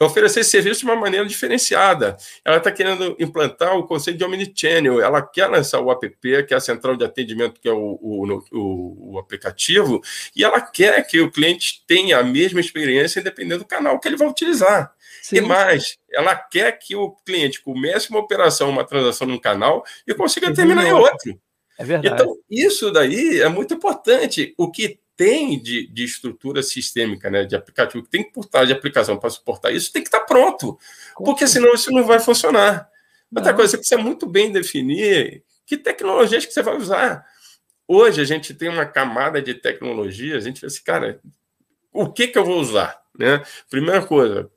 oferecer 0.00 0.42
serviço 0.44 0.80
de 0.80 0.86
uma 0.86 0.96
maneira 0.96 1.26
diferenciada. 1.26 2.16
Ela 2.44 2.56
está 2.56 2.72
querendo 2.72 3.14
implantar 3.18 3.76
o 3.76 3.86
conceito 3.86 4.16
de 4.16 4.24
omnichannel, 4.24 5.00
ela 5.00 5.20
quer 5.20 5.46
lançar 5.46 5.80
o 5.80 5.90
app, 5.90 6.10
que 6.46 6.54
é 6.54 6.56
a 6.56 6.60
central 6.60 6.96
de 6.96 7.04
atendimento, 7.04 7.60
que 7.60 7.68
é 7.68 7.72
o, 7.72 7.98
o, 8.00 8.44
o, 8.52 9.12
o 9.14 9.18
aplicativo, 9.18 10.00
e 10.34 10.42
ela 10.42 10.60
quer 10.60 11.06
que 11.06 11.20
o 11.20 11.30
cliente 11.30 11.84
tenha 11.86 12.18
a 12.18 12.24
mesma 12.24 12.60
experiência, 12.60 13.20
independente 13.20 13.58
do 13.58 13.66
canal 13.66 14.00
que 14.00 14.08
ele 14.08 14.16
vai 14.16 14.28
utilizar. 14.28 14.94
Sim. 15.22 15.36
E 15.36 15.40
mais, 15.42 15.98
ela 16.10 16.34
quer 16.34 16.72
que 16.72 16.96
o 16.96 17.12
cliente 17.24 17.60
comece 17.60 18.08
uma 18.10 18.20
operação, 18.20 18.70
uma 18.70 18.84
transação 18.84 19.26
num 19.26 19.38
canal 19.38 19.84
e 20.06 20.14
consiga 20.14 20.52
terminar 20.52 20.86
em 20.86 20.92
outro. 20.92 21.38
É 21.78 21.84
verdade. 21.84 22.14
Então, 22.14 22.36
isso 22.50 22.90
daí 22.90 23.40
é 23.40 23.48
muito 23.48 23.74
importante. 23.74 24.54
O 24.58 24.70
que 24.70 24.98
tem 25.20 25.62
de, 25.62 25.86
de 25.86 26.02
estrutura 26.02 26.62
sistêmica, 26.62 27.28
né, 27.28 27.44
de 27.44 27.54
aplicativo, 27.54 28.02
que 28.02 28.08
tem 28.08 28.24
que 28.24 28.32
portar 28.32 28.64
de 28.64 28.72
aplicação 28.72 29.18
para 29.18 29.28
suportar 29.28 29.70
isso, 29.70 29.92
tem 29.92 30.00
que 30.00 30.08
estar 30.08 30.20
pronto, 30.20 30.78
porque 31.14 31.46
senão 31.46 31.74
isso 31.74 31.92
não 31.92 32.06
vai 32.06 32.18
funcionar. 32.18 32.88
Outra 33.36 33.52
coisa, 33.52 33.72
você 33.72 33.76
precisa 33.76 34.00
muito 34.00 34.26
bem 34.26 34.50
definir 34.50 35.44
que 35.66 35.76
tecnologias 35.76 36.46
que 36.46 36.54
você 36.54 36.62
vai 36.62 36.74
usar. 36.74 37.22
Hoje 37.86 38.22
a 38.22 38.24
gente 38.24 38.54
tem 38.54 38.70
uma 38.70 38.86
camada 38.86 39.42
de 39.42 39.52
tecnologia, 39.52 40.38
a 40.38 40.40
gente 40.40 40.58
fala 40.58 40.72
assim, 40.72 40.84
cara, 40.84 41.20
o 41.92 42.10
que, 42.10 42.28
que 42.28 42.38
eu 42.38 42.44
vou 42.46 42.58
usar? 42.58 42.98
Né? 43.14 43.42
Primeira 43.68 44.00
coisa, 44.02 44.50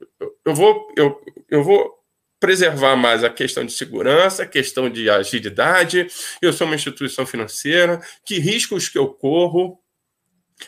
eu 0.45 0.55
vou, 0.55 0.87
eu, 0.95 1.21
eu 1.49 1.61
vou 1.61 2.01
preservar 2.39 2.95
mais 2.95 3.21
a 3.21 3.29
questão 3.29 3.65
de 3.65 3.73
segurança, 3.73 4.43
a 4.43 4.47
questão 4.47 4.89
de 4.89 5.09
agilidade. 5.09 6.07
Eu 6.41 6.53
sou 6.53 6.65
uma 6.65 6.75
instituição 6.75 7.25
financeira, 7.25 8.01
que 8.23 8.39
riscos 8.39 8.87
que 8.87 8.97
eu 8.97 9.09
corro, 9.09 9.82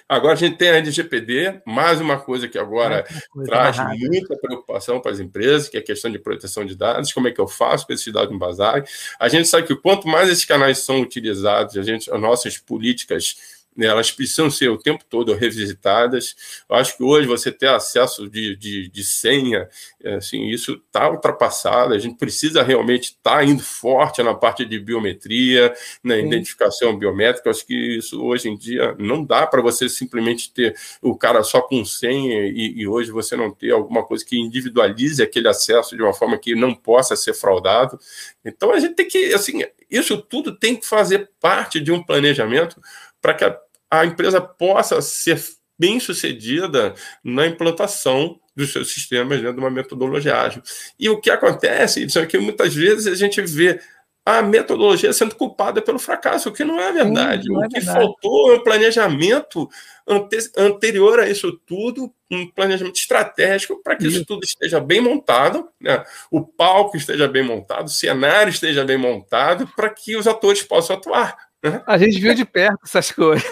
Agora 0.07 0.33
a 0.33 0.37
gente 0.37 0.57
tem 0.57 0.69
a 0.69 0.75
LGPD, 0.75 1.61
mais 1.65 2.01
uma 2.01 2.19
coisa 2.19 2.47
que 2.47 2.57
agora 2.57 3.05
coisa 3.29 3.49
traz 3.49 3.77
muita 3.97 4.35
preocupação 4.37 4.99
para 4.99 5.11
as 5.11 5.19
empresas, 5.19 5.69
que 5.69 5.77
é 5.77 5.79
a 5.79 5.83
questão 5.83 6.11
de 6.11 6.19
proteção 6.19 6.65
de 6.65 6.75
dados, 6.75 7.13
como 7.13 7.27
é 7.27 7.31
que 7.31 7.39
eu 7.39 7.47
faço 7.47 7.85
para 7.85 7.95
esses 7.95 8.11
dados 8.11 8.31
não 8.31 8.39
vazarem. 8.39 8.83
A 9.19 9.27
gente 9.27 9.47
sabe 9.47 9.67
que 9.67 9.75
quanto 9.75 10.07
mais 10.07 10.29
esses 10.29 10.45
canais 10.45 10.79
são 10.79 11.01
utilizados, 11.01 11.77
a 11.77 11.81
gente, 11.81 12.11
as 12.11 12.19
nossas 12.19 12.57
políticas 12.57 13.54
né, 13.75 13.87
elas 13.87 14.11
precisam 14.11 14.49
ser 14.49 14.69
o 14.69 14.77
tempo 14.77 15.03
todo 15.09 15.33
revisitadas. 15.33 16.35
Eu 16.69 16.75
acho 16.77 16.95
que 16.95 17.03
hoje 17.03 17.27
você 17.27 17.51
ter 17.51 17.67
acesso 17.67 18.29
de, 18.29 18.55
de, 18.55 18.89
de 18.89 19.03
senha, 19.03 19.67
é, 20.01 20.15
assim, 20.15 20.47
isso 20.47 20.81
está 20.87 21.09
ultrapassado. 21.09 21.93
A 21.93 21.99
gente 21.99 22.17
precisa 22.17 22.63
realmente 22.63 23.05
estar 23.05 23.37
tá 23.37 23.43
indo 23.43 23.61
forte 23.61 24.23
na 24.23 24.33
parte 24.33 24.63
de 24.65 24.79
biometria, 24.79 25.73
na 26.03 26.15
Sim. 26.15 26.27
identificação 26.27 26.97
biométrica. 26.97 27.49
Eu 27.49 27.51
acho 27.51 27.65
que 27.65 27.97
isso 27.97 28.23
hoje 28.23 28.49
em 28.49 28.57
dia 28.57 28.95
não 28.97 29.23
dá 29.23 29.45
para 29.45 29.61
você 29.61 29.89
simplesmente 29.89 30.51
ter 30.53 30.75
o 31.01 31.17
cara 31.17 31.43
só 31.43 31.61
com 31.61 31.83
senha 31.83 32.45
e, 32.47 32.73
e, 32.77 32.87
hoje 32.87 33.11
você 33.11 33.35
não 33.35 33.51
ter 33.51 33.71
alguma 33.71 34.03
coisa 34.03 34.23
que 34.23 34.37
individualize 34.37 35.21
aquele 35.21 35.47
acesso 35.47 35.95
de 35.95 36.01
uma 36.01 36.13
forma 36.13 36.37
que 36.37 36.55
não 36.55 36.73
possa 36.73 37.15
ser 37.15 37.33
fraudado. 37.33 37.99
Então 38.43 38.71
a 38.71 38.79
gente 38.79 38.95
tem 38.95 39.07
que, 39.07 39.33
assim, 39.33 39.63
isso 39.89 40.17
tudo 40.17 40.57
tem 40.57 40.75
que 40.75 40.87
fazer 40.87 41.29
parte 41.39 41.79
de 41.79 41.91
um 41.91 42.03
planejamento 42.03 42.81
para 43.21 43.33
que 43.33 43.43
a 43.43 43.59
a 43.89 44.05
empresa 44.05 44.41
possa 44.41 45.01
ser 45.01 45.41
bem 45.77 45.99
sucedida 45.99 46.93
na 47.23 47.45
implantação 47.47 48.39
dos 48.55 48.71
seus 48.71 48.93
sistemas 48.93 49.41
dentro 49.41 49.55
de 49.55 49.59
uma 49.59 49.69
metodologia 49.69 50.37
ágil. 50.37 50.61
E 50.97 51.09
o 51.09 51.19
que 51.19 51.29
acontece, 51.29 52.05
isso 52.05 52.17
é 52.19 52.25
que 52.25 52.37
muitas 52.37 52.73
vezes 52.73 53.07
a 53.07 53.15
gente 53.15 53.41
vê 53.41 53.79
a 54.25 54.41
metodologia 54.41 55.13
sendo 55.13 55.35
culpada 55.35 55.81
pelo 55.83 55.99
fracasso, 55.99 56.49
o 56.49 56.51
que 56.51 56.63
não 56.63 56.79
é 56.79 56.91
verdade. 56.91 57.43
Sim, 57.43 57.53
não 57.53 57.63
é 57.63 57.67
o 57.67 57.69
que 57.69 57.79
verdade. 57.79 57.99
faltou 57.99 58.51
é 58.51 58.55
um 58.55 58.63
planejamento 58.63 59.69
ante 60.07 60.37
anterior 60.57 61.19
a 61.19 61.29
isso 61.29 61.51
tudo, 61.67 62.11
um 62.31 62.49
planejamento 62.49 62.95
estratégico 62.95 63.81
para 63.83 63.95
que 63.95 64.07
isso. 64.07 64.17
isso 64.17 64.25
tudo 64.25 64.43
esteja 64.43 64.79
bem 64.79 64.99
montado, 64.99 65.69
né? 65.79 66.03
o 66.31 66.41
palco 66.41 66.97
esteja 66.97 67.27
bem 67.27 67.43
montado, 67.43 67.85
o 67.85 67.91
cenário 67.91 68.49
esteja 68.49 68.83
bem 68.83 68.97
montado, 68.97 69.67
para 69.75 69.91
que 69.91 70.15
os 70.15 70.27
atores 70.27 70.63
possam 70.63 70.95
atuar. 70.95 71.44
A 71.85 71.97
gente 71.97 72.19
viu 72.19 72.33
de 72.33 72.45
perto 72.45 72.79
essas 72.83 73.11
coisas. 73.11 73.45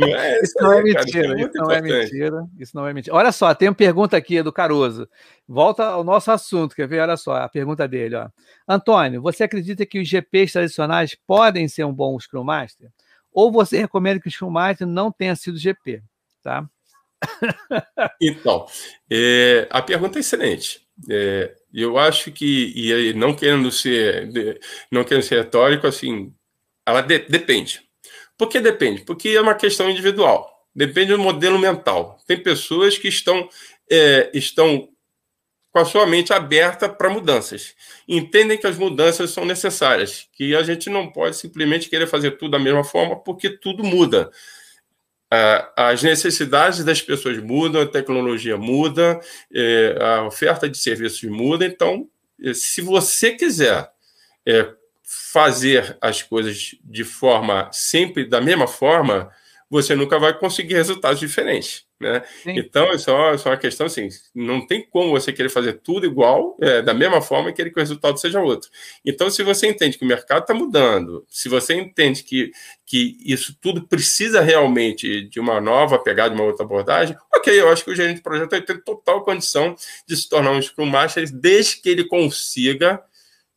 É, 0.00 0.42
isso, 0.42 0.54
não 0.60 0.72
é, 0.72 0.82
mentira. 0.82 1.28
Cara, 1.28 1.40
isso, 1.40 1.52
não 1.54 1.70
é 1.70 1.82
mentira. 1.82 2.46
Isso 2.58 2.76
não 2.76 2.86
é 2.86 2.94
mentira. 2.94 3.16
Olha 3.16 3.32
só, 3.32 3.54
tem 3.54 3.68
uma 3.68 3.74
pergunta 3.74 4.16
aqui 4.16 4.42
do 4.42 4.52
Caruso. 4.52 5.08
Volta 5.46 5.84
ao 5.84 6.04
nosso 6.04 6.30
assunto, 6.30 6.74
quer 6.74 6.86
ver? 6.86 7.00
Olha 7.00 7.16
só 7.16 7.36
a 7.36 7.48
pergunta 7.48 7.88
dele. 7.88 8.14
Ó. 8.16 8.28
Antônio, 8.68 9.20
você 9.20 9.44
acredita 9.44 9.84
que 9.84 10.00
os 10.00 10.08
GPs 10.08 10.52
tradicionais 10.52 11.16
podem 11.26 11.66
ser 11.68 11.84
um 11.84 11.92
bom 11.92 12.18
Scrum 12.18 12.44
Master? 12.44 12.90
Ou 13.32 13.50
você 13.50 13.78
recomenda 13.78 14.20
que 14.20 14.28
o 14.28 14.30
Scrum 14.30 14.50
Master 14.50 14.86
não 14.86 15.10
tenha 15.10 15.34
sido 15.34 15.58
GP? 15.58 16.02
Tá? 16.42 16.68
Então, 18.20 18.66
é, 19.10 19.66
a 19.70 19.82
pergunta 19.82 20.18
é 20.18 20.20
excelente. 20.20 20.86
É, 21.10 21.54
eu 21.72 21.98
acho 21.98 22.32
que, 22.32 22.72
e 22.74 23.12
não 23.12 23.34
querendo 23.34 23.70
ser, 23.70 24.30
não 24.90 25.04
querendo 25.04 25.22
ser 25.22 25.38
retórico, 25.38 25.86
assim, 25.86 26.32
ela 26.88 27.02
de, 27.02 27.18
depende. 27.20 27.82
Por 28.36 28.48
que 28.48 28.60
depende? 28.60 29.02
Porque 29.02 29.28
é 29.28 29.40
uma 29.40 29.54
questão 29.54 29.90
individual. 29.90 30.48
Depende 30.74 31.12
do 31.12 31.18
modelo 31.18 31.58
mental. 31.58 32.18
Tem 32.26 32.42
pessoas 32.42 32.96
que 32.96 33.08
estão, 33.08 33.48
é, 33.90 34.30
estão 34.32 34.88
com 35.70 35.78
a 35.80 35.84
sua 35.84 36.06
mente 36.06 36.32
aberta 36.32 36.88
para 36.88 37.10
mudanças. 37.10 37.74
Entendem 38.08 38.56
que 38.56 38.66
as 38.66 38.78
mudanças 38.78 39.30
são 39.30 39.44
necessárias, 39.44 40.28
que 40.32 40.56
a 40.56 40.62
gente 40.62 40.88
não 40.88 41.12
pode 41.12 41.36
simplesmente 41.36 41.90
querer 41.90 42.06
fazer 42.06 42.32
tudo 42.32 42.52
da 42.52 42.58
mesma 42.58 42.84
forma, 42.84 43.22
porque 43.22 43.50
tudo 43.50 43.84
muda. 43.84 44.30
As 45.76 46.02
necessidades 46.02 46.82
das 46.82 47.02
pessoas 47.02 47.36
mudam, 47.36 47.82
a 47.82 47.86
tecnologia 47.86 48.56
muda, 48.56 49.20
é, 49.52 49.98
a 50.00 50.24
oferta 50.24 50.70
de 50.70 50.78
serviços 50.78 51.22
muda. 51.24 51.66
Então, 51.66 52.08
se 52.54 52.80
você 52.80 53.32
quiser 53.32 53.90
é, 54.46 54.72
fazer 55.10 55.96
as 56.02 56.22
coisas 56.22 56.74
de 56.84 57.02
forma 57.02 57.70
sempre 57.72 58.26
da 58.26 58.42
mesma 58.42 58.66
forma, 58.66 59.30
você 59.70 59.94
nunca 59.94 60.18
vai 60.18 60.38
conseguir 60.38 60.74
resultados 60.74 61.18
diferentes. 61.18 61.86
Né? 61.98 62.22
Então, 62.46 62.92
isso 62.92 63.10
é, 63.10 63.12
uma, 63.12 63.34
isso 63.34 63.48
é, 63.48 63.50
uma, 63.50 63.56
questão 63.56 63.86
assim: 63.86 64.08
não 64.34 64.64
tem 64.64 64.86
como 64.88 65.10
você 65.10 65.32
querer 65.32 65.48
fazer 65.48 65.80
tudo 65.80 66.06
igual, 66.06 66.56
é, 66.60 66.80
da 66.80 66.94
mesma 66.94 67.20
forma, 67.20 67.50
e 67.50 67.52
querer 67.52 67.70
que 67.70 67.78
o 67.78 67.80
resultado 67.80 68.20
seja 68.20 68.40
outro. 68.40 68.70
Então, 69.04 69.28
se 69.30 69.42
você 69.42 69.66
entende 69.66 69.98
que 69.98 70.04
o 70.04 70.08
mercado 70.08 70.42
está 70.42 70.54
mudando, 70.54 71.24
se 71.28 71.48
você 71.48 71.74
entende 71.74 72.22
que, 72.22 72.52
que 72.86 73.16
isso 73.24 73.56
tudo 73.60 73.82
precisa 73.88 74.40
realmente 74.40 75.22
de 75.22 75.40
uma 75.40 75.60
nova 75.60 75.98
pegada, 75.98 76.34
de 76.34 76.40
uma 76.40 76.48
outra 76.48 76.64
abordagem, 76.64 77.16
ok, 77.34 77.60
eu 77.60 77.68
acho 77.68 77.82
que 77.82 77.90
o 77.90 77.96
gerente 77.96 78.16
de 78.16 78.22
projeto 78.22 78.50
vai 78.50 78.60
ter 78.60 78.84
total 78.84 79.24
condição 79.24 79.74
de 80.06 80.16
se 80.16 80.28
tornar 80.28 80.52
um 80.52 80.62
Scrum 80.62 80.86
Master 80.86 81.28
desde 81.32 81.80
que 81.80 81.88
ele 81.88 82.04
consiga 82.04 83.02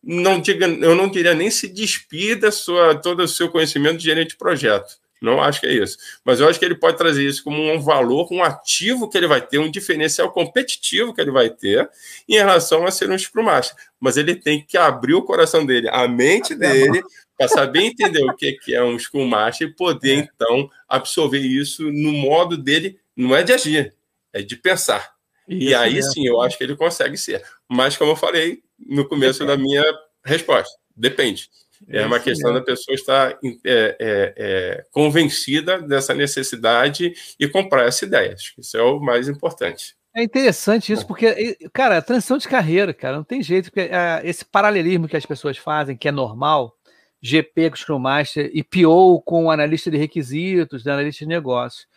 não 0.03 0.39
diga, 0.39 0.67
eu 0.67 0.95
não 0.95 1.09
diria 1.09 1.33
nem 1.33 1.51
se 1.51 1.67
despir 1.67 2.39
da 2.39 2.51
sua, 2.51 2.95
todo 2.95 3.21
o 3.21 3.27
seu 3.27 3.49
conhecimento 3.49 3.97
de 3.97 4.05
gerente 4.05 4.29
de 4.29 4.37
projeto. 4.37 4.99
Não 5.21 5.39
acho 5.39 5.61
que 5.61 5.67
é 5.67 5.73
isso. 5.73 5.97
Mas 6.25 6.39
eu 6.39 6.49
acho 6.49 6.57
que 6.57 6.65
ele 6.65 6.73
pode 6.73 6.97
trazer 6.97 7.23
isso 7.23 7.43
como 7.43 7.61
um 7.71 7.79
valor, 7.79 8.27
um 8.31 8.43
ativo 8.43 9.07
que 9.07 9.15
ele 9.15 9.27
vai 9.27 9.39
ter, 9.39 9.59
um 9.59 9.69
diferencial 9.69 10.31
competitivo 10.31 11.13
que 11.13 11.21
ele 11.21 11.29
vai 11.29 11.47
ter 11.47 11.87
em 12.27 12.37
relação 12.37 12.87
a 12.87 12.91
ser 12.91 13.09
um 13.11 13.17
Scrum 13.17 13.43
Master. 13.43 13.75
Mas 13.99 14.17
ele 14.17 14.33
tem 14.33 14.65
que 14.65 14.77
abrir 14.77 15.13
o 15.13 15.21
coração 15.21 15.63
dele, 15.63 15.87
a 15.91 16.07
mente 16.07 16.55
dele, 16.55 17.03
para 17.37 17.47
saber 17.47 17.81
entender 17.83 18.23
o 18.23 18.35
que 18.35 18.57
é 18.73 18.83
um 18.83 18.97
Scrum 18.97 19.27
Master 19.27 19.67
e 19.67 19.73
poder, 19.75 20.17
é. 20.17 20.29
então, 20.33 20.67
absorver 20.89 21.39
isso 21.39 21.83
no 21.91 22.11
modo 22.11 22.57
dele, 22.57 22.99
não 23.15 23.35
é 23.35 23.43
de 23.43 23.53
agir, 23.53 23.93
é 24.33 24.41
de 24.41 24.55
pensar. 24.55 25.13
Isso 25.47 25.69
e 25.69 25.75
aí 25.75 26.01
sim, 26.01 26.25
eu 26.25 26.41
acho 26.41 26.57
que 26.57 26.63
ele 26.63 26.75
consegue 26.75 27.17
ser. 27.17 27.43
Mas, 27.69 27.95
como 27.95 28.11
eu 28.11 28.15
falei, 28.15 28.63
no 28.87 29.07
começo 29.07 29.39
Depende. 29.39 29.57
da 29.57 29.63
minha 29.63 29.83
resposta. 30.23 30.77
Depende. 30.95 31.49
É 31.87 32.05
uma 32.05 32.19
questão 32.19 32.53
da 32.53 32.61
pessoa 32.61 32.93
estar 32.93 33.31
é, 33.31 33.37
é, 33.65 33.95
é, 34.37 34.83
convencida 34.91 35.81
dessa 35.81 36.13
necessidade 36.13 37.13
e 37.39 37.47
comprar 37.47 37.85
essa 37.85 38.05
ideia. 38.05 38.33
Acho 38.33 38.53
que 38.53 38.61
isso 38.61 38.77
é 38.77 38.83
o 38.83 38.99
mais 38.99 39.27
importante. 39.27 39.95
É 40.15 40.21
interessante 40.21 40.91
isso, 40.91 41.07
porque, 41.07 41.57
cara, 41.73 41.97
a 41.97 42.01
transição 42.01 42.37
de 42.37 42.47
carreira, 42.47 42.93
cara, 42.93 43.17
não 43.17 43.23
tem 43.23 43.41
jeito. 43.41 43.71
Porque, 43.71 43.89
é, 43.91 44.21
esse 44.23 44.45
paralelismo 44.45 45.07
que 45.07 45.17
as 45.17 45.25
pessoas 45.25 45.57
fazem, 45.57 45.97
que 45.97 46.07
é 46.07 46.11
normal, 46.11 46.75
GP 47.21 47.69
com 47.69 47.75
Scrum 47.77 47.99
Master 47.99 48.49
e 48.53 48.63
PO 48.63 49.21
com 49.21 49.49
analista 49.49 49.89
de 49.89 49.97
requisitos, 49.97 50.83
né, 50.83 50.91
analista 50.91 51.23
de 51.23 51.29
negócios. 51.29 51.87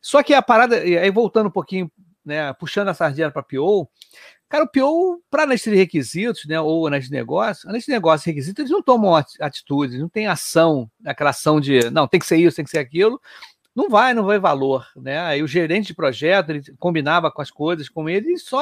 Só 0.00 0.22
que 0.22 0.34
a 0.34 0.42
parada, 0.42 0.76
aí 0.76 1.10
voltando 1.10 1.48
um 1.48 1.52
pouquinho, 1.52 1.90
né, 2.24 2.52
puxando 2.54 2.88
a 2.88 2.94
sardinha 2.94 3.30
para 3.30 3.42
PO, 3.42 3.88
Cara, 4.50 4.64
o 4.64 4.68
PO, 4.68 5.22
para 5.30 5.44
análise 5.44 5.70
de 5.70 5.76
requisitos, 5.76 6.44
né, 6.44 6.60
ou 6.60 6.84
análise 6.84 7.08
de 7.08 7.14
negócio, 7.14 7.68
análise 7.68 7.86
de 7.86 7.92
negócio 7.92 8.28
e 8.28 8.32
requisitos, 8.32 8.58
eles 8.58 8.72
não 8.72 8.82
tomam 8.82 9.14
atitudes, 9.40 10.00
não 10.00 10.08
tem 10.08 10.26
ação, 10.26 10.90
aquela 11.06 11.30
ação 11.30 11.60
de, 11.60 11.88
não, 11.90 12.08
tem 12.08 12.18
que 12.18 12.26
ser 12.26 12.36
isso, 12.36 12.56
tem 12.56 12.64
que 12.64 12.70
ser 12.72 12.80
aquilo, 12.80 13.20
não 13.72 13.88
vai, 13.88 14.12
não 14.12 14.24
vai 14.24 14.40
valor, 14.40 14.88
né? 14.96 15.20
Aí 15.20 15.40
o 15.40 15.46
gerente 15.46 15.86
de 15.86 15.94
projeto, 15.94 16.50
ele 16.50 16.62
combinava 16.80 17.30
com 17.30 17.40
as 17.40 17.48
coisas 17.48 17.88
com 17.88 18.08
ele 18.08 18.32
e 18.32 18.38
só 18.38 18.58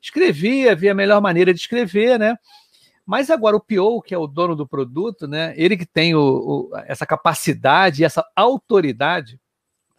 escrevia, 0.00 0.76
via 0.76 0.92
a 0.92 0.94
melhor 0.94 1.22
maneira 1.22 1.54
de 1.54 1.60
escrever, 1.60 2.18
né? 2.18 2.36
Mas 3.06 3.30
agora 3.30 3.56
o 3.56 3.60
PO, 3.60 4.02
que 4.02 4.14
é 4.14 4.18
o 4.18 4.26
dono 4.26 4.54
do 4.54 4.68
produto, 4.68 5.26
né? 5.26 5.54
Ele 5.56 5.74
que 5.74 5.86
tem 5.86 6.14
o, 6.14 6.20
o, 6.70 6.70
essa 6.84 7.06
capacidade, 7.06 8.04
essa 8.04 8.22
autoridade, 8.36 9.40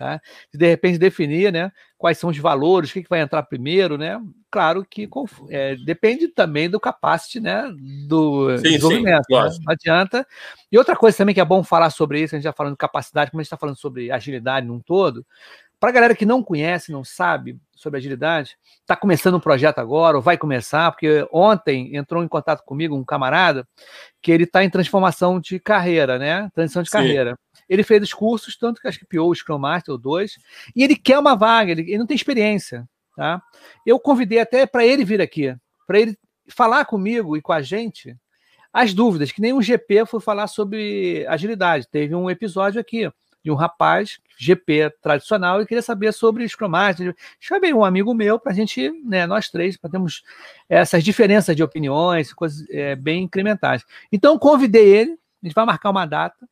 Tá? 0.02 0.20
De 0.52 0.68
repente 0.68 0.98
definir 0.98 1.54
né, 1.54 1.72
quais 1.96 2.18
são 2.18 2.32
os 2.32 2.38
valores, 2.40 2.90
o 2.90 2.94
que, 2.94 3.04
que 3.04 3.10
vai 3.10 3.22
entrar 3.22 3.44
primeiro, 3.44 4.00
né? 4.00 4.20
Claro 4.50 4.84
que 4.84 5.08
é, 5.48 5.76
depende 5.76 6.28
também 6.28 6.68
do 6.68 6.80
capacity 6.80 7.40
né, 7.40 7.72
do 8.08 8.58
sim, 8.58 8.64
desenvolvimento. 8.64 9.26
Sim, 9.26 9.36
né? 9.36 9.50
Não 9.64 9.72
adianta. 9.72 10.28
E 10.72 10.78
outra 10.80 10.96
coisa 10.96 11.16
também 11.16 11.36
que 11.36 11.40
é 11.40 11.46
bom 11.46 11.64
falar 11.64 11.92
sobre 11.92 12.20
isso, 12.20 12.34
a 12.34 12.40
gente 12.40 12.46
já 12.46 12.52
falando 12.52 12.74
de 12.74 12.80
capacidade, 12.80 13.30
como 13.30 13.42
a 13.42 13.44
gente 13.44 13.48
está 13.50 13.58
falando 13.58 13.76
sobre 13.76 14.12
agilidade 14.12 14.66
num 14.66 14.80
todo, 14.80 15.24
para 15.80 15.90
a 15.92 15.94
galera 15.94 16.16
que 16.16 16.26
não 16.26 16.42
conhece, 16.42 16.92
não 16.92 17.04
sabe 17.04 17.60
sobre 17.76 18.00
agilidade, 18.00 18.58
está 18.80 18.96
começando 18.96 19.36
um 19.36 19.40
projeto 19.40 19.78
agora, 19.78 20.18
ou 20.18 20.24
vai 20.24 20.36
começar, 20.36 20.92
porque 20.92 21.28
ontem 21.32 21.96
entrou 21.96 22.24
em 22.24 22.28
contato 22.28 22.64
comigo 22.64 22.96
um 22.96 23.04
camarada 23.04 23.68
que 24.20 24.32
ele 24.32 24.46
está 24.46 24.64
em 24.64 24.70
transformação 24.70 25.40
de 25.40 25.60
carreira, 25.60 26.18
né? 26.18 26.50
Transição 26.56 26.82
de 26.82 26.90
Sim. 26.90 26.98
carreira. 26.98 27.38
Ele 27.72 27.84
fez 27.84 28.04
os 28.04 28.14
cursos, 28.14 28.58
tanto 28.58 28.82
que 28.82 28.88
acho 28.90 29.00
que 29.00 29.06
piou 29.06 29.30
o 29.30 29.34
Scrum 29.34 29.58
Master 29.58 29.94
ou 29.94 29.98
dois, 29.98 30.38
e 30.76 30.84
ele 30.84 30.94
quer 30.94 31.18
uma 31.18 31.36
vaga, 31.36 31.72
ele, 31.72 31.84
ele 31.84 31.98
não 32.00 32.06
tem 32.06 32.16
experiência. 32.16 32.86
Tá? 33.16 33.42
Eu 33.86 33.98
convidei 33.98 34.40
até 34.40 34.66
para 34.66 34.86
ele 34.86 35.06
vir 35.06 35.22
aqui, 35.22 35.56
para 35.88 36.02
ele 36.02 36.18
falar 36.50 36.84
comigo 36.84 37.38
e 37.38 37.42
com 37.42 37.54
a 37.54 37.62
gente 37.62 38.14
as 38.74 38.94
dúvidas, 38.94 39.32
que 39.32 39.40
nem 39.40 39.54
um 39.54 39.62
GP 39.62 40.06
foi 40.06 40.20
falar 40.20 40.48
sobre 40.48 41.26
agilidade. 41.28 41.88
Teve 41.90 42.14
um 42.14 42.30
episódio 42.30 42.80
aqui 42.80 43.10
de 43.44 43.50
um 43.50 43.56
rapaz, 43.56 44.20
GP 44.38 44.92
tradicional, 45.02 45.62
e 45.62 45.66
queria 45.66 45.82
saber 45.82 46.12
sobre 46.12 46.48
Scrum 46.48 46.68
Master. 46.68 47.16
Chamei 47.40 47.74
um 47.74 47.86
amigo 47.86 48.14
meu 48.14 48.38
para 48.38 48.52
a 48.52 48.56
gente, 48.56 48.92
né, 49.06 49.26
nós 49.26 49.50
três, 49.50 49.78
para 49.78 49.90
termos 49.90 50.24
essas 50.68 51.04
diferenças 51.04 51.56
de 51.56 51.64
opiniões, 51.64 52.34
coisas 52.34 52.70
é, 52.70 52.98
bem 52.98 53.24
incrementais. 53.24 53.86
Então, 54.12 54.38
convidei 54.38 54.94
ele, 54.94 55.12
a 55.42 55.48
gente 55.48 55.56
vai 55.56 55.66
marcar 55.66 55.90
uma 55.90 56.06
data, 56.06 56.48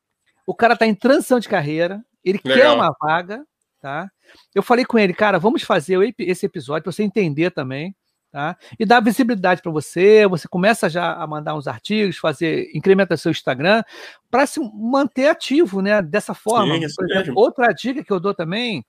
o 0.49 0.55
cara 0.55 0.73
está 0.73 0.87
em 0.87 0.95
transição 0.95 1.39
de 1.39 1.47
carreira, 1.47 2.03
ele 2.25 2.39
Legal. 2.43 2.57
quer 2.59 2.75
uma 2.75 2.91
vaga, 2.99 3.45
tá? 3.79 4.09
Eu 4.55 4.63
falei 4.63 4.83
com 4.83 4.97
ele, 4.97 5.13
cara, 5.13 5.37
vamos 5.37 5.61
fazer 5.61 5.99
esse 6.17 6.47
episódio 6.47 6.81
para 6.81 6.91
você 6.91 7.03
entender 7.03 7.51
também, 7.51 7.95
tá? 8.31 8.57
E 8.79 8.83
dar 8.83 8.99
visibilidade 8.99 9.61
para 9.61 9.71
você. 9.71 10.25
Você 10.25 10.47
começa 10.47 10.89
já 10.89 11.13
a 11.13 11.27
mandar 11.27 11.53
uns 11.53 11.67
artigos, 11.67 12.17
fazer, 12.17 12.67
incrementa 12.73 13.15
seu 13.15 13.29
Instagram 13.29 13.83
para 14.31 14.47
se 14.47 14.59
manter 14.73 15.27
ativo, 15.27 15.83
né? 15.83 16.01
Dessa 16.01 16.33
forma. 16.33 16.73
Sim, 16.79 16.95
Por 16.95 17.11
exemplo, 17.11 17.33
outra 17.35 17.71
dica 17.71 18.03
que 18.03 18.11
eu 18.11 18.19
dou 18.19 18.33
também 18.33 18.83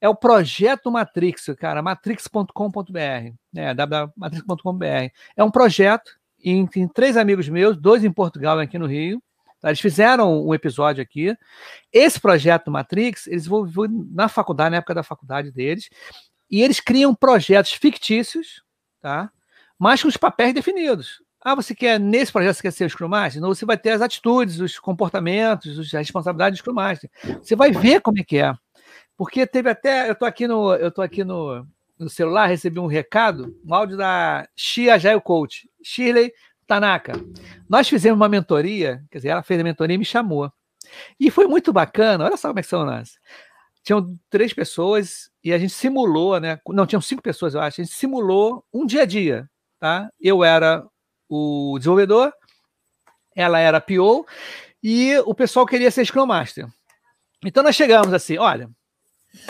é 0.00 0.08
o 0.08 0.14
projeto 0.14 0.90
Matrix, 0.90 1.54
cara, 1.58 1.82
matrix.com.br, 1.82 3.34
né? 3.52 3.74
www.matrix.com.br. 3.74 5.12
É 5.36 5.44
um 5.44 5.50
projeto 5.50 6.12
em, 6.42 6.66
em 6.76 6.88
três 6.88 7.14
amigos 7.18 7.46
meus, 7.46 7.76
dois 7.76 8.02
em 8.02 8.10
Portugal 8.10 8.58
e 8.58 8.64
aqui 8.64 8.78
no 8.78 8.86
Rio, 8.86 9.22
Tá? 9.60 9.68
Eles 9.68 9.80
fizeram 9.80 10.46
um 10.46 10.54
episódio 10.54 11.02
aqui. 11.02 11.36
Esse 11.92 12.20
projeto 12.20 12.70
Matrix, 12.70 13.26
eles 13.26 13.42
desenvolveram 13.42 14.06
na 14.10 14.28
faculdade, 14.28 14.70
na 14.70 14.76
época 14.78 14.94
da 14.94 15.02
faculdade 15.02 15.50
deles, 15.50 15.88
e 16.50 16.62
eles 16.62 16.80
criam 16.80 17.14
projetos 17.14 17.72
fictícios, 17.72 18.62
tá? 19.00 19.30
mas 19.78 20.02
com 20.02 20.08
os 20.08 20.16
papéis 20.16 20.52
definidos. 20.52 21.22
Ah, 21.40 21.54
você 21.54 21.74
quer, 21.74 22.00
nesse 22.00 22.32
projeto, 22.32 22.56
você 22.56 22.62
quer 22.62 22.72
ser 22.72 22.84
o 22.84 22.90
Scrum 22.90 23.08
Master? 23.08 23.38
Então, 23.38 23.54
você 23.54 23.64
vai 23.64 23.78
ter 23.78 23.90
as 23.90 24.02
atitudes, 24.02 24.58
os 24.58 24.78
comportamentos, 24.78 25.78
as 25.78 25.92
responsabilidades 25.92 26.58
do 26.58 26.62
Scrum 26.62 26.74
Master. 26.74 27.08
Você 27.40 27.54
vai 27.54 27.70
ver 27.70 28.00
como 28.00 28.18
é 28.18 28.24
que 28.24 28.38
é. 28.38 28.52
Porque 29.16 29.46
teve 29.46 29.70
até, 29.70 30.10
eu 30.10 30.14
tô 30.16 30.24
aqui 30.24 30.48
no, 30.48 30.74
eu 30.74 30.90
tô 30.90 31.00
aqui 31.00 31.22
no, 31.22 31.64
no 31.98 32.10
celular, 32.10 32.46
recebi 32.46 32.80
um 32.80 32.86
recado, 32.86 33.56
um 33.64 33.72
áudio 33.72 33.96
da 33.96 34.48
Xia 34.56 34.94
Agile 34.94 35.20
Coach. 35.20 35.70
Shirley 35.82 36.32
Tanaka, 36.68 37.14
nós 37.66 37.88
fizemos 37.88 38.20
uma 38.20 38.28
mentoria, 38.28 39.02
quer 39.10 39.18
dizer, 39.18 39.28
ela 39.30 39.42
fez 39.42 39.58
a 39.58 39.64
mentoria 39.64 39.94
e 39.94 39.98
me 39.98 40.04
chamou. 40.04 40.52
E 41.18 41.30
foi 41.30 41.46
muito 41.46 41.72
bacana, 41.72 42.26
olha 42.26 42.36
só 42.36 42.48
como 42.48 42.60
é 42.60 42.62
que 42.62 42.68
são 42.68 42.84
nós. 42.84 43.18
Tinham 43.82 44.14
três 44.28 44.52
pessoas 44.52 45.30
e 45.42 45.50
a 45.50 45.58
gente 45.58 45.72
simulou, 45.72 46.38
né? 46.38 46.60
Não, 46.68 46.86
tinham 46.86 47.00
cinco 47.00 47.22
pessoas, 47.22 47.54
eu 47.54 47.60
acho. 47.60 47.80
A 47.80 47.84
gente 47.84 47.94
simulou 47.94 48.62
um 48.72 48.84
dia 48.84 49.02
a 49.02 49.06
dia, 49.06 49.48
tá? 49.80 50.10
Eu 50.20 50.44
era 50.44 50.84
o 51.26 51.76
desenvolvedor, 51.78 52.32
ela 53.34 53.58
era 53.58 53.78
a 53.78 53.80
PO 53.80 54.26
e 54.82 55.16
o 55.20 55.34
pessoal 55.34 55.64
queria 55.64 55.90
ser 55.90 56.04
Scrum 56.04 56.26
Master. 56.26 56.68
Então 57.42 57.62
nós 57.62 57.76
chegamos 57.76 58.12
assim, 58.12 58.36
olha, 58.36 58.68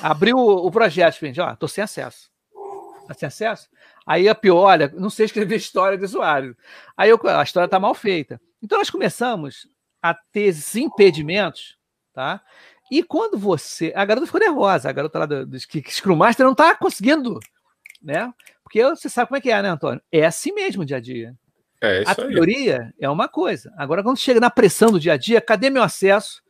abriu 0.00 0.38
o 0.38 0.70
projeto, 0.70 1.18
gente, 1.18 1.40
ó, 1.40 1.56
tô 1.56 1.66
sem 1.66 1.82
acesso. 1.82 2.30
Tá 3.08 3.14
sem 3.14 3.26
acesso? 3.26 3.68
Aí 4.08 4.26
a 4.26 4.34
PO, 4.34 4.54
olha, 4.54 4.90
não 4.96 5.10
sei 5.10 5.26
escrever 5.26 5.56
história 5.56 5.98
de 5.98 6.04
usuário. 6.04 6.56
Aí 6.96 7.10
eu, 7.10 7.20
a 7.24 7.42
história 7.42 7.68
tá 7.68 7.78
mal 7.78 7.94
feita. 7.94 8.40
Então 8.62 8.78
nós 8.78 8.88
começamos 8.88 9.68
a 10.02 10.14
ter 10.14 10.44
esses 10.44 10.74
impedimentos, 10.76 11.76
tá? 12.14 12.40
E 12.90 13.02
quando 13.02 13.36
você. 13.36 13.92
A 13.94 14.06
garota 14.06 14.26
ficou 14.26 14.40
nervosa, 14.40 14.88
a 14.88 14.92
garota 14.92 15.18
lá 15.18 15.26
do, 15.26 15.46
do 15.46 15.58
que 15.58 15.82
Scrum 15.92 16.16
Master 16.16 16.46
não 16.46 16.54
tá 16.54 16.74
conseguindo, 16.74 17.38
né? 18.02 18.32
Porque 18.64 18.82
você 18.82 19.10
sabe 19.10 19.28
como 19.28 19.36
é 19.36 19.40
que 19.42 19.50
é, 19.50 19.60
né, 19.60 19.68
Antônio? 19.68 20.00
É 20.10 20.24
assim 20.24 20.52
mesmo 20.52 20.82
o 20.82 20.86
dia 20.86 20.96
a 20.96 21.00
dia. 21.00 21.34
É 21.82 22.02
a 22.06 22.14
teoria 22.14 22.92
é 22.98 23.08
uma 23.10 23.28
coisa. 23.28 23.72
Agora, 23.76 24.02
quando 24.02 24.18
chega 24.18 24.40
na 24.40 24.50
pressão 24.50 24.90
do 24.90 24.98
dia 24.98 25.12
a 25.12 25.16
dia, 25.18 25.40
cadê 25.40 25.68
meu 25.68 25.82
acesso? 25.82 26.42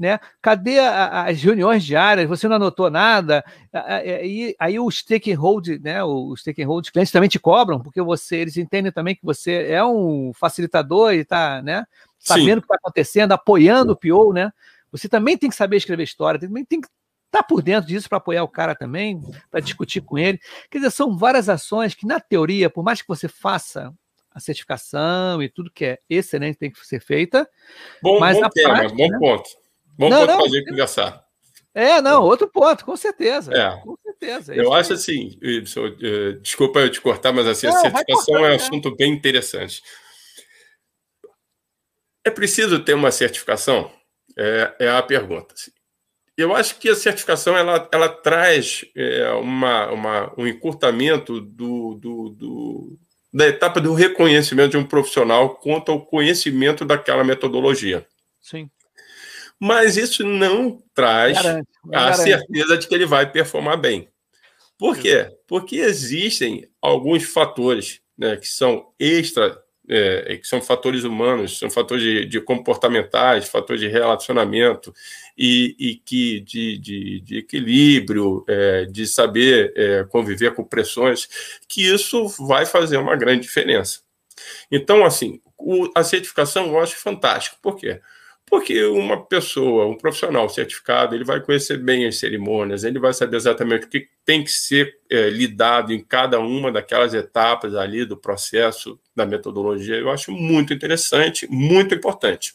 Né? 0.00 0.18
Cadê 0.40 0.78
a, 0.78 1.24
as 1.26 1.42
reuniões 1.42 1.84
diárias? 1.84 2.26
Você 2.26 2.48
não 2.48 2.56
anotou 2.56 2.90
nada? 2.90 3.44
Aí, 3.70 4.56
aí 4.58 4.80
o 4.80 4.90
stakeholder, 4.90 5.78
né? 5.78 6.02
Os 6.02 6.40
stakeholders 6.40 6.90
clientes 6.90 7.12
também 7.12 7.28
te 7.28 7.38
cobram, 7.38 7.78
porque 7.78 8.00
você, 8.00 8.36
eles 8.36 8.56
entendem 8.56 8.90
também 8.90 9.14
que 9.14 9.22
você 9.22 9.66
é 9.68 9.84
um 9.84 10.32
facilitador 10.32 11.12
e 11.12 11.18
está 11.18 11.60
né, 11.60 11.84
sabendo 12.18 12.58
o 12.58 12.62
que 12.62 12.66
está 12.66 12.76
acontecendo, 12.76 13.32
apoiando 13.32 13.92
o 13.92 13.96
PO, 13.96 14.32
né? 14.32 14.50
Você 14.90 15.06
também 15.06 15.36
tem 15.36 15.50
que 15.50 15.56
saber 15.56 15.76
escrever 15.76 16.04
história, 16.04 16.40
também 16.40 16.64
tem 16.64 16.80
que 16.80 16.88
estar 17.26 17.42
tá 17.42 17.42
por 17.42 17.60
dentro 17.60 17.86
disso 17.86 18.08
para 18.08 18.16
apoiar 18.16 18.42
o 18.42 18.48
cara 18.48 18.74
também, 18.74 19.20
para 19.50 19.60
discutir 19.60 20.00
com 20.00 20.16
ele. 20.16 20.40
Quer 20.70 20.78
dizer, 20.78 20.92
são 20.92 21.14
várias 21.14 21.50
ações 21.50 21.94
que, 21.94 22.06
na 22.06 22.18
teoria, 22.18 22.70
por 22.70 22.82
mais 22.82 23.02
que 23.02 23.08
você 23.08 23.28
faça 23.28 23.92
a 24.32 24.40
certificação 24.40 25.42
e 25.42 25.48
tudo 25.50 25.70
que 25.70 25.84
é 25.84 25.98
excelente 26.08 26.56
tem 26.56 26.70
que 26.70 26.86
ser 26.86 27.00
feita. 27.00 27.46
Bom, 28.02 28.18
mas 28.18 28.40
bom 28.40 28.48
tema, 28.48 28.74
prática, 28.74 28.96
bom 28.96 29.08
né? 29.10 29.18
ponto. 29.18 29.59
Bom 30.00 30.08
não, 30.08 30.26
ponto 30.26 30.44
fazer 30.44 30.64
conversar. 30.64 31.24
É, 31.74 32.00
não, 32.00 32.22
outro 32.22 32.48
ponto, 32.48 32.86
com 32.86 32.96
certeza. 32.96 33.52
É. 33.52 33.76
Com 33.82 33.94
certeza. 34.02 34.54
É 34.54 34.58
eu 34.58 34.72
acho 34.72 34.94
assim, 34.94 35.38
desculpa 36.40 36.80
eu 36.80 36.90
te 36.90 37.02
cortar, 37.02 37.32
mas 37.34 37.46
assim, 37.46 37.66
não, 37.66 37.76
a 37.76 37.80
certificação 37.80 38.34
cortar, 38.34 38.48
é 38.48 38.52
um 38.52 38.56
assunto 38.56 38.96
bem 38.96 39.12
interessante. 39.12 39.82
É 42.24 42.30
preciso 42.30 42.82
ter 42.82 42.94
uma 42.94 43.10
certificação? 43.10 43.92
É, 44.38 44.74
é 44.80 44.88
a 44.88 45.02
pergunta. 45.02 45.52
Assim. 45.52 45.70
Eu 46.34 46.56
acho 46.56 46.78
que 46.78 46.88
a 46.88 46.94
certificação 46.94 47.54
ela, 47.54 47.86
ela 47.92 48.08
traz 48.08 48.86
é, 48.96 49.30
uma, 49.32 49.90
uma, 49.90 50.34
um 50.38 50.46
encurtamento 50.46 51.42
do, 51.42 51.94
do, 51.94 52.30
do 52.30 52.98
da 53.32 53.46
etapa 53.46 53.82
do 53.82 53.92
reconhecimento 53.92 54.70
de 54.70 54.76
um 54.78 54.84
profissional 54.84 55.56
quanto 55.56 55.92
ao 55.92 56.06
conhecimento 56.06 56.86
daquela 56.86 57.22
metodologia. 57.22 58.06
Sim. 58.40 58.70
Mas 59.60 59.98
isso 59.98 60.24
não 60.24 60.82
traz 60.94 61.40
garante, 61.40 61.68
a 61.92 62.14
certeza 62.14 62.78
de 62.78 62.88
que 62.88 62.94
ele 62.94 63.04
vai 63.04 63.30
performar 63.30 63.76
bem. 63.76 64.08
Por 64.78 64.96
quê? 64.96 65.30
Porque 65.46 65.76
existem 65.76 66.66
alguns 66.80 67.24
fatores 67.24 68.00
né, 68.16 68.36
que 68.38 68.48
são 68.48 68.90
extra 68.98 69.62
é, 69.90 70.36
que 70.36 70.46
são 70.46 70.62
fatores 70.62 71.02
humanos, 71.02 71.58
são 71.58 71.68
fatores 71.68 72.02
de, 72.02 72.24
de 72.24 72.40
comportamentais, 72.40 73.48
fatores 73.48 73.80
de 73.80 73.88
relacionamento 73.88 74.94
e, 75.36 75.74
e 75.78 75.94
que 75.96 76.38
de, 76.40 76.78
de, 76.78 77.20
de 77.20 77.38
equilíbrio, 77.38 78.44
é, 78.48 78.84
de 78.84 79.04
saber 79.04 79.72
é, 79.76 80.04
conviver 80.04 80.54
com 80.54 80.62
pressões, 80.62 81.28
que 81.68 81.82
isso 81.82 82.28
vai 82.38 82.64
fazer 82.64 82.98
uma 82.98 83.16
grande 83.16 83.42
diferença. 83.42 84.00
Então, 84.70 85.04
assim, 85.04 85.40
o, 85.58 85.90
a 85.94 86.04
certificação 86.04 86.68
eu 86.68 86.78
acho 86.78 86.96
fantástico. 86.96 87.56
Por 87.60 87.76
quê? 87.76 87.94
Porque 87.94 88.00
uma 88.92 89.24
pessoa, 89.24 89.86
um 89.86 89.96
profissional 89.96 90.48
certificado, 90.48 91.14
ele 91.14 91.24
vai 91.24 91.40
conhecer 91.40 91.78
bem 91.78 92.06
as 92.06 92.16
cerimônias, 92.16 92.82
ele 92.82 92.98
vai 92.98 93.12
saber 93.12 93.36
exatamente 93.36 93.86
o 93.86 93.88
que 93.88 94.08
tem 94.24 94.42
que 94.42 94.50
ser 94.50 94.98
é, 95.10 95.30
lidado 95.30 95.92
em 95.92 96.02
cada 96.02 96.40
uma 96.40 96.72
daquelas 96.72 97.14
etapas 97.14 97.74
ali 97.74 98.04
do 98.04 98.16
processo, 98.16 98.98
da 99.14 99.24
metodologia. 99.24 99.96
Eu 99.96 100.10
acho 100.10 100.32
muito 100.32 100.74
interessante, 100.74 101.46
muito 101.48 101.94
importante. 101.94 102.54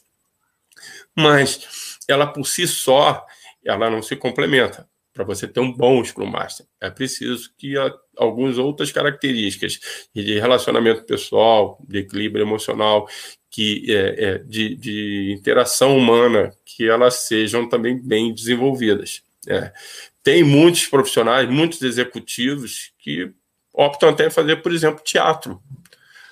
Mas 1.16 1.98
ela 2.08 2.28
por 2.28 2.46
si 2.46 2.68
só, 2.68 3.26
ela 3.64 3.90
não 3.90 4.02
se 4.02 4.16
complementa. 4.16 4.88
Para 5.14 5.24
você 5.24 5.48
ter 5.48 5.62
um 5.62 5.72
bom 5.72 6.04
Scrum 6.04 6.26
Master, 6.26 6.66
é 6.82 6.90
preciso 6.90 7.50
que 7.58 7.74
algumas 8.18 8.58
outras 8.58 8.92
características 8.92 9.80
de 10.14 10.38
relacionamento 10.38 11.06
pessoal, 11.06 11.82
de 11.88 12.00
equilíbrio 12.00 12.44
emocional, 12.44 13.08
que 13.56 13.86
é, 13.88 14.26
é, 14.26 14.38
de, 14.40 14.76
de, 14.76 15.34
interação 15.34 15.98
humana, 15.98 16.52
que 16.66 16.90
elas 16.90 17.22
sejam 17.22 17.70
também 17.70 17.98
bem 17.98 18.34
desenvolvidas. 18.34 19.24
É. 19.48 19.72
Tem 20.22 20.44
muitos 20.44 20.88
profissionais, 20.88 21.50
muitos 21.50 21.82
executivos 21.82 22.92
que 23.00 23.32
optam 23.74 24.10
até 24.10 24.30
fazer, 24.30 24.58
por 24.58 24.74
exemplo, 24.74 25.02
teatro. 25.02 25.62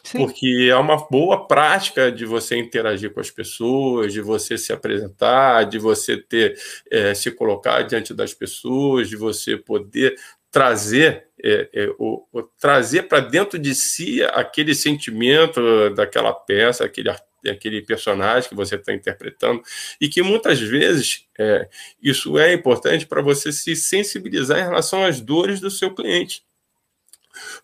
Sim. 0.03 0.17
Porque 0.17 0.67
é 0.69 0.75
uma 0.75 0.97
boa 1.07 1.47
prática 1.47 2.11
de 2.11 2.25
você 2.25 2.57
interagir 2.57 3.13
com 3.13 3.21
as 3.21 3.31
pessoas, 3.31 4.11
de 4.11 4.19
você 4.19 4.57
se 4.57 4.73
apresentar, 4.73 5.63
de 5.63 5.79
você 5.79 6.17
ter 6.17 6.59
é, 6.91 7.13
se 7.13 7.31
colocar 7.31 7.83
diante 7.83 8.13
das 8.13 8.33
pessoas, 8.33 9.07
de 9.07 9.15
você 9.15 9.55
poder 9.55 10.13
trazer 10.53 11.25
é, 11.43 11.69
é, 11.73 11.95
o, 11.97 12.25
o, 12.31 12.43
trazer 12.43 13.03
para 13.03 13.19
dentro 13.19 13.57
de 13.57 13.73
si 13.73 14.23
aquele 14.23 14.75
sentimento 14.75 15.89
daquela 15.95 16.31
peça, 16.31 16.85
aquele 16.85 17.09
aquele 17.45 17.81
personagem 17.81 18.47
que 18.47 18.55
você 18.55 18.75
está 18.75 18.93
interpretando 18.93 19.61
e 19.99 20.07
que 20.07 20.21
muitas 20.21 20.61
vezes 20.61 21.27
é, 21.37 21.67
isso 22.01 22.39
é 22.39 22.53
importante 22.53 23.05
para 23.05 23.21
você 23.21 23.51
se 23.51 23.75
sensibilizar 23.75 24.59
em 24.59 24.63
relação 24.63 25.03
às 25.03 25.19
dores 25.19 25.59
do 25.59 25.69
seu 25.69 25.93
cliente. 25.93 26.41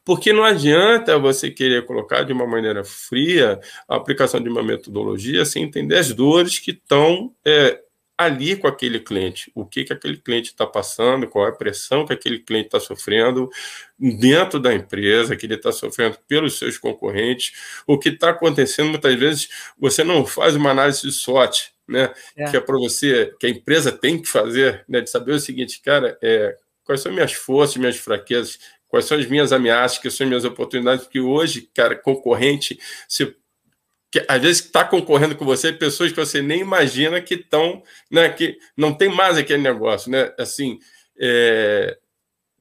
Porque 0.03 0.33
não 0.33 0.43
adianta 0.43 1.17
você 1.17 1.49
querer 1.49 1.85
colocar 1.85 2.23
de 2.23 2.33
uma 2.33 2.45
maneira 2.45 2.83
fria 2.83 3.57
a 3.87 3.95
aplicação 3.95 4.41
de 4.41 4.49
uma 4.49 4.63
metodologia 4.63 5.45
sem 5.45 5.63
entender 5.63 5.95
as 5.95 6.11
dores 6.11 6.59
que 6.59 6.71
estão 6.71 7.33
é, 7.45 7.79
ali 8.19 8.57
com 8.57 8.67
aquele 8.67 8.99
cliente, 8.99 9.49
o 9.55 9.65
que, 9.65 9.85
que 9.85 9.93
aquele 9.93 10.17
cliente 10.17 10.49
está 10.49 10.67
passando, 10.67 11.25
qual 11.25 11.45
é 11.45 11.49
a 11.51 11.53
pressão 11.53 12.05
que 12.05 12.11
aquele 12.11 12.39
cliente 12.39 12.65
está 12.65 12.77
sofrendo 12.77 13.49
dentro 13.97 14.59
da 14.59 14.73
empresa, 14.73 15.37
que 15.37 15.45
ele 15.45 15.55
está 15.55 15.71
sofrendo 15.71 16.17
pelos 16.27 16.59
seus 16.59 16.77
concorrentes, 16.77 17.53
o 17.87 17.97
que 17.97 18.09
está 18.09 18.31
acontecendo 18.31 18.89
muitas 18.89 19.15
vezes 19.15 19.47
você 19.79 20.03
não 20.03 20.25
faz 20.25 20.53
uma 20.53 20.71
análise 20.71 21.01
de 21.01 21.13
SWOT, 21.13 21.71
né? 21.87 22.13
É. 22.35 22.51
Que 22.51 22.57
é 22.57 22.59
para 22.59 22.77
você, 22.77 23.33
que 23.39 23.47
a 23.47 23.49
empresa 23.49 23.89
tem 23.89 24.21
que 24.21 24.27
fazer, 24.27 24.83
né? 24.85 24.99
De 24.99 25.09
saber 25.09 25.31
o 25.31 25.39
seguinte, 25.39 25.81
cara, 25.81 26.17
é, 26.21 26.57
quais 26.83 26.99
são 26.99 27.13
minhas 27.13 27.31
forças, 27.31 27.77
minhas 27.77 27.95
fraquezas, 27.95 28.59
quais 28.89 29.05
são 29.05 29.17
as 29.17 29.27
minhas 29.27 29.53
ameaças, 29.53 29.97
quais 29.97 30.13
são 30.13 30.25
as 30.25 30.29
minhas 30.29 30.43
oportunidades, 30.43 31.05
porque 31.05 31.21
hoje, 31.21 31.69
cara, 31.73 31.95
concorrente, 31.95 32.77
se 33.07 33.33
que 34.11 34.25
às 34.27 34.41
vezes 34.41 34.63
está 34.63 34.83
concorrendo 34.83 35.35
com 35.35 35.45
você 35.45 35.71
pessoas 35.71 36.11
que 36.11 36.17
você 36.17 36.41
nem 36.41 36.61
imagina 36.61 37.21
que 37.21 37.35
estão, 37.35 37.83
né, 38.09 38.29
que 38.29 38.57
não 38.75 38.93
tem 38.93 39.09
mais 39.09 39.37
aquele 39.37 39.61
negócio, 39.61 40.09
né? 40.11 40.33
Assim, 40.37 40.79
é, 41.19 41.97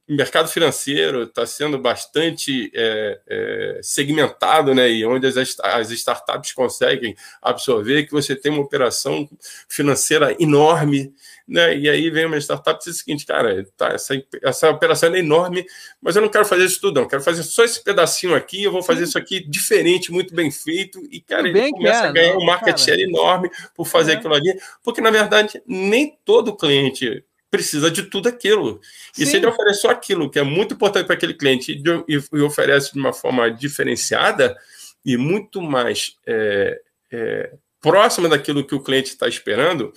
o 0.09 0.15
mercado 0.15 0.47
financeiro 0.47 1.23
está 1.23 1.45
sendo 1.45 1.77
bastante 1.77 2.71
é, 2.73 3.19
é, 3.27 3.79
segmentado, 3.83 4.73
né? 4.73 4.89
E 4.89 5.05
onde 5.05 5.27
as, 5.27 5.37
as 5.59 5.91
startups 5.91 6.51
conseguem 6.51 7.15
absorver, 7.39 8.05
que 8.05 8.11
você 8.11 8.35
tem 8.35 8.51
uma 8.51 8.63
operação 8.63 9.29
financeira 9.67 10.35
enorme, 10.39 11.13
né? 11.49 11.75
E 11.75 11.89
aí 11.89 12.09
vem 12.11 12.25
uma 12.25 12.37
startup 12.37 12.79
e 12.79 12.85
diz 12.85 12.95
o 12.95 12.99
seguinte, 12.99 13.25
cara, 13.25 13.65
tá, 13.75 13.87
essa, 13.87 14.13
essa 14.43 14.69
operação 14.69 15.13
é 15.13 15.19
enorme, 15.19 15.65
mas 15.99 16.15
eu 16.15 16.21
não 16.21 16.29
quero 16.29 16.45
fazer 16.45 16.65
isso 16.65 16.79
tudo, 16.79 17.01
não. 17.01 17.07
Quero 17.07 17.23
fazer 17.23 17.41
só 17.41 17.63
esse 17.63 17.83
pedacinho 17.83 18.35
aqui, 18.35 18.63
eu 18.63 18.71
vou 18.71 18.83
fazer 18.83 19.03
isso 19.03 19.17
aqui 19.17 19.39
diferente, 19.39 20.11
muito 20.11 20.33
bem 20.33 20.51
feito, 20.51 21.01
e, 21.11 21.19
cara, 21.19 21.47
ele 21.47 21.71
começa 21.71 22.05
é, 22.05 22.07
a 22.07 22.11
ganhar 22.11 22.33
não, 22.33 22.41
um 22.41 22.45
market 22.45 22.67
cara. 22.67 22.77
share 22.77 23.01
enorme 23.01 23.49
por 23.75 23.85
fazer 23.85 24.11
é. 24.11 24.15
aquilo 24.15 24.35
ali, 24.35 24.59
porque, 24.83 25.01
na 25.01 25.09
verdade, 25.09 25.61
nem 25.65 26.17
todo 26.23 26.55
cliente 26.55 27.23
precisa 27.49 27.89
de 27.89 28.03
tudo 28.03 28.29
aquilo. 28.29 28.79
E 29.17 29.25
Sim. 29.25 29.31
se 29.31 29.37
ele 29.37 29.47
oferece 29.47 29.81
só 29.81 29.89
aquilo 29.89 30.29
que 30.29 30.37
é 30.37 30.43
muito 30.43 30.75
importante 30.75 31.07
para 31.07 31.15
aquele 31.15 31.33
cliente 31.33 31.71
e, 31.71 32.15
e, 32.15 32.23
e, 32.33 32.41
oferece 32.41 32.93
de 32.93 32.99
uma 32.99 33.11
forma 33.11 33.49
diferenciada 33.49 34.55
e 35.03 35.17
muito 35.17 35.61
mais 35.61 36.15
é, 36.27 36.79
é, 37.11 37.53
próxima 37.81 38.29
daquilo 38.29 38.63
que 38.63 38.75
o 38.75 38.83
cliente 38.83 39.09
está 39.09 39.27
esperando, 39.27 39.91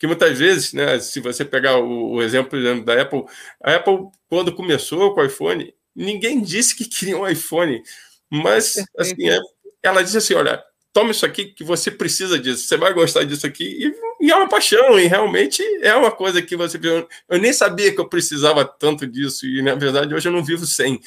que 0.00 0.06
muitas 0.06 0.38
vezes, 0.38 0.72
né, 0.72 0.98
se 0.98 1.20
você 1.20 1.44
pegar 1.44 1.76
o, 1.76 2.12
o 2.12 2.22
exemplo, 2.22 2.58
exemplo 2.58 2.86
da 2.86 3.02
Apple, 3.02 3.22
a 3.62 3.74
Apple, 3.74 4.08
quando 4.30 4.54
começou 4.54 5.14
com 5.14 5.20
o 5.20 5.24
iPhone, 5.24 5.74
ninguém 5.94 6.40
disse 6.40 6.74
que 6.74 6.88
queria 6.88 7.18
um 7.18 7.28
iPhone, 7.28 7.82
mas 8.30 8.82
assim, 8.96 9.28
é, 9.28 9.38
ela 9.82 10.02
diz 10.02 10.16
assim: 10.16 10.32
olha, 10.32 10.64
toma 10.90 11.10
isso 11.10 11.26
aqui 11.26 11.52
que 11.52 11.62
você 11.62 11.90
precisa 11.90 12.38
disso, 12.38 12.66
você 12.66 12.78
vai 12.78 12.94
gostar 12.94 13.24
disso 13.24 13.46
aqui, 13.46 13.64
e, 13.64 14.26
e, 14.26 14.30
é 14.30 14.36
uma 14.36 14.48
paixão, 14.48 14.98
e 14.98 15.06
realmente 15.06 15.62
é 15.82 15.94
uma 15.94 16.10
coisa 16.10 16.40
que 16.40 16.56
você. 16.56 16.80
Eu 17.28 17.38
nem 17.38 17.52
sabia 17.52 17.92
que 17.92 18.00
eu 18.00 18.08
precisava 18.08 18.64
tanto 18.64 19.06
disso, 19.06 19.44
e 19.44 19.60
na 19.60 19.74
verdade 19.74 20.14
hoje 20.14 20.26
eu 20.26 20.32
não 20.32 20.42
vivo 20.42 20.64
sem. 20.64 20.98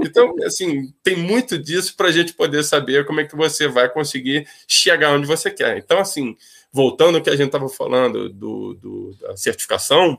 Então, 0.00 0.32
assim, 0.44 0.94
tem 1.02 1.16
muito 1.16 1.58
disso 1.58 1.96
para 1.96 2.06
a 2.06 2.12
gente 2.12 2.32
poder 2.32 2.62
saber 2.62 3.04
como 3.04 3.20
é 3.20 3.24
que 3.24 3.34
você 3.34 3.66
vai 3.66 3.88
conseguir 3.88 4.46
chegar 4.68 5.12
onde 5.12 5.26
você 5.26 5.50
quer. 5.50 5.76
Então, 5.76 5.98
assim, 5.98 6.36
voltando 6.72 7.16
ao 7.16 7.22
que 7.22 7.30
a 7.30 7.36
gente 7.36 7.46
estava 7.46 7.68
falando 7.68 8.28
do, 8.28 8.74
do, 8.74 9.16
da 9.20 9.36
certificação, 9.36 10.18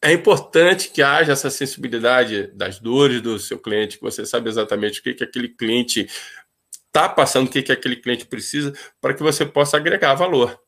é 0.00 0.12
importante 0.12 0.90
que 0.90 1.02
haja 1.02 1.32
essa 1.32 1.50
sensibilidade 1.50 2.48
das 2.54 2.78
dores 2.78 3.20
do 3.20 3.38
seu 3.38 3.58
cliente, 3.58 3.96
que 3.96 4.02
você 4.02 4.24
sabe 4.24 4.48
exatamente 4.48 5.00
o 5.00 5.02
que, 5.02 5.14
que 5.14 5.24
aquele 5.24 5.48
cliente 5.48 6.08
está 6.86 7.08
passando, 7.08 7.48
o 7.48 7.50
que, 7.50 7.62
que 7.62 7.72
aquele 7.72 7.96
cliente 7.96 8.24
precisa, 8.24 8.72
para 9.00 9.12
que 9.12 9.22
você 9.22 9.44
possa 9.44 9.76
agregar 9.76 10.14
valor. 10.14 10.58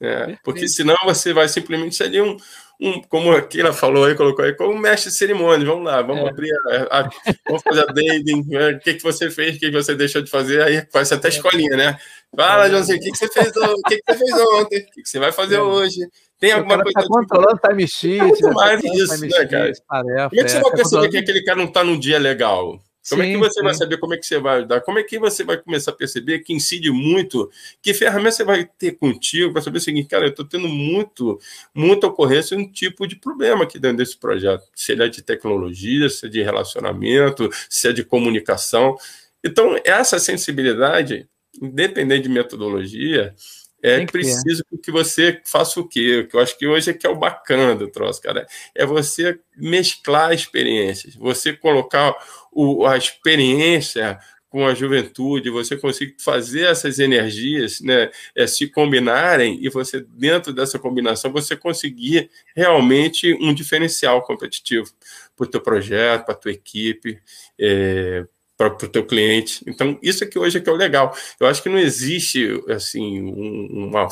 Né? 0.00 0.38
Porque 0.42 0.66
senão 0.66 0.96
você 1.04 1.32
vai 1.32 1.48
simplesmente 1.48 1.94
ser 1.94 2.04
ali 2.04 2.20
um, 2.20 2.36
um, 2.80 3.02
como 3.02 3.32
a 3.32 3.42
Kira 3.42 3.72
falou 3.72 4.06
aí, 4.06 4.14
colocou 4.14 4.44
aí, 4.44 4.54
como 4.54 4.78
mestre 4.78 5.10
de 5.10 5.16
cerimônia. 5.16 5.66
Vamos 5.66 5.84
lá, 5.84 6.00
vamos 6.00 6.24
é. 6.24 6.28
abrir, 6.28 6.50
a, 6.68 7.00
a, 7.00 7.10
vamos 7.46 7.62
fazer 7.62 7.80
a 7.80 7.92
dating, 7.92 8.44
né? 8.48 8.70
o 8.70 8.78
que, 8.80 8.94
que 8.94 9.02
você 9.02 9.30
fez, 9.30 9.56
o 9.56 9.58
que, 9.58 9.70
que 9.70 9.76
você 9.76 9.94
deixou 9.94 10.22
de 10.22 10.30
fazer, 10.30 10.62
aí 10.62 10.86
faz 10.90 11.12
até 11.12 11.28
escolinha, 11.28 11.76
né? 11.76 11.98
Fala, 12.34 12.66
é. 12.66 12.70
Joãozinho, 12.70 12.98
o 12.98 13.00
que, 13.00 13.10
que 13.10 13.18
você 13.18 13.28
fez, 13.28 13.54
o 13.54 13.82
que, 13.82 13.96
que 13.98 14.12
você 14.12 14.18
fez 14.18 14.32
ontem, 14.32 14.78
o 14.78 14.86
que, 14.86 15.02
que 15.02 15.08
você 15.08 15.18
vai 15.18 15.32
fazer 15.32 15.56
é. 15.56 15.60
hoje? 15.60 16.00
Tem 16.38 16.52
alguma 16.52 16.82
coisa. 16.82 16.98
Tá 16.98 17.06
controlando 17.06 17.60
time 17.68 17.86
sheet. 17.86 18.44
É 18.44 18.50
mais 18.52 18.82
isso, 18.82 19.20
né, 19.20 19.46
cara? 19.46 19.72
Tarefa, 19.86 20.28
Como 20.30 20.40
é 20.40 20.44
que 20.44 20.50
você 20.50 20.60
vai 20.60 20.72
perceber 20.72 21.08
que 21.10 21.18
aquele 21.18 21.44
cara 21.44 21.58
não 21.58 21.66
está 21.66 21.84
num 21.84 21.98
dia 21.98 22.18
legal? 22.18 22.80
Como 23.10 23.22
sim, 23.22 23.28
é 23.28 23.32
que 23.32 23.38
você 23.38 23.60
sim. 23.60 23.64
vai 23.64 23.74
saber 23.74 23.98
como 23.98 24.14
é 24.14 24.16
que 24.16 24.24
você 24.24 24.38
vai 24.38 24.64
dar? 24.64 24.80
Como 24.80 24.98
é 24.98 25.02
que 25.02 25.18
você 25.18 25.42
vai 25.42 25.58
começar 25.58 25.90
a 25.90 25.94
perceber 25.94 26.38
que 26.38 26.52
incide 26.52 26.90
muito? 26.90 27.50
Que 27.82 27.92
ferramenta 27.92 28.30
você 28.30 28.44
vai 28.44 28.64
ter 28.78 28.92
contigo 28.92 29.52
para 29.52 29.60
saber 29.60 29.78
o 29.78 29.80
seguinte, 29.80 30.08
cara, 30.08 30.26
eu 30.26 30.30
estou 30.30 30.44
tendo 30.44 30.68
muito, 30.68 31.38
muita 31.74 32.06
ocorrência 32.06 32.56
um 32.56 32.70
tipo 32.70 33.06
de 33.06 33.16
problema 33.16 33.64
aqui 33.64 33.78
dentro 33.78 33.98
desse 33.98 34.16
projeto. 34.16 34.62
Se 34.74 34.92
ele 34.92 35.02
é 35.02 35.08
de 35.08 35.22
tecnologia, 35.22 36.08
se 36.08 36.26
é 36.26 36.28
de 36.28 36.40
relacionamento, 36.40 37.50
se 37.68 37.88
é 37.88 37.92
de 37.92 38.04
comunicação. 38.04 38.96
Então, 39.44 39.76
essa 39.84 40.18
sensibilidade, 40.18 41.28
independente 41.60 42.22
de 42.24 42.28
metodologia, 42.28 43.34
é 43.82 44.04
que 44.04 44.12
preciso 44.12 44.62
é. 44.72 44.76
que 44.76 44.90
você 44.90 45.40
faça 45.44 45.80
o 45.80 45.88
quê? 45.88 46.26
Que 46.28 46.36
eu 46.36 46.40
acho 46.40 46.56
que 46.58 46.66
hoje 46.66 46.90
é 46.90 46.94
que 46.94 47.06
é 47.06 47.10
o 47.10 47.16
bacana 47.16 47.74
do 47.74 47.88
troço, 47.88 48.20
cara. 48.20 48.46
É 48.74 48.84
você 48.84 49.38
mesclar 49.56 50.32
experiências, 50.32 51.14
você 51.14 51.52
colocar 51.52 52.14
o, 52.52 52.86
a 52.86 52.96
experiência 52.96 54.18
com 54.50 54.66
a 54.66 54.74
juventude, 54.74 55.48
você 55.48 55.76
conseguir 55.76 56.16
fazer 56.18 56.66
essas 56.66 56.98
energias 56.98 57.80
né, 57.80 58.10
é, 58.34 58.48
se 58.48 58.66
combinarem 58.66 59.58
e 59.62 59.70
você, 59.70 60.04
dentro 60.08 60.52
dessa 60.52 60.76
combinação, 60.76 61.32
você 61.32 61.56
conseguir 61.56 62.28
realmente 62.54 63.32
um 63.40 63.54
diferencial 63.54 64.22
competitivo 64.22 64.90
para 65.36 65.46
o 65.46 65.48
teu 65.48 65.60
projeto, 65.60 66.24
para 66.24 66.34
a 66.34 66.36
tua 66.36 66.50
equipe, 66.50 67.20
é, 67.58 68.26
para 68.68 68.86
o 68.86 68.90
teu 68.90 69.06
cliente. 69.06 69.62
Então, 69.66 69.98
isso 70.02 70.24
aqui 70.24 70.38
hoje 70.38 70.58
é 70.58 70.60
que 70.60 70.68
é 70.68 70.72
o 70.72 70.76
legal. 70.76 71.16
Eu 71.38 71.46
acho 71.46 71.62
que 71.62 71.68
não 71.68 71.78
existe 71.78 72.62
assim 72.68 73.22
um, 73.22 73.88
uma, 73.88 74.08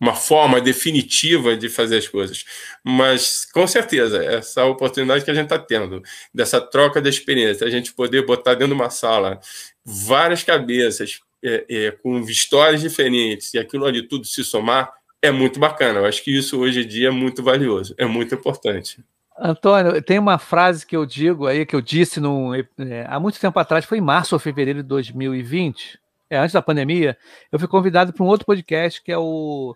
uma 0.00 0.14
forma 0.14 0.60
definitiva 0.60 1.56
de 1.56 1.68
fazer 1.68 1.98
as 1.98 2.08
coisas, 2.08 2.44
mas 2.84 3.46
com 3.46 3.66
certeza 3.66 4.22
essa 4.22 4.64
oportunidade 4.64 5.24
que 5.24 5.30
a 5.30 5.34
gente 5.34 5.44
está 5.44 5.58
tendo 5.58 6.02
dessa 6.34 6.60
troca 6.60 7.00
de 7.00 7.08
experiência, 7.08 7.66
a 7.66 7.70
gente 7.70 7.94
poder 7.94 8.26
botar 8.26 8.54
dentro 8.54 8.74
de 8.74 8.80
uma 8.80 8.90
sala 8.90 9.40
várias 9.84 10.42
cabeças 10.42 11.20
é, 11.42 11.64
é, 11.68 11.90
com 11.90 12.20
histórias 12.20 12.80
diferentes 12.80 13.54
e 13.54 13.58
aquilo 13.58 13.86
ali 13.86 14.06
tudo 14.06 14.26
se 14.26 14.44
somar 14.44 14.92
é 15.22 15.30
muito 15.30 15.58
bacana. 15.58 16.00
Eu 16.00 16.04
acho 16.06 16.22
que 16.22 16.36
isso 16.36 16.58
hoje 16.60 16.82
em 16.82 16.86
dia 16.86 17.08
é 17.08 17.10
muito 17.10 17.42
valioso, 17.42 17.94
é 17.98 18.04
muito 18.04 18.34
importante. 18.34 18.98
Antônio, 19.40 20.02
tem 20.02 20.18
uma 20.18 20.38
frase 20.38 20.84
que 20.84 20.96
eu 20.96 21.06
digo 21.06 21.46
aí, 21.46 21.64
que 21.64 21.76
eu 21.76 21.80
disse 21.80 22.18
no, 22.20 22.54
é, 22.54 22.64
há 23.08 23.20
muito 23.20 23.38
tempo 23.38 23.58
atrás, 23.58 23.84
foi 23.84 23.98
em 23.98 24.02
março 24.02 24.34
ou 24.34 24.38
fevereiro 24.38 24.82
de 24.82 24.88
2020, 24.88 25.98
é, 26.30 26.38
antes 26.38 26.52
da 26.52 26.60
pandemia, 26.60 27.16
eu 27.50 27.58
fui 27.58 27.68
convidado 27.68 28.12
para 28.12 28.22
um 28.22 28.26
outro 28.26 28.44
podcast 28.44 29.02
que 29.02 29.10
é 29.10 29.16
o 29.16 29.74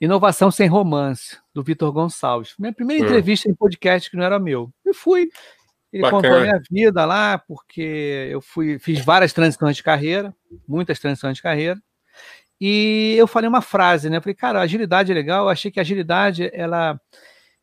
Inovação 0.00 0.50
Sem 0.50 0.68
Romance, 0.68 1.38
do 1.52 1.62
Vitor 1.62 1.90
Gonçalves. 1.92 2.54
Minha 2.58 2.72
primeira 2.72 3.02
hum. 3.02 3.06
entrevista 3.06 3.48
em 3.48 3.54
podcast 3.54 4.10
que 4.10 4.16
não 4.16 4.24
era 4.24 4.38
meu. 4.38 4.70
Eu 4.84 4.94
fui. 4.94 5.28
Ele 5.92 6.02
Bacana. 6.02 6.22
contou 6.22 6.38
a 6.38 6.42
minha 6.42 6.60
vida 6.70 7.04
lá, 7.04 7.38
porque 7.38 8.28
eu 8.30 8.40
fui, 8.40 8.78
fiz 8.78 9.04
várias 9.04 9.32
transições 9.32 9.76
de 9.76 9.82
carreira, 9.82 10.34
muitas 10.66 10.98
transições 10.98 11.36
de 11.36 11.42
carreira. 11.42 11.80
E 12.60 13.14
eu 13.16 13.26
falei 13.26 13.48
uma 13.48 13.62
frase, 13.62 14.10
né? 14.10 14.16
Eu 14.16 14.22
falei, 14.22 14.34
cara, 14.34 14.60
agilidade 14.60 15.10
é 15.10 15.14
legal. 15.14 15.44
Eu 15.44 15.50
achei 15.50 15.70
que 15.70 15.78
a 15.78 15.82
agilidade 15.82 16.50
ela 16.52 17.00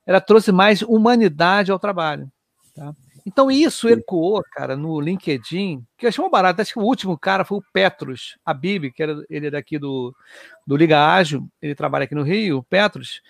ela 0.06 0.22
trouxe 0.22 0.52
mais 0.52 0.82
humanidade 0.82 1.72
ao 1.72 1.80
trabalho. 1.80 2.32
Tá? 2.76 2.94
Então 3.26 3.52
isso 3.52 3.88
ecoou, 3.88 4.42
cara, 4.52 4.76
no 4.76 5.00
LinkedIn, 5.00 5.84
que 5.98 6.06
eu 6.06 6.10
achei 6.10 6.24
um 6.24 6.30
barato. 6.30 6.62
Acho 6.62 6.74
que 6.74 6.80
o 6.80 6.84
último 6.84 7.18
cara 7.18 7.46
foi 7.46 7.60
o 7.60 7.64
Petros 7.74 8.38
Abib, 8.46 8.92
que 8.92 9.04
era, 9.04 9.24
ele 9.30 9.48
é 9.48 9.52
daqui 9.52 9.78
do, 9.78 10.16
do 10.66 10.76
Liga 10.76 11.14
Ágil, 11.14 11.48
ele 11.62 11.76
trabalha 11.76 12.06
aqui 12.06 12.16
no 12.16 12.24
Rio, 12.24 12.58
o 12.58 12.64
Petros, 12.64 13.22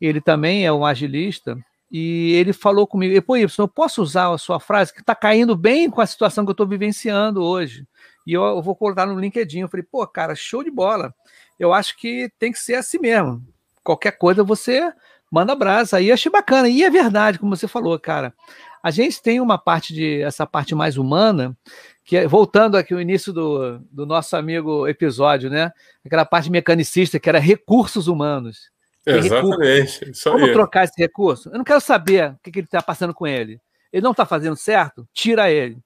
ele 0.00 0.20
também 0.20 0.64
é 0.64 0.72
um 0.72 0.86
agilista, 0.86 1.58
e 1.92 2.32
ele 2.32 2.54
falou 2.54 2.86
comigo, 2.86 3.20
pô, 3.20 3.36
Y, 3.36 3.46
eu 3.58 3.68
posso 3.68 4.00
usar 4.00 4.32
a 4.32 4.38
sua 4.38 4.58
frase, 4.58 4.94
que 4.94 5.00
está 5.00 5.14
caindo 5.14 5.54
bem 5.54 5.90
com 5.90 6.00
a 6.00 6.06
situação 6.06 6.42
que 6.42 6.48
eu 6.48 6.52
estou 6.52 6.66
vivenciando 6.66 7.42
hoje. 7.42 7.86
E 8.26 8.32
eu, 8.32 8.42
eu 8.42 8.62
vou 8.62 8.74
colocar 8.74 9.04
no 9.04 9.20
LinkedIn. 9.20 9.60
Eu 9.60 9.68
falei, 9.68 9.84
pô, 9.84 10.06
cara, 10.06 10.34
show 10.34 10.64
de 10.64 10.70
bola. 10.70 11.14
Eu 11.58 11.74
acho 11.74 11.98
que 11.98 12.32
tem 12.38 12.50
que 12.50 12.58
ser 12.58 12.76
assim 12.76 12.98
mesmo. 12.98 13.46
Qualquer 13.84 14.12
coisa 14.12 14.42
você 14.42 14.90
manda 15.32 15.54
brasa. 15.54 15.96
Aí 15.96 16.12
achei 16.12 16.30
bacana. 16.30 16.68
E 16.68 16.84
é 16.84 16.90
verdade, 16.90 17.38
como 17.38 17.56
você 17.56 17.66
falou, 17.66 17.98
cara. 17.98 18.34
A 18.82 18.90
gente 18.90 19.22
tem 19.22 19.40
uma 19.40 19.56
parte 19.56 19.94
de 19.94 20.20
essa 20.22 20.44
parte 20.44 20.74
mais 20.74 20.98
humana, 20.98 21.56
que 22.04 22.16
é, 22.16 22.26
voltando 22.26 22.76
aqui 22.76 22.92
ao 22.92 23.00
início 23.00 23.32
do, 23.32 23.78
do 23.90 24.04
nosso 24.04 24.36
amigo 24.36 24.86
episódio, 24.88 25.48
né? 25.48 25.72
Aquela 26.04 26.24
parte 26.24 26.50
mecanicista 26.50 27.18
que 27.18 27.28
era 27.28 27.38
recursos 27.38 28.08
humanos. 28.08 28.70
Exatamente. 29.06 30.00
Recursos. 30.00 30.22
Como 30.24 30.52
trocar 30.52 30.84
esse 30.84 31.00
recurso? 31.00 31.48
Eu 31.48 31.58
não 31.58 31.64
quero 31.64 31.80
saber 31.80 32.32
o 32.32 32.38
que, 32.42 32.50
que 32.50 32.58
ele 32.58 32.66
está 32.66 32.82
passando 32.82 33.14
com 33.14 33.26
ele. 33.26 33.60
Ele 33.92 34.02
não 34.02 34.10
está 34.10 34.26
fazendo 34.26 34.56
certo? 34.56 35.08
Tira 35.14 35.50
ele. 35.50 35.78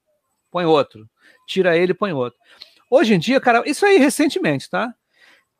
Põe 0.50 0.64
outro. 0.64 1.06
Tira 1.46 1.76
ele, 1.76 1.92
põe 1.92 2.12
outro. 2.12 2.38
Hoje 2.90 3.14
em 3.14 3.18
dia, 3.18 3.40
cara, 3.40 3.62
isso 3.66 3.84
aí 3.84 3.98
recentemente, 3.98 4.70
tá? 4.70 4.94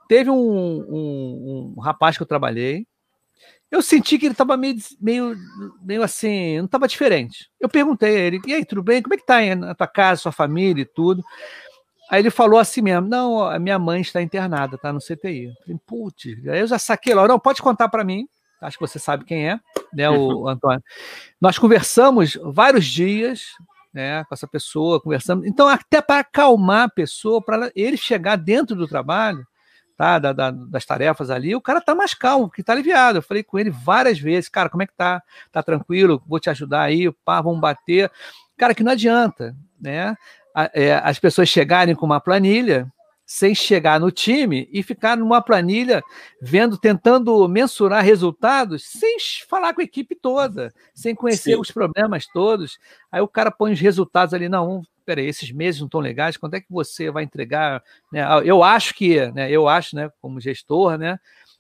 Teve 0.09 0.31
um, 0.31 0.37
um, 0.37 1.75
um 1.77 1.81
rapaz 1.81 2.17
que 2.17 2.23
eu 2.23 2.27
trabalhei, 2.27 2.87
eu 3.77 3.83
senti 3.83 4.19
que 4.19 4.27
ele 4.27 4.33
estava 4.33 4.57
meio, 4.57 4.77
meio, 5.01 5.37
meio 5.83 6.03
assim, 6.03 6.59
não 6.59 6.65
estava 6.65 6.89
diferente. 6.89 7.51
Eu 7.61 7.69
perguntei 7.69 8.17
a 8.17 8.21
ele, 8.21 8.41
e 8.47 8.55
aí, 8.55 8.65
tudo 8.65 8.83
bem? 8.83 9.03
Como 9.03 9.15
é 9.15 9.17
que 9.17 9.27
tá 9.27 9.37
aí 9.37 9.55
na 9.55 9.75
tua 9.75 9.87
casa, 9.87 10.23
sua 10.23 10.33
família 10.33 10.83
e 10.83 10.87
tudo? 10.87 11.23
Aí 12.11 12.21
ele 12.21 12.31
falou 12.31 12.59
assim 12.59 12.81
mesmo, 12.81 13.09
não, 13.09 13.43
a 13.43 13.59
minha 13.59 13.79
mãe 13.79 14.01
está 14.01 14.23
internada, 14.23 14.79
tá 14.79 14.93
no 14.93 15.01
CTI. 15.01 15.47
Eu 15.47 15.55
falei, 15.63 15.81
putz, 15.87 16.25
aí 16.49 16.61
eu 16.61 16.67
já 16.67 16.79
saquei 16.79 17.15
lá, 17.15 17.27
não, 17.27 17.39
pode 17.39 17.61
contar 17.61 17.89
para 17.89 18.05
mim, 18.05 18.27
acho 18.61 18.79
que 18.79 18.87
você 18.87 18.99
sabe 18.99 19.25
quem 19.25 19.49
é, 19.49 19.61
né, 19.93 20.09
o 20.09 20.49
Antônio. 20.49 20.83
Nós 21.41 21.59
conversamos 21.59 22.39
vários 22.43 22.87
dias, 22.87 23.43
né, 23.93 24.25
com 24.25 24.35
essa 24.35 24.47
pessoa, 24.47 25.01
conversamos, 25.01 25.47
então 25.47 25.69
até 25.69 26.01
para 26.01 26.21
acalmar 26.21 26.85
a 26.85 26.91
pessoa, 26.91 27.43
para 27.43 27.71
ele 27.75 27.97
chegar 27.97 28.37
dentro 28.37 28.77
do 28.77 28.87
trabalho, 28.87 29.45
tá, 29.97 30.19
da, 30.19 30.33
da, 30.33 30.51
das 30.51 30.85
tarefas 30.85 31.31
ali, 31.31 31.55
o 31.55 31.61
cara 31.61 31.81
tá 31.81 31.95
mais 31.95 32.13
calmo, 32.13 32.51
que 32.51 32.63
tá 32.63 32.73
aliviado. 32.73 33.19
Eu 33.19 33.23
falei 33.23 33.43
com 33.43 33.59
ele 33.59 33.71
várias 33.71 34.19
vezes, 34.19 34.49
cara, 34.49 34.69
como 34.69 34.83
é 34.83 34.87
que 34.87 34.95
tá? 34.95 35.23
Tá 35.51 35.63
tranquilo? 35.63 36.23
Vou 36.27 36.39
te 36.39 36.51
ajudar 36.51 36.83
aí, 36.83 37.11
pá, 37.25 37.41
vamos 37.41 37.61
bater. 37.61 38.11
Cara, 38.57 38.75
que 38.75 38.83
não 38.83 38.93
adianta, 38.93 39.57
né? 39.81 40.17
É, 40.73 40.95
as 40.95 41.19
pessoas 41.19 41.49
chegarem 41.49 41.95
com 41.95 42.07
uma 42.07 42.21
planilha 42.21 42.91
sem 43.27 43.57
chegar 43.57 43.99
no 43.99 44.13
time 44.13 44.69
e 44.73 44.85
ficar 44.85 45.17
numa 45.17 45.43
planilha 45.43 46.01
vendo, 46.41 46.79
tentando 46.79 47.49
mensurar 47.49 48.05
resultados 48.05 48.85
sem 48.85 49.19
falar 49.49 49.75
com 49.75 49.81
a 49.81 49.85
equipe 49.85 50.15
toda, 50.15 50.73
sem 50.95 51.13
conhecer 51.13 51.55
Sim. 51.55 51.61
os 51.61 51.73
problemas 51.73 52.29
todos. 52.29 52.79
Aí 53.11 53.21
o 53.21 53.27
cara 53.27 53.51
põe 53.51 53.73
os 53.73 53.81
resultados 53.81 54.33
ali, 54.33 54.49
não, 54.49 54.83
peraí, 55.05 55.27
esses 55.27 55.51
meses 55.51 55.81
não 55.81 55.87
estão 55.87 56.01
legais, 56.01 56.37
quando 56.37 56.55
é 56.55 56.61
que 56.61 56.71
você 56.71 57.11
vai 57.11 57.25
entregar? 57.25 57.83
Né? 58.13 58.23
Ah, 58.23 58.41
eu 58.45 58.63
acho 58.63 58.95
que, 58.95 59.27
né, 59.33 59.51
eu 59.51 59.69
acho, 59.69 59.97
né, 59.97 60.09
como 60.21 60.41
gestor, 60.41 60.97
né, 60.97 61.19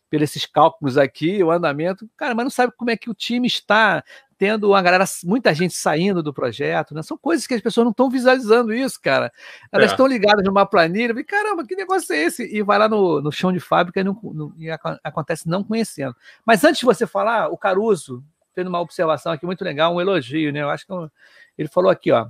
pelos 0.09 0.31
esses 0.31 0.47
cálculos 0.47 0.97
aqui, 0.97 1.43
o 1.43 1.51
andamento, 1.51 2.09
cara, 2.17 2.33
mas 2.33 2.45
não 2.45 2.51
sabe 2.51 2.73
como 2.77 2.91
é 2.91 2.97
que 2.97 3.11
o 3.11 3.14
time 3.14 3.49
está 3.49 4.05
tendo 4.39 4.68
uma 4.68 4.82
galera, 4.82 5.05
muita 5.24 5.55
gente 5.55 5.74
saindo 5.74 6.22
do 6.22 6.32
projeto, 6.32 6.95
né? 6.95 7.03
São 7.03 7.16
coisas 7.16 7.47
que 7.47 7.55
as 7.55 7.61
pessoas 7.61 7.84
não 7.84 7.91
estão 7.91 8.11
visualizando 8.11 8.72
isso, 8.72 9.01
cara. 9.01 9.32
Elas 9.72 9.89
é. 9.89 9.91
estão 9.93 10.07
ligadas 10.07 10.45
numa 10.45 10.66
planilha, 10.66 11.12
e 11.18 11.24
caramba, 11.24 11.64
que 11.66 11.74
negócio 11.74 12.14
é 12.14 12.22
esse? 12.22 12.45
E 12.55 12.62
vai 12.62 12.78
lá 12.78 12.89
no, 12.89 13.20
no 13.20 13.32
chão 13.32 13.53
de 13.53 13.61
fábrica 13.61 14.01
e, 14.01 14.05
não, 14.05 14.18
não, 14.22 14.53
e 14.59 14.70
acontece 15.03 15.49
não 15.49 15.64
conhecendo. 15.64 16.14
Mas 16.45 16.64
antes 16.64 16.80
de 16.80 16.84
você 16.84 17.07
falar, 17.07 17.49
o 17.49 17.57
Caruso 17.57 18.22
fez 18.55 18.66
uma 18.66 18.80
observação 18.80 19.32
aqui 19.32 19.45
muito 19.45 19.62
legal, 19.62 19.95
um 19.95 20.01
elogio, 20.01 20.53
né? 20.53 20.62
Eu 20.62 20.70
acho 20.70 20.87
que 20.87 20.93
é 20.93 20.95
um, 20.95 21.09
Ele 21.57 21.68
falou 21.68 21.91
aqui, 21.91 22.11
ó. 22.12 22.26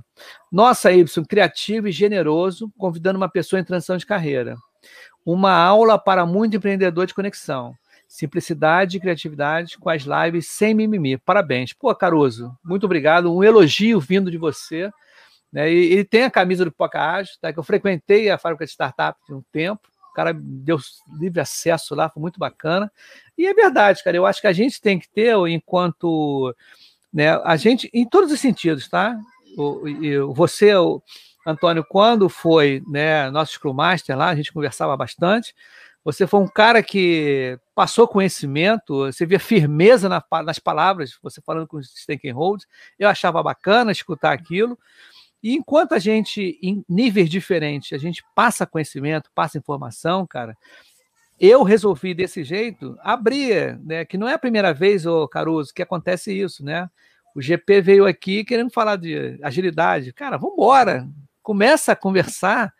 Nossa, 0.51 0.91
Y, 0.91 1.25
criativo 1.25 1.87
e 1.87 1.91
generoso, 1.91 2.71
convidando 2.77 3.17
uma 3.17 3.29
pessoa 3.29 3.59
em 3.59 3.63
transição 3.63 3.97
de 3.97 4.05
carreira. 4.05 4.55
Uma 5.25 5.53
aula 5.53 5.97
para 5.97 6.25
muito 6.25 6.55
empreendedor 6.55 7.05
de 7.05 7.13
conexão. 7.13 7.73
Simplicidade 8.07 8.97
e 8.97 8.99
criatividade 8.99 9.77
com 9.77 9.89
as 9.89 10.03
lives 10.03 10.47
sem 10.47 10.73
mimimi. 10.73 11.17
Parabéns. 11.17 11.73
Pô, 11.73 11.93
Caruso, 11.93 12.57
muito 12.63 12.85
obrigado. 12.85 13.33
Um 13.33 13.43
elogio 13.43 13.99
vindo 13.99 14.31
de 14.31 14.37
você. 14.37 14.89
Né? 15.51 15.71
E 15.71 15.93
ele 15.93 16.05
tem 16.05 16.23
a 16.23 16.31
camisa 16.31 16.63
do 16.63 16.73
Ágil, 16.93 17.35
tá? 17.41 17.51
que 17.51 17.59
eu 17.59 17.63
frequentei 17.63 18.29
a 18.29 18.37
fábrica 18.37 18.65
de 18.65 18.71
startup 18.71 19.19
de 19.27 19.33
um 19.33 19.41
tempo. 19.51 19.81
O 20.09 20.13
cara 20.13 20.33
deu 20.33 20.77
livre 21.19 21.39
acesso 21.39 21.93
lá, 21.93 22.09
foi 22.09 22.21
muito 22.21 22.39
bacana. 22.39 22.91
E 23.37 23.45
é 23.45 23.53
verdade, 23.53 24.03
cara. 24.03 24.17
Eu 24.17 24.25
acho 24.25 24.41
que 24.41 24.47
a 24.47 24.53
gente 24.53 24.81
tem 24.81 24.97
que 24.97 25.09
ter, 25.09 25.35
enquanto. 25.47 26.55
Né, 27.13 27.29
a 27.43 27.55
gente, 27.55 27.89
em 27.93 28.07
todos 28.07 28.31
os 28.31 28.39
sentidos, 28.39 28.87
tá? 28.87 29.17
O, 29.57 30.33
você, 30.33 30.75
o 30.75 31.01
Antônio, 31.45 31.85
quando 31.87 32.27
foi 32.29 32.83
né, 32.87 33.29
nosso 33.31 33.53
Scrum 33.53 33.73
Master 33.73 34.17
lá, 34.17 34.29
a 34.29 34.35
gente 34.35 34.51
conversava 34.51 34.95
bastante. 34.97 35.55
Você 36.07 36.25
foi 36.25 36.39
um 36.39 36.47
cara 36.47 36.81
que 36.81 37.59
passou 37.75 38.07
conhecimento, 38.07 38.99
você 38.99 39.25
via 39.25 39.41
firmeza 39.41 40.07
na, 40.07 40.23
nas 40.41 40.57
palavras, 40.57 41.19
você 41.21 41.41
falando 41.41 41.67
com 41.67 41.75
os 41.75 41.89
stakeholders. 41.89 42.65
Eu 42.97 43.09
achava 43.09 43.43
bacana 43.43 43.91
escutar 43.91 44.31
aquilo. 44.31 44.79
E 45.43 45.53
enquanto 45.53 45.91
a 45.91 45.99
gente, 45.99 46.57
em 46.63 46.81
níveis 46.87 47.29
diferentes, 47.29 47.91
a 47.91 47.97
gente 47.97 48.23
passa 48.33 48.65
conhecimento, 48.65 49.29
passa 49.35 49.57
informação, 49.57 50.25
cara, 50.25 50.57
eu 51.37 51.61
resolvi 51.61 52.13
desse 52.13 52.41
jeito 52.41 52.97
abrir, 53.01 53.77
né? 53.79 54.05
Que 54.05 54.17
não 54.17 54.29
é 54.29 54.33
a 54.35 54.39
primeira 54.39 54.73
vez, 54.73 55.05
ô 55.05 55.27
Caruso, 55.27 55.73
que 55.73 55.81
acontece 55.81 56.31
isso, 56.31 56.63
né? 56.63 56.89
O 57.35 57.41
GP 57.41 57.81
veio 57.81 58.05
aqui 58.05 58.45
querendo 58.45 58.71
falar 58.71 58.95
de 58.95 59.37
agilidade. 59.43 60.13
Cara, 60.13 60.37
vamos 60.37 60.53
embora 60.53 61.05
começa 61.47 61.93
a 61.93 61.95
conversar. 61.95 62.73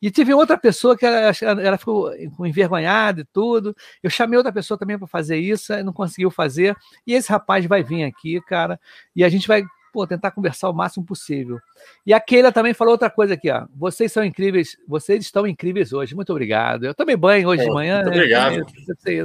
E 0.00 0.08
tive 0.08 0.32
outra 0.32 0.56
pessoa 0.56 0.96
que 0.96 1.04
ela, 1.04 1.32
ela 1.42 1.76
ficou 1.76 2.14
envergonhada 2.46 3.22
e 3.22 3.24
tudo. 3.24 3.74
Eu 4.00 4.08
chamei 4.08 4.36
outra 4.36 4.52
pessoa 4.52 4.78
também 4.78 4.96
para 4.96 5.08
fazer 5.08 5.38
isso, 5.38 5.72
não 5.82 5.92
conseguiu 5.92 6.30
fazer. 6.30 6.76
E 7.04 7.14
esse 7.14 7.28
rapaz 7.32 7.66
vai 7.66 7.82
vir 7.82 8.04
aqui, 8.04 8.40
cara, 8.42 8.78
e 9.16 9.24
a 9.24 9.28
gente 9.28 9.48
vai 9.48 9.64
pô, 9.92 10.06
tentar 10.06 10.30
conversar 10.30 10.70
o 10.70 10.72
máximo 10.72 11.04
possível. 11.04 11.58
E 12.06 12.14
a 12.14 12.20
Keila 12.20 12.52
também 12.52 12.72
falou 12.72 12.92
outra 12.92 13.10
coisa 13.10 13.34
aqui, 13.34 13.50
ó. 13.50 13.66
Vocês 13.74 14.12
são 14.12 14.24
incríveis, 14.24 14.76
vocês 14.86 15.24
estão 15.24 15.44
incríveis 15.44 15.92
hoje. 15.92 16.14
Muito 16.14 16.30
obrigado. 16.30 16.84
Eu 16.84 16.94
tomei 16.94 17.16
banho 17.16 17.48
hoje 17.48 17.64
de 17.64 17.70
manhã. 17.70 18.02
Muito 18.02 18.10
né? 18.10 18.16
obrigado. 18.18 18.54
É. 18.54 19.18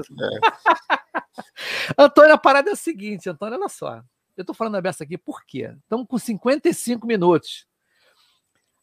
Antônio, 2.04 2.34
a 2.34 2.38
parada 2.40 2.72
é 2.72 2.74
a 2.74 2.76
seguinte, 2.76 3.30
Antônio, 3.30 3.60
olha 3.60 3.70
só. 3.70 4.02
Eu 4.36 4.42
estou 4.42 4.56
falando 4.56 4.76
a 4.76 4.82
beça 4.82 5.04
aqui 5.04 5.20
por 5.20 5.46
quê? 5.46 5.72
Estamos 5.84 6.08
com 6.08 6.18
55 6.18 7.06
minutos. 7.06 7.68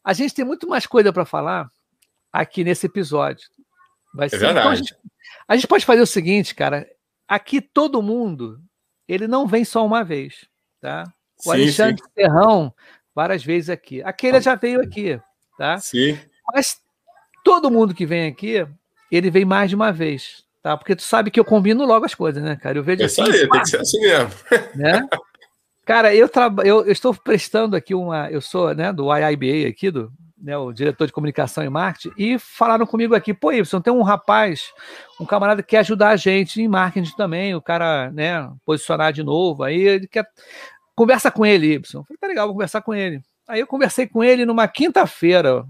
A 0.05 0.13
gente 0.13 0.35
tem 0.35 0.45
muito 0.45 0.69
mais 0.69 0.85
coisa 0.85 1.11
para 1.11 1.25
falar 1.25 1.67
aqui 2.31 2.63
nesse 2.63 2.85
episódio. 2.85 3.49
Vai 4.13 4.27
é 4.27 4.29
ser. 4.29 4.51
Então, 4.51 4.69
a, 4.69 4.75
gente, 4.75 4.95
a, 5.47 5.55
gente, 5.55 5.67
pode 5.67 5.83
fazer 5.83 6.01
o 6.01 6.07
seguinte, 6.07 6.53
cara. 6.53 6.87
Aqui 7.27 7.59
todo 7.59 8.03
mundo, 8.03 8.61
ele 9.07 9.27
não 9.27 9.47
vem 9.47 9.65
só 9.65 9.83
uma 9.83 10.03
vez, 10.03 10.45
tá? 10.79 11.11
O 11.39 11.43
sim, 11.43 11.51
Alexandre 11.53 12.03
sim. 12.03 12.09
Serrão, 12.13 12.71
várias 13.15 13.43
vezes 13.43 13.71
aqui. 13.71 14.03
Aquele 14.03 14.39
já 14.39 14.53
veio 14.53 14.79
aqui, 14.79 15.19
tá? 15.57 15.79
Sim. 15.79 16.19
Mas 16.53 16.79
todo 17.43 17.71
mundo 17.71 17.95
que 17.95 18.05
vem 18.05 18.27
aqui, 18.27 18.65
ele 19.11 19.31
vem 19.31 19.43
mais 19.43 19.71
de 19.71 19.75
uma 19.75 19.91
vez, 19.91 20.45
tá? 20.61 20.77
Porque 20.77 20.95
tu 20.95 21.01
sabe 21.01 21.31
que 21.31 21.39
eu 21.39 21.45
combino 21.45 21.83
logo 21.83 22.05
as 22.05 22.13
coisas, 22.13 22.43
né, 22.43 22.55
cara? 22.55 22.77
Eu 22.77 22.83
vejo 22.83 23.01
é 23.01 23.05
assim, 23.05 23.23
aí, 23.23 23.49
tem 23.49 23.61
que 23.61 23.69
ser 23.69 23.81
assim 23.81 23.99
mesmo. 23.99 24.29
Né? 24.75 25.01
Cara, 25.85 26.13
eu, 26.15 26.27
tra... 26.27 26.51
eu, 26.63 26.83
eu, 26.83 26.91
estou 26.91 27.13
prestando 27.13 27.75
aqui 27.75 27.93
uma. 27.93 28.29
Eu 28.31 28.41
sou 28.41 28.73
né, 28.73 28.91
do 28.91 29.15
IIBA 29.15 29.69
aqui, 29.69 29.91
do, 29.91 30.11
né, 30.41 30.57
o 30.57 30.71
diretor 30.71 31.05
de 31.05 31.13
comunicação 31.13 31.63
e 31.63 31.69
marketing, 31.69 32.13
e 32.17 32.39
falaram 32.39 32.85
comigo 32.85 33.15
aqui, 33.15 33.33
pô, 33.33 33.51
Y, 33.51 33.81
tem 33.81 33.93
um 33.93 34.01
rapaz, 34.01 34.73
um 35.19 35.25
camarada 35.25 35.61
que 35.61 35.69
quer 35.69 35.79
ajudar 35.79 36.09
a 36.09 36.15
gente 36.15 36.61
em 36.61 36.67
marketing 36.67 37.15
também, 37.15 37.55
o 37.55 37.61
cara, 37.61 38.11
né, 38.11 38.51
posicionar 38.65 39.13
de 39.13 39.23
novo, 39.23 39.63
aí 39.63 39.79
ele 39.79 40.07
quer. 40.07 40.27
Conversa 40.95 41.29
com 41.29 41.45
ele. 41.45 41.75
Eu 41.75 42.03
falei, 42.05 42.17
tá 42.17 42.27
legal, 42.27 42.47
vou 42.47 42.55
conversar 42.55 42.81
com 42.81 42.93
ele. 42.93 43.21
Aí 43.45 43.59
eu 43.59 43.67
conversei 43.67 44.07
com 44.07 44.23
ele 44.23 44.45
numa 44.45 44.65
quinta-feira. 44.65 45.65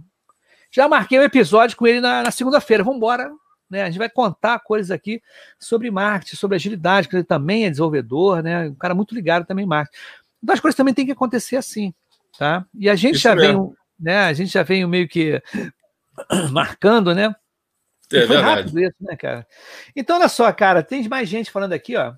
Já 0.71 0.87
marquei 0.87 1.17
um 1.17 1.23
episódio 1.23 1.75
com 1.75 1.87
ele 1.87 1.99
na, 1.99 2.21
na 2.21 2.29
segunda-feira. 2.29 2.83
Vamos 2.83 2.97
embora. 2.97 3.31
Né? 3.69 3.83
A 3.83 3.85
gente 3.87 3.97
vai 3.97 4.09
contar 4.09 4.59
coisas 4.59 4.91
aqui 4.91 5.21
sobre 5.59 5.89
marketing, 5.89 6.35
sobre 6.35 6.55
agilidade, 6.55 7.07
que 7.07 7.15
ele 7.15 7.23
também 7.23 7.65
é 7.65 7.69
desenvolvedor, 7.69 8.43
né? 8.43 8.67
Um 8.67 8.75
cara 8.75 8.93
muito 8.93 9.15
ligado 9.15 9.45
também 9.45 9.65
em 9.65 9.67
marketing. 9.67 9.97
Então 10.43 10.53
as 10.53 10.59
coisas 10.59 10.75
também 10.75 10.93
têm 10.93 11.05
que 11.05 11.11
acontecer 11.11 11.57
assim, 11.57 11.93
tá? 12.37 12.65
E 12.73 12.89
a 12.89 12.95
gente 12.95 13.15
Isso 13.15 13.23
já 13.23 13.35
mesmo. 13.35 13.67
vem, 13.67 13.75
né? 13.99 14.19
A 14.19 14.33
gente 14.33 14.51
já 14.51 14.63
vem 14.63 14.85
meio 14.85 15.07
que 15.07 15.41
marcando, 16.51 17.13
né? 17.15 17.35
É 18.11 18.25
verdade. 18.25 18.67
Isso, 18.83 18.95
né, 19.01 19.15
cara? 19.15 19.47
Então, 19.95 20.17
olha 20.17 20.29
só, 20.29 20.51
cara, 20.53 20.83
tem 20.83 21.07
mais 21.07 21.27
gente 21.27 21.51
falando 21.51 21.73
aqui, 21.73 21.95
ó. 21.95 22.13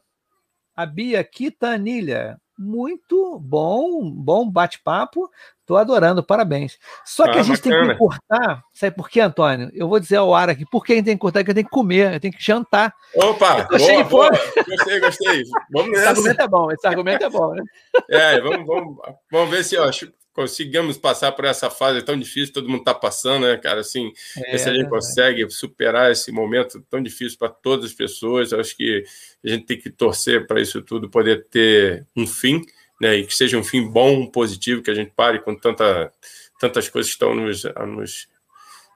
A 0.76 0.86
Bia 0.86 1.24
Quitanilha 1.24 2.40
muito 2.58 3.40
bom, 3.40 4.10
bom 4.12 4.50
bate-papo. 4.50 5.30
Estou 5.68 5.76
adorando, 5.76 6.24
parabéns. 6.24 6.80
Só 7.04 7.26
que 7.26 7.38
ah, 7.38 7.42
a 7.42 7.44
gente 7.44 7.58
bacana. 7.58 7.76
tem 7.76 7.88
que 7.88 7.94
encurtar. 7.96 8.64
Sabe 8.74 8.96
por 8.96 9.10
quê, 9.10 9.20
Antônio? 9.20 9.70
Eu 9.74 9.90
vou 9.90 10.00
dizer 10.00 10.16
ao 10.16 10.34
ar 10.34 10.50
aqui, 10.50 10.66
por 10.66 10.86
que 10.86 10.94
a 10.94 10.96
gente 10.96 11.04
tem 11.04 11.14
que 11.14 11.18
encurtar? 11.18 11.42
Porque 11.42 11.52
eu 11.52 11.56
tenho 11.56 11.66
que 11.66 11.72
comer, 11.72 12.14
eu 12.14 12.20
tenho 12.22 12.34
que 12.34 12.42
jantar. 12.42 12.94
Opa, 13.14 13.68
boa, 13.70 14.04
boa. 14.06 14.30
gostei, 14.66 15.00
gostei. 15.02 15.44
Vamos 15.74 15.92
nessa. 15.92 16.14
Esse 16.14 16.20
argumento 16.20 16.42
é 16.42 16.48
bom, 16.48 16.72
esse 16.72 16.88
argumento 16.88 17.26
é 17.26 17.30
bom, 17.30 17.54
né? 17.54 17.64
É, 18.10 18.40
vamos, 18.40 18.66
vamos, 18.66 18.98
vamos 19.30 19.50
ver 19.50 19.66
se 19.66 19.76
eu 19.76 19.84
acho 19.84 20.10
consigamos 20.32 21.00
passar 21.00 21.32
por 21.32 21.46
essa 21.46 21.68
fase 21.68 22.00
tão 22.04 22.18
difícil, 22.18 22.54
todo 22.54 22.70
mundo 22.70 22.82
está 22.82 22.94
passando, 22.94 23.48
né, 23.48 23.58
cara? 23.58 23.82
Assim, 23.82 24.14
é, 24.46 24.56
se 24.58 24.70
a 24.70 24.74
gente 24.74 24.88
consegue 24.88 25.50
superar 25.50 26.12
esse 26.12 26.32
momento 26.32 26.80
tão 26.92 27.02
difícil 27.02 27.40
para 27.40 27.50
todas 27.50 27.88
as 27.88 27.94
pessoas, 27.94 28.52
eu 28.52 28.60
acho 28.60 28.78
que 28.78 29.04
a 29.44 29.50
gente 29.50 29.66
tem 29.66 29.80
que 29.80 29.90
torcer 29.90 30.46
para 30.46 30.62
isso 30.62 30.80
tudo 30.84 31.10
poder 31.10 31.48
ter 31.50 32.06
um 32.16 32.28
fim, 32.28 32.62
né? 33.00 33.18
E 33.18 33.26
que 33.26 33.36
seja 33.36 33.58
um 33.58 33.64
fim 33.64 33.88
bom, 33.88 34.26
positivo, 34.26 34.82
que 34.82 34.92
a 34.92 34.96
gente 34.96 35.12
pare 35.16 35.40
com 35.40 35.56
tanta, 35.56 36.12
tantas 36.60 36.90
coisas 36.90 37.12
que 37.12 37.16
estão 37.16 37.36
nos, 37.36 37.64
nos 37.64 38.28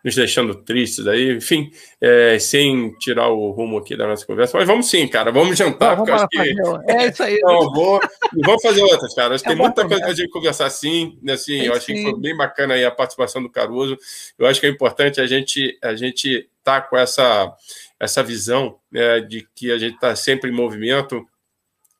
nos 0.03 0.15
deixando 0.15 0.55
tristes 0.55 1.07
aí, 1.07 1.31
enfim, 1.35 1.71
é, 1.99 2.37
sem 2.39 2.91
tirar 2.97 3.29
o 3.29 3.51
rumo 3.51 3.77
aqui 3.77 3.95
da 3.95 4.07
nossa 4.07 4.25
conversa. 4.25 4.57
Mas 4.57 4.67
vamos 4.67 4.89
sim, 4.89 5.07
cara, 5.07 5.31
vamos 5.31 5.57
jantar. 5.57 5.97
Não, 5.97 6.05
vamos 6.05 6.25
que... 6.29 6.39
É 6.91 7.07
isso 7.07 7.23
aí. 7.23 7.39
Não, 7.43 7.71
vou... 7.71 7.99
vamos 8.43 8.61
fazer 8.61 8.81
outras, 8.81 9.13
cara. 9.13 9.35
Acho 9.35 9.43
que 9.43 9.49
é 9.49 9.53
tem 9.53 9.61
muita 9.61 9.87
coisa 9.87 10.01
para 10.01 10.11
a 10.11 10.15
gente 10.15 10.29
conversar 10.29 10.69
sim. 10.69 11.19
Assim, 11.29 11.61
eu 11.61 11.73
achei 11.73 11.95
que 11.95 12.03
foi 12.03 12.19
bem 12.19 12.35
bacana 12.35 12.73
aí 12.73 12.83
a 12.83 12.91
participação 12.91 13.41
do 13.41 13.49
Caruso. 13.49 13.97
Eu 14.37 14.47
acho 14.47 14.59
que 14.59 14.65
é 14.65 14.69
importante 14.69 15.21
a 15.21 15.27
gente 15.27 15.77
a 15.81 15.95
gente 15.95 16.49
tá 16.63 16.81
com 16.81 16.97
essa 16.97 17.55
essa 17.99 18.23
visão 18.23 18.77
né, 18.91 19.19
de 19.19 19.47
que 19.55 19.71
a 19.71 19.77
gente 19.77 19.93
está 19.93 20.15
sempre 20.15 20.49
em 20.49 20.53
movimento 20.53 21.23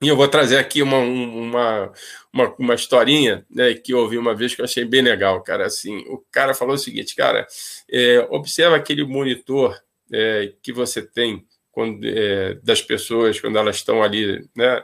e 0.01 0.07
eu 0.07 0.15
vou 0.15 0.27
trazer 0.27 0.57
aqui 0.57 0.81
uma, 0.81 0.97
uma, 0.97 1.91
uma, 2.33 2.55
uma 2.57 2.73
historinha 2.73 3.45
né, 3.49 3.73
que 3.75 3.93
eu 3.93 3.99
ouvi 3.99 4.17
uma 4.17 4.33
vez 4.33 4.55
que 4.55 4.61
eu 4.61 4.65
achei 4.65 4.83
bem 4.83 5.01
legal, 5.03 5.43
cara. 5.43 5.67
Assim, 5.67 5.99
o 6.07 6.17
cara 6.31 6.55
falou 6.55 6.73
o 6.73 6.79
seguinte, 6.79 7.15
cara, 7.15 7.45
é, 7.89 8.27
observa 8.31 8.75
aquele 8.75 9.03
monitor 9.03 9.79
é, 10.11 10.53
que 10.63 10.73
você 10.73 11.03
tem 11.03 11.45
quando, 11.71 12.03
é, 12.03 12.55
das 12.63 12.81
pessoas 12.81 13.39
quando 13.39 13.57
elas 13.57 13.75
estão 13.75 14.01
ali, 14.01 14.43
né, 14.55 14.83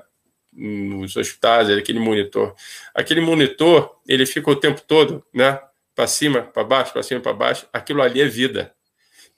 nos 0.53 1.15
hospitais, 1.15 1.69
aquele 1.71 1.99
monitor. 1.99 2.53
Aquele 2.93 3.21
monitor, 3.21 3.97
ele 4.07 4.25
fica 4.25 4.51
o 4.51 4.55
tempo 4.55 4.81
todo, 4.81 5.25
né, 5.33 5.59
para 5.95 6.05
cima, 6.05 6.43
para 6.43 6.63
baixo, 6.63 6.93
para 6.93 7.01
cima, 7.01 7.21
para 7.21 7.33
baixo. 7.33 7.67
Aquilo 7.73 8.03
ali 8.03 8.21
é 8.21 8.25
vida. 8.25 8.71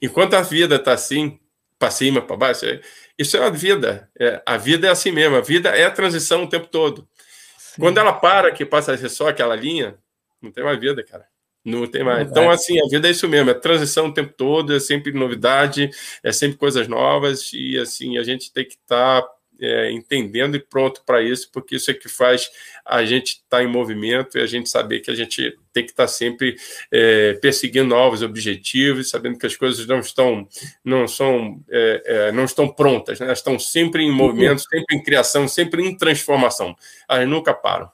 Enquanto 0.00 0.34
a 0.34 0.42
vida 0.42 0.76
está 0.76 0.92
assim, 0.92 1.38
para 1.78 1.90
cima, 1.90 2.20
para 2.20 2.36
baixo, 2.36 2.66
é, 2.66 2.80
isso 3.20 3.36
é 3.36 3.44
a 3.44 3.50
vida. 3.50 4.08
É, 4.18 4.42
a 4.46 4.56
vida 4.56 4.86
é 4.86 4.90
assim 4.90 5.12
mesmo. 5.12 5.36
A 5.36 5.40
vida 5.40 5.68
é 5.70 5.84
a 5.84 5.90
transição 5.90 6.44
o 6.44 6.48
tempo 6.48 6.66
todo. 6.66 7.06
Sim. 7.58 7.82
Quando 7.82 7.98
ela 7.98 8.12
para, 8.12 8.50
que 8.50 8.64
passa 8.64 8.92
a 8.92 8.98
ser 8.98 9.10
só 9.10 9.28
aquela 9.28 9.54
linha, 9.54 9.96
não 10.40 10.50
tem 10.50 10.64
mais 10.64 10.80
vida, 10.80 11.04
cara. 11.04 11.26
Não 11.62 11.86
tem 11.86 12.02
mais. 12.02 12.28
Então, 12.28 12.50
assim, 12.50 12.80
a 12.80 12.88
vida 12.88 13.06
é 13.06 13.10
isso 13.10 13.28
mesmo, 13.28 13.50
é 13.50 13.54
transição 13.54 14.06
o 14.06 14.14
tempo 14.14 14.32
todo, 14.34 14.74
é 14.74 14.80
sempre 14.80 15.12
novidade, 15.12 15.90
é 16.22 16.32
sempre 16.32 16.56
coisas 16.56 16.88
novas, 16.88 17.52
e 17.52 17.78
assim, 17.78 18.16
a 18.16 18.22
gente 18.22 18.50
tem 18.50 18.64
que 18.64 18.76
estar 18.76 19.20
tá 19.20 19.28
é, 19.60 19.90
entendendo 19.92 20.56
e 20.56 20.60
pronto 20.60 21.02
para 21.04 21.22
isso, 21.22 21.50
porque 21.52 21.76
isso 21.76 21.90
é 21.90 21.94
que 21.94 22.08
faz 22.08 22.50
a 22.84 23.04
gente 23.04 23.34
estar 23.34 23.58
tá 23.58 23.62
em 23.62 23.66
movimento 23.66 24.38
e 24.38 24.40
a 24.40 24.46
gente 24.46 24.68
saber 24.68 25.00
que 25.00 25.10
a 25.10 25.14
gente 25.14 25.56
tem 25.72 25.84
que 25.84 25.90
estar 25.90 26.04
tá 26.04 26.08
sempre 26.08 26.56
é, 26.90 27.34
perseguindo 27.34 27.88
novos 27.88 28.22
objetivos, 28.22 29.10
sabendo 29.10 29.38
que 29.38 29.46
as 29.46 29.56
coisas 29.56 29.86
não 29.86 30.00
estão 30.00 30.46
não 30.84 31.06
são 31.06 31.62
é, 31.70 32.02
é 32.04 32.32
não 32.32 32.44
estão 32.44 32.68
prontas, 32.68 33.20
né? 33.20 33.26
Elas 33.26 33.38
estão 33.38 33.58
sempre 33.58 34.02
em 34.02 34.10
movimento, 34.10 34.62
sempre 34.62 34.96
em 34.96 35.02
criação, 35.02 35.46
sempre 35.46 35.82
em 35.86 35.96
transformação. 35.96 36.74
Elas 37.08 37.28
nunca 37.28 37.54
param. 37.54 37.90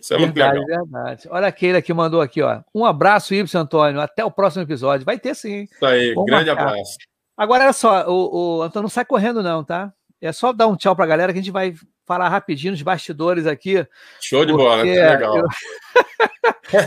Isso 0.00 0.14
é 0.14 0.18
verdade. 0.18 0.64
Verdade. 0.64 1.28
Olha 1.30 1.48
aquele 1.48 1.82
que 1.82 1.92
mandou 1.92 2.20
aqui, 2.20 2.40
ó. 2.42 2.60
Um 2.74 2.84
abraço, 2.84 3.34
Y 3.34 3.60
Antônio. 3.60 4.00
Até 4.00 4.24
o 4.24 4.30
próximo 4.30 4.62
episódio. 4.62 5.04
Vai 5.04 5.18
ter 5.18 5.34
sim. 5.34 5.64
Isso 5.64 5.84
aí, 5.84 6.14
Vamos 6.14 6.30
grande 6.30 6.46
marcar. 6.46 6.68
abraço. 6.68 6.96
Agora, 7.36 7.64
olha 7.64 7.72
só, 7.72 8.08
o, 8.08 8.58
o 8.58 8.62
Antônio 8.62 8.84
não 8.84 8.90
sai 8.90 9.04
correndo, 9.04 9.42
não, 9.42 9.62
tá? 9.62 9.92
É 10.20 10.32
só 10.32 10.52
dar 10.52 10.66
um 10.66 10.76
tchau 10.76 10.96
para 10.96 11.04
a 11.04 11.08
galera 11.08 11.32
que 11.32 11.38
a 11.38 11.42
gente 11.42 11.52
vai 11.52 11.74
falar 12.06 12.28
rapidinho 12.28 12.72
nos 12.72 12.82
bastidores 12.82 13.46
aqui. 13.46 13.86
Show 14.20 14.44
de 14.44 14.52
bola, 14.52 14.82
que 14.82 14.90
legal. 14.90 15.36
Eu... 15.36 15.46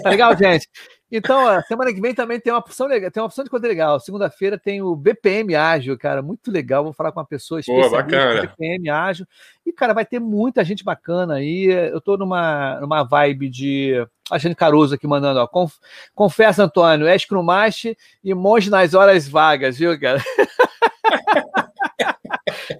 tá 0.01 0.09
legal, 0.09 0.35
gente? 0.37 0.67
Então, 1.11 1.45
a 1.45 1.61
semana 1.63 1.93
que 1.93 1.99
vem 1.99 2.15
também 2.15 2.39
tem 2.39 2.53
uma 2.53 2.59
opção 2.59 2.87
legal, 2.87 3.11
tem 3.11 3.21
uma 3.21 3.27
opção 3.27 3.43
de 3.43 3.49
coisa 3.49 3.67
legal. 3.67 3.99
Segunda-feira 3.99 4.57
tem 4.57 4.81
o 4.81 4.95
BPM 4.95 5.53
Ágil, 5.55 5.97
cara, 5.97 6.21
muito 6.21 6.49
legal. 6.49 6.85
Vou 6.85 6.93
falar 6.93 7.11
com 7.11 7.19
uma 7.19 7.25
pessoa 7.25 7.59
especialista 7.59 8.37
em 8.37 8.41
BPM 8.41 8.89
Ágil. 8.89 9.25
E, 9.65 9.73
cara, 9.73 9.93
vai 9.93 10.05
ter 10.05 10.19
muita 10.19 10.63
gente 10.63 10.85
bacana 10.85 11.35
aí. 11.35 11.65
Eu 11.65 11.99
tô 11.99 12.15
numa, 12.15 12.79
numa 12.79 13.03
vibe 13.03 13.49
de. 13.49 14.07
A 14.31 14.37
Jane 14.37 14.55
Caruso 14.55 14.95
aqui 14.95 15.05
mandando, 15.05 15.41
ó. 15.41 15.47
Conf, 15.47 15.75
confessa, 16.15 16.63
Antônio, 16.63 17.05
és 17.05 17.25
Crumache 17.25 17.97
e 18.23 18.33
monge 18.33 18.69
nas 18.69 18.93
horas 18.93 19.27
vagas, 19.27 19.77
viu, 19.77 19.99
cara? 19.99 20.23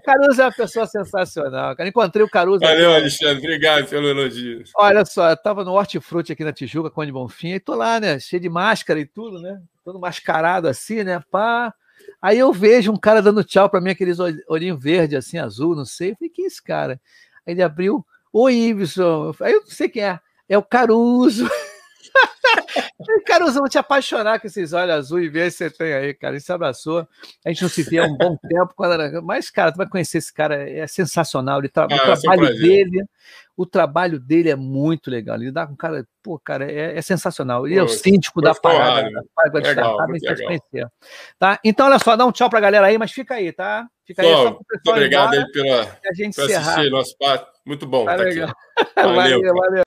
Caruso 0.06 0.42
é 0.42 0.46
uma 0.46 0.52
pessoa 0.52 0.86
sensacional, 0.86 1.76
cara. 1.76 1.90
Encontrei 1.90 2.26
o 2.26 2.30
Caruso. 2.30 2.60
Valeu, 2.60 2.92
aqui, 2.92 3.02
Alexandre. 3.02 3.38
Obrigado 3.38 3.88
pelo 3.88 4.08
elogio. 4.08 4.64
Olha 4.76 5.06
só, 5.06 5.30
eu 5.30 5.38
tava 5.38 5.64
no 5.64 5.74
Hortifruti 5.74 6.32
aqui 6.32 6.44
na 6.44 6.54
Tijuca, 6.54 6.90
com 6.90 7.02
o 7.02 7.12
Bonfim, 7.12 7.54
e 7.54 7.60
tô 7.60 7.76
lá, 7.76 8.00
né? 8.00 8.20
Cheio 8.20 8.42
de 8.42 8.50
máscara 8.50 9.00
e 9.00 9.06
tudo, 9.06 9.40
né? 9.42 9.62
Todo 9.84 10.00
mascarado 10.00 10.68
assim, 10.68 11.04
né? 11.04 11.22
Pá. 11.32 11.74
Aí 12.22 12.38
eu 12.38 12.52
vejo 12.52 12.92
um 12.92 12.98
cara 12.98 13.22
dando 13.22 13.44
tchau 13.44 13.70
para 13.70 13.82
mim, 13.82 13.92
aqueles 13.92 14.18
olhinhos 14.48 14.82
verde, 14.82 15.16
assim, 15.16 15.38
azul, 15.38 15.76
não 15.76 15.86
sei. 15.86 16.12
Eu 16.12 16.16
falei, 16.16 16.30
que 16.30 16.44
é 16.44 16.46
esse 16.46 16.62
cara? 16.64 17.00
Aí 17.46 17.54
ele 17.54 17.64
abriu, 17.64 18.06
oi, 18.32 18.54
Ibson. 18.54 19.34
Aí 19.42 19.54
eu 19.54 19.62
não 19.62 19.68
sei 19.68 19.90
quem 19.90 20.04
é. 20.04 20.20
É 20.48 20.58
o 20.58 20.64
Caruso. 20.64 21.50
Cara, 23.26 23.46
eu 23.46 23.54
vou 23.54 23.70
te 23.70 23.78
apaixonar 23.78 24.40
com 24.40 24.48
esses 24.48 24.74
olhos 24.74 24.96
azuis 24.96 25.26
e 25.26 25.30
ver 25.30 25.52
se 25.52 25.58
você 25.58 25.70
tem 25.70 25.94
aí, 25.94 26.14
cara. 26.14 26.34
Ele 26.34 26.42
se 26.42 26.52
abraçou. 26.52 27.08
A 27.46 27.50
gente 27.50 27.62
não 27.62 27.70
se 27.70 27.84
via 27.84 28.04
há 28.04 28.06
um 28.06 28.18
bom 28.18 28.38
tempo. 28.38 28.74
Quando 28.76 28.94
era... 28.94 29.22
Mas, 29.22 29.50
cara, 29.50 29.72
tu 29.72 29.78
vai 29.78 29.88
conhecer 29.88 30.18
esse 30.18 30.34
cara, 30.34 30.70
é 30.70 30.86
sensacional. 30.88 31.60
Ele 31.60 31.70
tra... 31.70 31.84
ah, 31.84 31.96
o 31.96 32.00
trabalho 32.00 32.46
é 32.48 32.54
dele, 32.54 33.06
o 33.56 33.66
trabalho 33.66 34.20
dele 34.20 34.50
é 34.50 34.56
muito 34.56 35.10
legal. 35.10 35.36
Ele 35.36 35.52
dá 35.52 35.68
com 35.68 35.74
um 35.74 35.76
cara, 35.78 36.06
pô, 36.24 36.40
cara, 36.40 36.72
é, 36.72 36.98
é 36.98 37.02
sensacional. 37.02 37.68
Ele 37.68 37.76
pô, 37.76 37.82
é 37.82 37.84
o 37.84 37.88
síndico 37.88 38.42
da 38.42 38.56
parada. 38.56 39.10
Né? 39.10 39.22
legal, 39.64 39.98
legal. 40.08 40.92
Tá? 41.38 41.60
Então, 41.64 41.86
olha 41.86 42.00
só, 42.00 42.16
dá 42.16 42.26
um 42.26 42.32
tchau 42.32 42.50
pra 42.50 42.60
galera 42.60 42.88
aí, 42.88 42.98
mas 42.98 43.12
fica 43.12 43.36
aí, 43.36 43.52
tá? 43.52 43.88
Fica 44.06 44.24
aí, 44.24 44.34
só 44.34 44.60
Obrigado 44.88 45.34
aí 45.34 45.52
pela, 45.52 45.82
a 45.82 46.14
gente 46.14 46.36
por 46.36 46.52
assistir 46.52 46.90
nosso 46.90 47.16
papo. 47.18 47.52
Muito 47.66 47.86
bom. 47.86 48.06
Tá, 48.06 48.18
tá 48.18 48.24
legal. 48.24 48.54
Valeu, 48.96 49.42
valeu. 49.42 49.56
valeu. 49.56 49.84